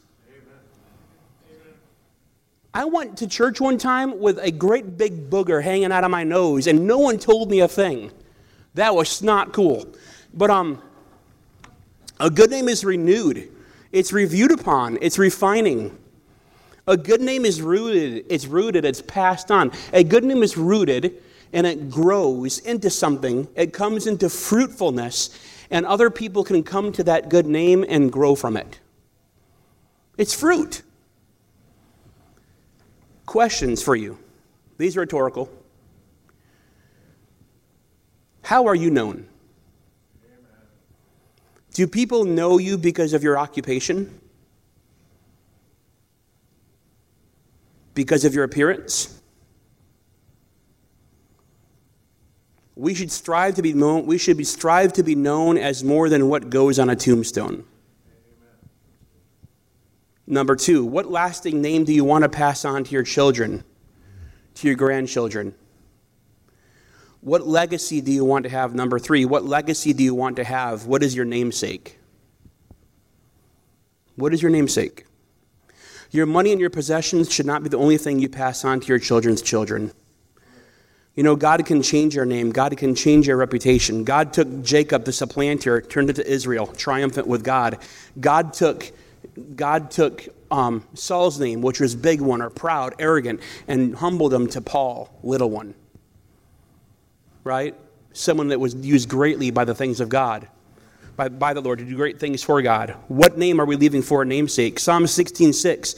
I 2.74 2.86
went 2.86 3.18
to 3.18 3.28
church 3.28 3.60
one 3.60 3.78
time 3.78 4.20
with 4.20 4.38
a 4.38 4.52
great 4.52 4.96
big 4.96 5.30
booger 5.30 5.62
hanging 5.62 5.92
out 5.92 6.04
of 6.04 6.12
my 6.12 6.24
nose, 6.24 6.68
and 6.68 6.86
no 6.86 7.00
one 7.00 7.18
told 7.18 7.50
me 7.50 7.60
a 7.62 7.68
thing. 7.68 8.12
That 8.76 8.94
was 8.94 9.22
not 9.24 9.52
cool. 9.54 9.88
But 10.34 10.52
um, 10.52 10.82
a 12.20 12.30
good 12.30 12.52
name 12.52 12.70
is 12.70 12.86
renewed, 12.86 13.50
it's 13.92 14.14
reviewed 14.14 14.52
upon, 14.52 14.98
it's 15.02 15.18
refining. 15.18 15.98
A 16.88 16.98
good 16.98 17.22
name 17.22 17.46
is 17.46 17.62
rooted, 17.62 18.26
it's 18.30 18.46
rooted, 18.46 18.86
it's 18.86 19.02
passed 19.02 19.52
on. 19.52 19.72
A 19.94 20.04
good 20.04 20.24
name 20.24 20.44
is 20.44 20.58
rooted 20.58 21.22
and 21.54 21.66
it 21.66 21.90
grows 21.90 22.60
into 22.60 22.90
something, 22.90 23.48
it 23.56 23.74
comes 23.74 24.08
into 24.08 24.30
fruitfulness, 24.30 25.38
and 25.72 25.86
other 25.86 26.10
people 26.10 26.44
can 26.44 26.64
come 26.64 26.92
to 26.92 27.04
that 27.04 27.30
good 27.30 27.46
name 27.46 27.86
and 27.88 28.12
grow 28.12 28.36
from 28.36 28.58
it. 28.58 28.80
It's 30.18 30.34
fruit. 30.34 30.82
Questions 33.26 33.82
for 33.82 33.96
you. 33.96 34.18
These 34.78 34.98
are 34.98 35.02
rhetorical. 35.02 35.50
How 38.42 38.66
are 38.66 38.76
you 38.76 38.90
known? 38.90 39.29
Do 41.74 41.88
people 41.88 42.26
know 42.26 42.58
you 42.58 42.78
because 42.78 43.14
of 43.14 43.24
your 43.24 43.38
occupation? 43.38 44.20
Because 47.94 48.26
of 48.26 48.34
your 48.34 48.44
appearance? 48.44 49.20
We 52.76 52.94
should 52.94 53.12
strive 53.12 53.56
to 53.56 53.62
be 53.62 53.74
known, 53.74 54.06
we 54.06 54.18
should 54.18 54.38
be 54.38 54.46
strive 54.46 54.94
to 54.94 55.04
be 55.04 55.14
known 55.14 55.58
as 55.58 55.84
more 55.84 56.08
than 56.08 56.30
what 56.30 56.50
goes 56.50 56.80
on 56.80 56.90
a 56.90 56.96
tombstone. 56.96 57.66
Number 60.26 60.56
two, 60.56 60.86
what 60.86 61.10
lasting 61.10 61.62
name 61.62 61.84
do 61.84 61.94
you 61.94 62.06
want 62.06 62.24
to 62.24 62.30
pass 62.30 62.64
on 62.64 62.84
to 62.84 62.92
your 62.92 63.04
children, 63.04 63.64
to 64.56 64.68
your 64.68 64.76
grandchildren? 64.76 65.56
What 67.22 67.46
legacy 67.46 68.00
do 68.00 68.12
you 68.12 68.24
want 68.24 68.44
to 68.44 68.50
have? 68.50 68.74
Number 68.74 68.98
three, 68.98 69.26
what 69.26 69.44
legacy 69.44 69.92
do 69.94 70.04
you 70.04 70.16
want 70.16 70.38
to 70.38 70.44
have? 70.44 70.86
What 70.86 71.04
is 71.04 71.16
your 71.16 71.26
namesake? 71.26 72.00
What 74.16 74.34
is 74.34 74.42
your 74.42 74.52
namesake? 74.52 75.06
Your 76.12 76.26
money 76.26 76.52
and 76.52 76.62
your 76.62 76.70
possessions 76.70 77.32
should 77.32 77.46
not 77.46 77.62
be 77.62 77.70
the 77.70 77.78
only 77.78 77.98
thing 77.98 78.20
you 78.20 78.30
pass 78.30 78.64
on 78.64 78.80
to 78.80 78.88
your 78.88 79.00
children's 79.00 79.42
children. 79.42 79.92
You 81.16 81.24
know, 81.24 81.36
God 81.36 81.66
can 81.66 81.82
change 81.82 82.16
your 82.16 82.26
name. 82.26 82.52
God 82.52 82.76
can 82.78 82.96
change 82.96 83.28
your 83.28 83.36
reputation. 83.36 84.06
God 84.06 84.32
took 84.32 84.64
Jacob, 84.64 85.04
the 85.04 85.12
supplanter, 85.12 85.82
turned 85.82 86.10
it 86.10 86.20
Israel, 86.20 86.68
triumphant 86.68 87.28
with 87.28 87.44
God. 87.44 87.80
God 88.20 88.54
took, 88.54 88.92
God 89.56 89.92
took 89.92 90.28
um, 90.50 90.88
Saul's 90.94 91.40
name, 91.40 91.62
which 91.62 91.82
was 91.82 91.96
big 91.96 92.22
one 92.22 92.42
or 92.42 92.50
proud, 92.50 92.96
arrogant, 92.98 93.42
and 93.68 93.96
humbled 93.96 94.34
him 94.34 94.48
to 94.48 94.62
Paul, 94.62 95.10
little 95.22 95.50
one 95.50 95.76
right? 97.50 97.74
Someone 98.14 98.50
that 98.50 98.60
was 98.60 98.76
used 98.76 99.10
greatly 99.10 99.50
by 99.50 99.66
the 99.66 99.74
things 99.74 100.00
of 100.00 100.08
God, 100.08 100.48
by, 101.16 101.30
by 101.30 101.56
the 101.56 101.62
Lord, 101.62 101.80
to 101.80 101.86
do 101.86 101.96
great 101.96 102.20
things 102.20 102.44
for 102.44 102.62
God. 102.62 102.96
What 103.08 103.40
name 103.40 103.60
are 103.60 103.66
we 103.66 103.76
leaving 103.76 104.04
for 104.04 104.22
a 104.22 104.26
namesake? 104.26 104.78
Psalm 104.80 105.08
16 105.08 105.54
6. 105.54 105.96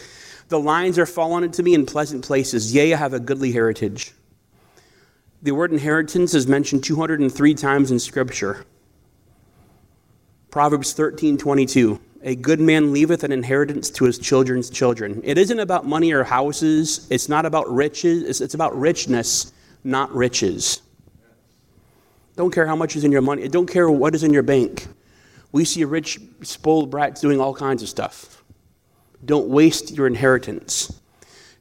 The 0.48 0.58
lines 0.58 0.98
are 0.98 1.06
fallen 1.06 1.44
unto 1.44 1.62
me 1.62 1.74
in 1.74 1.86
pleasant 1.86 2.24
places. 2.24 2.74
Yea, 2.74 2.94
I 2.94 2.98
have 2.98 3.14
a 3.14 3.20
goodly 3.20 3.52
heritage. 3.52 4.14
The 5.42 5.52
word 5.52 5.74
inheritance 5.74 6.34
is 6.34 6.48
mentioned 6.48 6.86
203 6.86 7.54
times 7.56 7.92
in 7.92 8.00
Scripture. 8.00 8.66
Proverbs 10.52 10.94
13 10.94 11.38
22. 11.38 12.00
A 12.24 12.36
good 12.36 12.62
man 12.62 12.94
leaveth 12.94 13.26
an 13.26 13.34
inheritance 13.34 13.90
to 13.90 14.06
his 14.06 14.18
children's 14.18 14.70
children. 14.70 15.20
It 15.26 15.38
isn't 15.38 15.60
about 15.60 15.86
money 15.86 16.14
or 16.14 16.24
houses. 16.24 17.08
It's 17.10 17.28
not 17.28 17.46
about 17.46 17.70
riches. 17.70 18.24
It's, 18.24 18.40
it's 18.40 18.54
about 18.54 18.74
richness, 18.80 19.52
not 19.84 20.14
riches. 20.16 20.82
Don't 22.41 22.49
care 22.49 22.65
how 22.65 22.75
much 22.75 22.95
is 22.95 23.04
in 23.04 23.12
your 23.12 23.21
money. 23.21 23.47
Don't 23.47 23.67
care 23.67 23.88
what 23.88 24.15
is 24.15 24.23
in 24.23 24.34
your 24.34 24.41
bank. 24.41 24.88
We 25.51 25.63
see 25.63 25.84
rich, 25.84 26.19
spoiled 26.41 26.89
brats 26.89 27.21
doing 27.21 27.39
all 27.39 27.54
kinds 27.54 27.84
of 27.84 27.88
stuff. 27.88 28.43
Don't 29.23 29.47
waste 29.47 29.91
your 29.91 30.08
inheritance. 30.08 30.99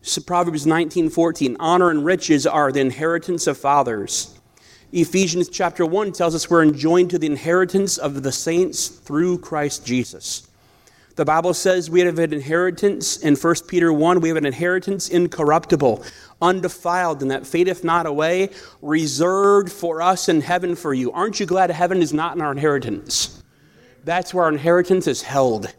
So 0.00 0.22
Proverbs 0.22 0.64
19:14, 0.64 1.58
honor 1.60 1.90
and 1.90 2.02
riches 2.02 2.46
are 2.46 2.72
the 2.72 2.80
inheritance 2.80 3.46
of 3.46 3.58
fathers. 3.58 4.38
Ephesians 4.90 5.50
chapter 5.50 5.84
1 5.84 6.12
tells 6.12 6.34
us 6.34 6.48
we're 6.48 6.62
enjoined 6.62 7.10
to 7.10 7.18
the 7.18 7.26
inheritance 7.26 7.98
of 7.98 8.22
the 8.22 8.32
saints 8.32 8.88
through 8.88 9.40
Christ 9.40 9.84
Jesus. 9.84 10.48
The 11.16 11.26
Bible 11.26 11.52
says 11.52 11.90
we 11.90 12.00
have 12.00 12.18
an 12.18 12.32
inheritance 12.32 13.18
in 13.18 13.36
1 13.36 13.54
Peter 13.68 13.92
1, 13.92 14.22
we 14.22 14.28
have 14.28 14.38
an 14.38 14.46
inheritance 14.46 15.10
incorruptible, 15.10 16.02
undefiled, 16.40 17.22
and 17.22 17.30
that 17.30 17.46
fadeth 17.46 17.84
not 17.84 18.06
away, 18.06 18.50
reserved 18.82 19.70
for 19.70 20.02
us 20.02 20.28
in 20.28 20.40
heaven 20.40 20.74
for 20.76 20.94
you. 20.94 21.12
Aren't 21.12 21.40
you 21.40 21.46
glad 21.46 21.70
heaven 21.70 22.02
is 22.02 22.12
not 22.12 22.36
in 22.36 22.42
our 22.42 22.52
inheritance? 22.52 23.42
That's 24.04 24.32
where 24.32 24.44
our 24.44 24.52
inheritance 24.52 25.06
is 25.06 25.22
held. 25.22 25.74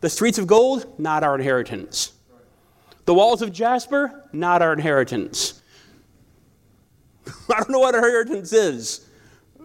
The 0.00 0.10
streets 0.10 0.38
of 0.38 0.46
gold, 0.46 0.98
not 0.98 1.22
our 1.22 1.34
inheritance. 1.34 2.12
The 3.04 3.14
walls 3.14 3.42
of 3.42 3.52
jasper, 3.52 4.24
not 4.32 4.62
our 4.62 4.72
inheritance. 4.72 5.60
I 7.26 7.58
don't 7.58 7.70
know 7.70 7.80
what 7.80 7.94
inheritance 7.94 8.52
is, 8.52 9.06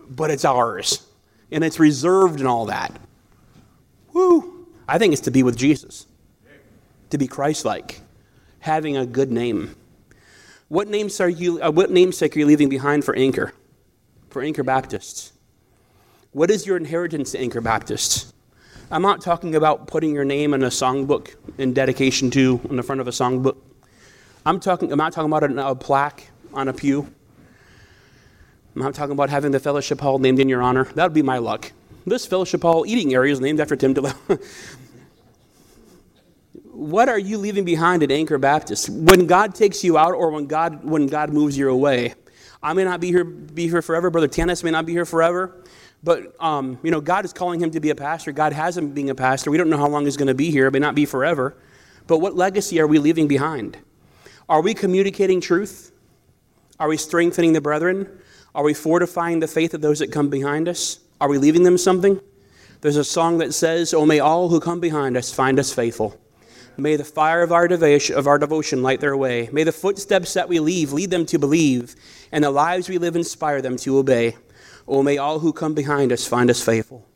but 0.09 0.31
it's 0.31 0.45
ours. 0.45 1.07
And 1.51 1.63
it's 1.63 1.79
reserved 1.79 2.39
and 2.39 2.47
all 2.47 2.65
that. 2.65 2.99
Woo! 4.13 4.67
I 4.87 4.97
think 4.97 5.13
it's 5.13 5.21
to 5.23 5.31
be 5.31 5.43
with 5.43 5.57
Jesus, 5.57 6.05
to 7.09 7.17
be 7.17 7.27
Christ 7.27 7.65
like, 7.65 8.01
having 8.59 8.97
a 8.97 9.05
good 9.05 9.31
name. 9.31 9.75
What, 10.67 10.87
names 10.87 11.21
are 11.21 11.29
you, 11.29 11.61
uh, 11.61 11.71
what 11.71 11.91
namesake 11.91 12.35
are 12.35 12.39
you 12.39 12.45
leaving 12.45 12.69
behind 12.69 13.05
for 13.05 13.15
Anchor? 13.15 13.53
For 14.29 14.41
Anchor 14.41 14.63
Baptists? 14.63 15.31
What 16.31 16.49
is 16.49 16.65
your 16.65 16.75
inheritance 16.75 17.31
to 17.31 17.39
Anchor 17.39 17.61
Baptists? 17.61 18.33
I'm 18.89 19.01
not 19.01 19.21
talking 19.21 19.55
about 19.55 19.87
putting 19.87 20.13
your 20.13 20.25
name 20.25 20.53
in 20.53 20.63
a 20.63 20.67
songbook 20.67 21.35
in 21.57 21.73
dedication 21.73 22.31
to 22.31 22.59
on 22.69 22.75
the 22.75 22.83
front 22.83 23.01
of 23.01 23.07
a 23.07 23.11
songbook. 23.11 23.57
I'm 24.45 24.59
talking. 24.59 24.91
I'm 24.91 24.97
not 24.97 25.13
talking 25.13 25.31
about 25.31 25.43
a, 25.43 25.69
a 25.69 25.75
plaque 25.75 26.29
on 26.53 26.67
a 26.67 26.73
pew. 26.73 27.11
I'm 28.75 28.81
not 28.81 28.93
talking 28.93 29.13
about 29.13 29.29
having 29.29 29.51
the 29.51 29.59
fellowship 29.59 29.99
hall 30.01 30.19
named 30.19 30.39
in 30.39 30.49
your 30.49 30.61
honor. 30.61 30.85
That 30.95 31.05
would 31.05 31.13
be 31.13 31.23
my 31.23 31.39
luck. 31.39 31.71
This 32.05 32.25
fellowship 32.25 32.61
hall 32.61 32.85
eating 32.85 33.13
area 33.13 33.33
is 33.33 33.39
named 33.39 33.59
after 33.59 33.75
Tim 33.75 33.95
Delello. 33.95 34.39
what 36.75 37.09
are 37.09 37.19
you 37.19 37.37
leaving 37.37 37.63
behind 37.63 38.03
at 38.03 38.11
Anchor 38.11 38.37
Baptist? 38.37 38.89
When 38.89 39.27
God 39.27 39.55
takes 39.55 39.83
you 39.83 39.97
out 39.97 40.13
or 40.13 40.29
when 40.29 40.45
God, 40.45 40.83
when 40.83 41.07
God 41.07 41.31
moves 41.31 41.57
you 41.57 41.69
away, 41.69 42.13
I 42.61 42.73
may 42.73 42.83
not 42.83 42.99
be 42.99 43.07
here, 43.07 43.23
be 43.23 43.67
here 43.67 43.81
forever. 43.81 44.09
Brother 44.09 44.27
Tanis 44.27 44.63
may 44.63 44.71
not 44.71 44.85
be 44.85 44.91
here 44.91 45.05
forever. 45.05 45.63
But, 46.03 46.35
um, 46.39 46.77
you 46.83 46.91
know, 46.91 47.01
God 47.01 47.25
is 47.25 47.33
calling 47.33 47.59
him 47.59 47.71
to 47.71 47.79
be 47.79 47.89
a 47.89 47.95
pastor. 47.95 48.31
God 48.31 48.53
has 48.53 48.77
him 48.77 48.91
being 48.91 49.09
a 49.09 49.15
pastor. 49.15 49.49
We 49.49 49.57
don't 49.57 49.69
know 49.69 49.77
how 49.77 49.87
long 49.87 50.05
he's 50.05 50.17
going 50.17 50.27
to 50.27 50.35
be 50.35 50.51
here. 50.51 50.67
It 50.67 50.71
may 50.71 50.79
not 50.79 50.93
be 50.95 51.05
forever. 51.05 51.55
But 52.07 52.19
what 52.19 52.35
legacy 52.35 52.79
are 52.79 52.87
we 52.87 52.99
leaving 52.99 53.27
behind? 53.27 53.77
Are 54.47 54.61
we 54.61 54.73
communicating 54.73 55.41
truth? 55.41 55.91
Are 56.79 56.87
we 56.87 56.97
strengthening 56.97 57.53
the 57.53 57.61
brethren? 57.61 58.19
Are 58.53 58.63
we 58.63 58.73
fortifying 58.73 59.39
the 59.39 59.47
faith 59.47 59.73
of 59.73 59.81
those 59.81 59.99
that 59.99 60.11
come 60.11 60.29
behind 60.29 60.67
us? 60.67 60.99
Are 61.19 61.29
we 61.29 61.37
leaving 61.37 61.63
them 61.63 61.77
something? 61.77 62.19
There's 62.81 62.97
a 62.97 63.03
song 63.03 63.39
that 63.39 63.53
says, 63.53 63.93
Oh, 63.93 64.05
may 64.05 64.19
all 64.19 64.49
who 64.49 64.59
come 64.59 64.79
behind 64.79 65.17
us 65.17 65.33
find 65.33 65.57
us 65.57 65.73
faithful. 65.73 66.19
May 66.77 66.95
the 66.95 67.03
fire 67.03 67.41
of 67.41 67.51
our, 67.51 67.67
devotion, 67.67 68.15
of 68.15 68.27
our 68.27 68.37
devotion 68.37 68.83
light 68.83 68.99
their 68.99 69.15
way. 69.15 69.49
May 69.51 69.63
the 69.63 69.71
footsteps 69.71 70.33
that 70.33 70.49
we 70.49 70.59
leave 70.59 70.91
lead 70.91 71.09
them 71.09 71.25
to 71.27 71.39
believe, 71.39 71.95
and 72.31 72.43
the 72.43 72.51
lives 72.51 72.89
we 72.89 72.97
live 72.97 73.15
inspire 73.15 73.61
them 73.61 73.77
to 73.77 73.97
obey. 73.97 74.35
Oh, 74.87 75.01
may 75.01 75.17
all 75.17 75.39
who 75.39 75.53
come 75.53 75.73
behind 75.73 76.11
us 76.11 76.27
find 76.27 76.49
us 76.49 76.63
faithful. 76.63 77.07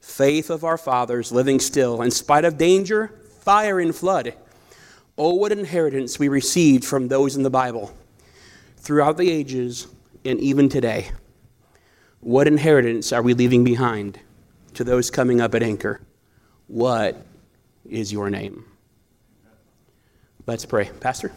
Faith 0.00 0.50
of 0.50 0.62
our 0.62 0.78
fathers 0.78 1.32
living 1.32 1.58
still, 1.58 2.02
in 2.02 2.10
spite 2.10 2.44
of 2.44 2.58
danger, 2.58 3.18
fire, 3.40 3.80
and 3.80 3.94
flood. 3.94 4.34
Oh, 5.18 5.34
what 5.34 5.52
inheritance 5.52 6.18
we 6.18 6.28
received 6.28 6.84
from 6.84 7.08
those 7.08 7.36
in 7.36 7.42
the 7.42 7.50
Bible 7.50 7.94
throughout 8.76 9.16
the 9.16 9.30
ages 9.30 9.88
and 10.24 10.38
even 10.40 10.68
today. 10.68 11.10
What 12.20 12.46
inheritance 12.46 13.12
are 13.12 13.22
we 13.22 13.34
leaving 13.34 13.64
behind 13.64 14.20
to 14.74 14.84
those 14.84 15.10
coming 15.10 15.40
up 15.40 15.54
at 15.54 15.62
Anchor? 15.62 16.00
What 16.66 17.24
is 17.90 18.12
your 18.12 18.30
name? 18.30 18.64
Let's 20.46 20.64
pray. 20.64 20.90
Pastor? 21.00 21.32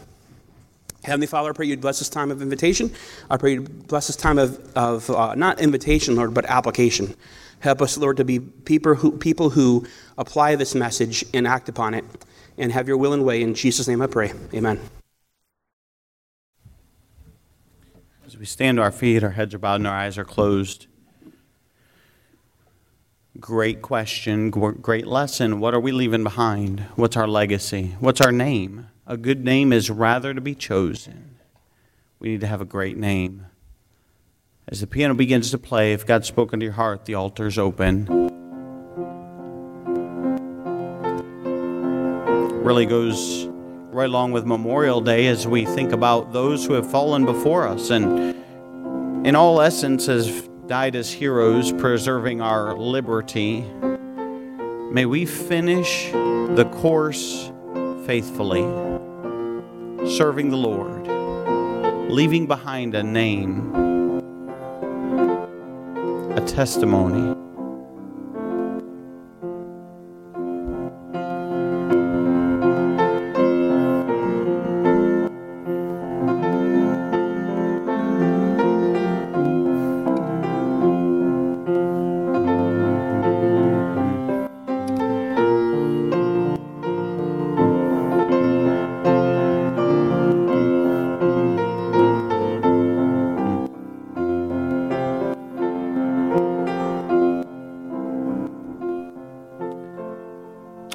Heavenly 1.02 1.26
Father, 1.26 1.50
I 1.50 1.52
pray 1.52 1.66
you'd 1.66 1.80
bless 1.80 1.98
this 1.98 2.10
time 2.10 2.30
of 2.30 2.42
invitation. 2.42 2.92
I 3.30 3.38
pray 3.38 3.54
you'd 3.54 3.88
bless 3.88 4.06
this 4.06 4.16
time 4.16 4.38
of, 4.38 4.60
of 4.76 5.08
uh, 5.10 5.34
not 5.34 5.60
invitation, 5.60 6.14
Lord, 6.14 6.34
but 6.34 6.44
application. 6.44 7.14
Help 7.60 7.80
us, 7.82 7.96
Lord, 7.96 8.18
to 8.18 8.24
be 8.24 8.38
people 8.38 8.94
who, 8.94 9.12
people 9.12 9.50
who 9.50 9.86
apply 10.18 10.56
this 10.56 10.74
message 10.74 11.24
and 11.32 11.46
act 11.46 11.68
upon 11.68 11.94
it 11.94 12.04
and 12.58 12.70
have 12.72 12.86
your 12.86 12.98
will 12.98 13.12
and 13.12 13.24
way. 13.24 13.42
In 13.42 13.54
Jesus' 13.54 13.88
name 13.88 14.02
I 14.02 14.06
pray. 14.06 14.32
Amen. 14.54 14.78
As 18.26 18.36
we 18.36 18.44
stand 18.44 18.76
to 18.76 18.82
our 18.82 18.92
feet, 18.92 19.24
our 19.24 19.30
heads 19.30 19.54
are 19.54 19.58
bowed 19.58 19.76
and 19.76 19.86
our 19.86 19.96
eyes 19.96 20.16
are 20.18 20.24
closed. 20.24 20.86
Great 23.38 23.80
question, 23.80 24.50
great 24.50 25.06
lesson. 25.06 25.60
What 25.60 25.72
are 25.72 25.78
we 25.78 25.92
leaving 25.92 26.24
behind? 26.24 26.80
What's 26.96 27.16
our 27.16 27.28
legacy? 27.28 27.94
What's 28.00 28.20
our 28.20 28.32
name? 28.32 28.88
A 29.06 29.16
good 29.16 29.44
name 29.44 29.72
is 29.72 29.88
rather 29.88 30.34
to 30.34 30.40
be 30.40 30.56
chosen. 30.56 31.36
We 32.18 32.30
need 32.30 32.40
to 32.40 32.48
have 32.48 32.60
a 32.60 32.64
great 32.64 32.96
name. 32.96 33.46
As 34.66 34.80
the 34.80 34.88
piano 34.88 35.14
begins 35.14 35.52
to 35.52 35.58
play, 35.58 35.92
if 35.92 36.04
God's 36.04 36.26
spoken 36.26 36.58
to 36.58 36.64
your 36.64 36.72
heart, 36.72 37.04
the 37.04 37.14
altar 37.14 37.46
is 37.46 37.56
open. 37.56 38.06
Really 42.64 42.84
goes 42.84 43.46
right 43.92 44.08
along 44.08 44.32
with 44.32 44.44
Memorial 44.44 45.00
Day 45.00 45.28
as 45.28 45.46
we 45.46 45.64
think 45.66 45.92
about 45.92 46.32
those 46.32 46.66
who 46.66 46.72
have 46.72 46.90
fallen 46.90 47.24
before 47.24 47.66
us 47.68 47.90
and, 47.90 48.36
in 49.24 49.36
all 49.36 49.60
essence, 49.60 50.06
has 50.06 50.49
died 50.70 50.94
as 50.94 51.10
heroes, 51.10 51.72
preserving 51.72 52.40
our 52.40 52.78
liberty. 52.78 53.62
May 54.92 55.04
we 55.04 55.26
finish 55.26 56.12
the 56.12 56.70
course 56.74 57.50
faithfully, 58.06 58.62
serving 60.08 60.50
the 60.50 60.56
Lord, 60.56 61.08
leaving 62.08 62.46
behind 62.46 62.94
a 62.94 63.02
name, 63.02 63.74
a 66.36 66.40
testimony 66.46 67.39